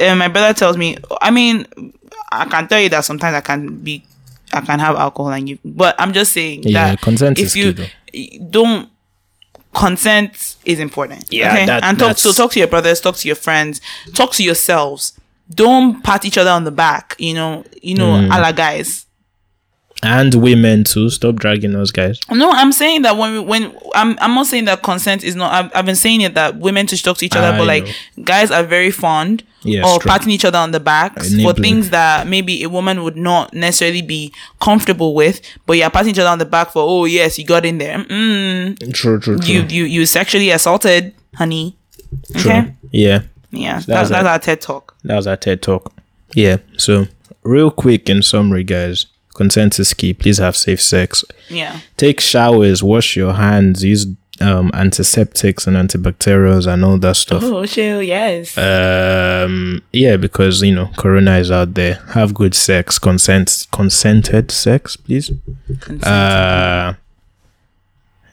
and 0.01 0.19
my 0.19 0.29
brother 0.29 0.55
tells 0.55 0.77
me, 0.77 0.97
I 1.21 1.31
mean, 1.31 1.67
I 2.31 2.45
can 2.45 2.69
tell 2.69 2.81
you 2.81 2.89
that 2.91 3.05
sometimes 3.05 3.35
I 3.35 3.41
can 3.41 3.79
be, 3.79 4.05
I 4.53 4.61
can 4.61 4.79
have 4.79 4.97
alcohol 4.97 5.33
and 5.33 5.49
you, 5.49 5.59
but 5.65 5.95
I'm 5.99 6.13
just 6.13 6.33
saying 6.33 6.63
Yeah, 6.65 6.91
that 6.91 7.01
consent 7.01 7.39
if 7.39 7.47
is 7.47 7.57
you 7.57 7.75
don't, 8.51 8.89
consent 9.75 10.57
is 10.65 10.79
important. 10.79 11.25
Yeah, 11.31 11.53
okay? 11.53 11.67
that- 11.67 11.85
and 11.85 11.99
talk 11.99 12.17
so 12.19 12.33
talk 12.33 12.53
to 12.53 12.59
your 12.59 12.69
brothers, 12.69 13.01
talk 13.01 13.17
to 13.17 13.27
your 13.29 13.37
friends, 13.37 13.81
talk 14.15 14.33
to 14.35 14.43
yourselves. 14.45 15.13
Don't 15.55 16.03
pat 16.05 16.25
each 16.27 16.37
other 16.39 16.51
on 16.51 16.65
the 16.65 16.71
back. 16.71 17.17
You 17.19 17.35
know, 17.35 17.65
you 17.83 17.95
know, 17.95 18.13
Mm. 18.13 18.27
a 18.37 18.41
la 18.41 18.53
guys. 18.53 19.07
And 20.03 20.33
women 20.35 20.85
too. 20.85 21.11
Stop 21.11 21.37
dragging 21.37 21.75
us, 21.75 21.91
guys. 21.91 22.21
No, 22.31 22.51
I'm 22.53 22.71
saying 22.71 23.03
that 23.03 23.17
when 23.17 23.33
we, 23.33 23.41
when 23.41 23.77
I'm 23.95 24.17
I'm 24.21 24.35
not 24.35 24.47
saying 24.47 24.67
that 24.67 24.83
consent 24.83 25.25
is 25.25 25.35
not. 25.35 25.53
I've, 25.53 25.73
I've 25.75 25.87
been 25.87 25.97
saying 25.97 26.21
it 26.21 26.35
that 26.35 26.57
women 26.57 26.87
to 26.87 27.03
talk 27.03 27.19
to 27.19 27.27
each 27.27 27.35
other, 27.35 27.49
I 27.55 27.59
but 27.59 27.67
like 27.67 27.85
know. 28.17 28.23
guys 28.25 28.51
are 28.53 28.63
very 28.63 28.93
fond 28.93 29.43
of 29.65 30.01
true. 30.01 30.09
patting 30.09 30.31
each 30.31 30.45
other 30.45 30.59
on 30.59 30.71
the 30.71 30.79
back 30.79 31.19
for 31.21 31.53
things 31.53 31.91
that 31.91 32.29
maybe 32.29 32.63
a 32.63 32.69
woman 32.69 33.03
would 33.03 33.17
not 33.17 33.53
necessarily 33.55 34.03
be 34.03 34.33
comfortable 34.61 35.15
with. 35.17 35.41
But 35.67 35.79
you're 35.79 35.91
patting 35.91 36.11
each 36.11 36.19
other 36.21 36.31
on 36.31 36.39
the 36.39 36.45
back 36.47 36.71
for 36.71 36.83
oh 36.87 37.05
yes, 37.05 37.37
you 37.39 37.45
got 37.45 37.65
in 37.67 37.79
there. 37.79 37.99
Mm, 37.99 38.95
True, 38.95 39.19
true, 39.19 39.39
true. 39.39 39.53
you 39.53 39.63
you 39.69 39.85
you 39.85 40.07
sexually 40.07 40.51
assaulted, 40.51 41.13
honey. 41.35 41.77
true. 42.37 42.51
Okay, 42.53 42.75
Yeah, 42.93 43.23
yeah, 43.51 43.75
that's 43.75 43.87
That's 43.87 44.09
that's 44.11 44.27
our 44.29 44.39
TED 44.39 44.61
talk. 44.61 44.95
that 45.03 45.17
was 45.17 45.27
our 45.27 45.37
TED 45.37 45.61
talk. 45.61 45.93
Yeah. 46.35 46.59
So, 46.77 47.07
real 47.43 47.71
quick 47.73 48.09
in 48.09 48.23
summary, 48.23 48.63
guys, 48.63 49.07
consent 49.39 49.79
is 49.79 49.95
key. 49.95 50.13
Please 50.13 50.39
have 50.39 50.57
safe 50.57 50.83
sex. 50.83 51.25
Yeah, 51.49 51.81
Take 51.97 52.21
showers. 52.21 52.83
Wash 52.83 53.17
your 53.17 53.33
hands. 53.35 53.83
Use 53.85 54.07
um, 54.41 54.71
antiseptics 54.75 55.67
and 55.67 55.77
antibacterials 55.77 56.67
and 56.73 56.85
all 56.85 56.99
that 56.99 57.17
stuff. 57.17 57.43
oh 57.45 57.67
chill, 57.67 58.01
yes. 58.03 58.57
um 58.57 59.83
yeah 59.93 60.17
because 60.17 60.63
you 60.63 60.73
know 60.75 60.89
corona 60.97 61.39
is 61.39 61.51
out 61.51 61.75
there 61.75 61.95
have 62.15 62.35
good 62.35 62.55
sex 62.55 62.99
consent 63.01 63.67
consented 63.73 64.51
sex 64.53 64.97
please 64.97 65.33
Consent. 65.81 66.05
uh 66.07 66.93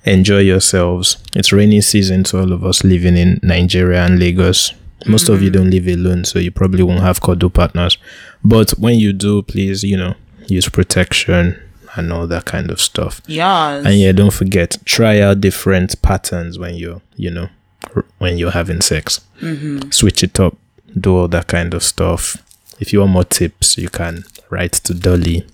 enjoy 0.03 0.41
yourselves 0.53 1.17
it's 1.35 1.51
rainy 1.51 1.81
season 1.81 2.23
to 2.23 2.39
all 2.39 2.51
of 2.53 2.63
us 2.63 2.83
living 2.83 3.17
in 3.17 3.39
nigeria 3.41 4.05
and 4.05 4.19
lagos 4.19 4.73
most 5.07 5.27
of 5.29 5.41
you 5.41 5.49
don't 5.49 5.71
live 5.71 5.87
alone 5.87 6.23
so 6.23 6.37
you 6.37 6.51
probably 6.51 6.83
won't 6.83 7.01
have 7.01 7.19
cuddle 7.19 7.49
partners 7.49 7.97
but 8.43 8.69
when 8.77 8.99
you 8.99 9.11
do 9.11 9.41
please 9.41 9.83
you 9.83 9.97
know 9.97 10.13
use 10.47 10.69
protection 10.69 11.61
and 11.95 12.11
all 12.11 12.27
that 12.27 12.45
kind 12.45 12.71
of 12.71 12.81
stuff 12.81 13.21
Yeah. 13.25 13.75
and 13.85 13.95
yeah, 13.99 14.11
don't 14.11 14.33
forget, 14.33 14.77
try 14.85 15.19
out 15.21 15.39
different 15.41 16.01
patterns 16.01 16.59
when 16.59 16.75
you're, 16.75 17.01
you 17.15 17.31
know, 17.31 17.47
r- 17.95 18.05
when 18.17 18.37
you're 18.37 18.51
having 18.51 18.81
sex. 18.81 19.21
Mm-hmm. 19.41 19.91
Switch 19.91 20.21
it 20.23 20.39
up, 20.39 20.57
do 20.99 21.15
all 21.15 21.27
that 21.29 21.47
kind 21.47 21.73
of 21.73 21.83
stuff. 21.83 22.37
If 22.79 22.91
you 22.91 22.99
want 22.99 23.11
more 23.13 23.23
tips, 23.23 23.77
you 23.77 23.89
can 23.89 24.25
write 24.49 24.73
to 24.73 24.93
Dolly. 24.93 25.45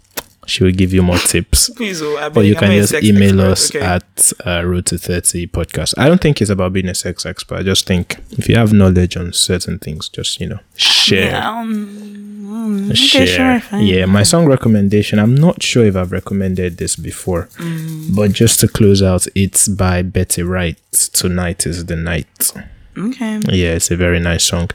She 0.51 0.63
will 0.65 0.73
give 0.81 0.91
you 0.93 1.01
more 1.01 1.17
tips. 1.17 1.69
Please, 1.77 2.01
oh, 2.01 2.17
I 2.17 2.27
Or 2.27 2.43
you 2.43 2.55
I'm 2.55 2.59
can 2.59 2.71
just 2.71 2.93
email 3.09 3.39
expert, 3.51 3.51
us 3.51 3.75
okay? 3.75 3.85
at 3.85 4.33
uh, 4.45 4.65
Road 4.65 4.85
to 4.87 4.97
30 4.97 5.47
podcast. 5.47 5.93
I 5.97 6.07
don't 6.09 6.19
think 6.19 6.41
it's 6.41 6.49
about 6.51 6.73
being 6.73 6.89
a 6.89 6.95
sex 6.95 7.25
expert. 7.25 7.59
I 7.59 7.63
just 7.63 7.85
think 7.87 8.17
if 8.31 8.49
you 8.49 8.55
have 8.55 8.73
knowledge 8.73 9.15
on 9.15 9.31
certain 9.33 9.79
things, 9.79 10.09
just, 10.09 10.41
you 10.41 10.47
know, 10.49 10.59
share. 10.75 11.31
Yeah, 11.31 11.49
um, 11.49 12.87
okay, 12.91 12.95
share. 12.95 13.61
sure. 13.61 13.79
Yeah, 13.79 14.05
my 14.07 14.23
song 14.23 14.45
recommendation. 14.45 15.19
I'm 15.19 15.35
not 15.35 15.63
sure 15.63 15.85
if 15.85 15.95
I've 15.95 16.11
recommended 16.11 16.77
this 16.77 16.95
before, 16.97 17.47
Mm. 17.57 18.15
but 18.15 18.33
just 18.33 18.59
to 18.59 18.67
close 18.67 19.01
out, 19.01 19.27
it's 19.35 19.67
by 19.69 20.01
Betty 20.01 20.43
Wright. 20.43 20.77
Tonight 21.13 21.65
is 21.65 21.85
the 21.85 21.95
night. 21.95 22.51
Okay. 22.97 23.39
Yeah, 23.47 23.75
it's 23.75 23.89
a 23.89 23.95
very 23.95 24.19
nice 24.19 24.43
song. 24.43 24.69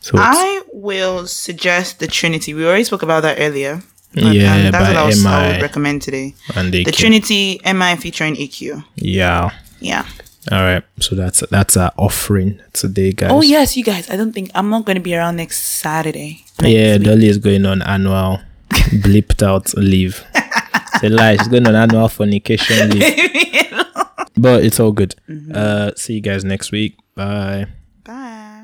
So 0.00 0.12
I 0.16 0.62
will 0.72 1.26
suggest 1.26 1.98
the 1.98 2.06
Trinity. 2.06 2.54
We 2.54 2.64
already 2.64 2.84
spoke 2.84 3.02
about 3.02 3.20
that 3.22 3.36
earlier. 3.38 3.82
Yeah, 4.12 4.54
and 4.56 4.74
that's 4.74 4.84
by 4.84 4.88
what 4.90 4.96
I, 4.96 5.06
was, 5.06 5.24
I 5.26 5.46
MI. 5.46 5.52
would 5.52 5.62
recommend 5.62 6.02
today. 6.02 6.34
and 6.56 6.72
The 6.72 6.84
Trinity 6.92 7.60
MI 7.64 7.96
featuring 7.96 8.34
EQ. 8.36 8.84
Yeah. 8.96 9.50
Yeah. 9.80 10.06
All 10.50 10.62
right. 10.62 10.82
So 11.00 11.14
that's 11.14 11.40
that's 11.50 11.76
our 11.76 11.92
offering 11.96 12.60
today, 12.72 13.12
guys. 13.12 13.30
Oh 13.30 13.42
yes, 13.42 13.76
you 13.76 13.84
guys. 13.84 14.08
I 14.10 14.16
don't 14.16 14.32
think 14.32 14.50
I'm 14.54 14.68
not 14.70 14.84
going 14.84 14.96
to 14.96 15.02
be 15.02 15.14
around 15.14 15.36
next 15.36 15.60
Saturday. 15.62 16.44
Next 16.60 16.72
Yeah, 16.72 16.96
week. 16.96 17.04
Dolly 17.06 17.28
is 17.28 17.38
going 17.38 17.64
on 17.66 17.82
annual 17.82 18.40
blipped 18.70 19.42
out 19.42 19.72
leave. 19.76 20.24
It's 20.34 21.04
a 21.04 21.08
lie. 21.08 21.36
She's 21.36 21.48
going 21.48 21.66
on 21.66 21.76
annual 21.76 22.08
fornication 22.08 22.90
leave. 22.90 23.14
but 24.36 24.64
it's 24.64 24.80
all 24.80 24.92
good. 24.92 25.14
Uh, 25.54 25.92
see 25.96 26.14
you 26.14 26.20
guys 26.20 26.44
next 26.44 26.72
week. 26.72 26.96
Bye. 27.14 27.66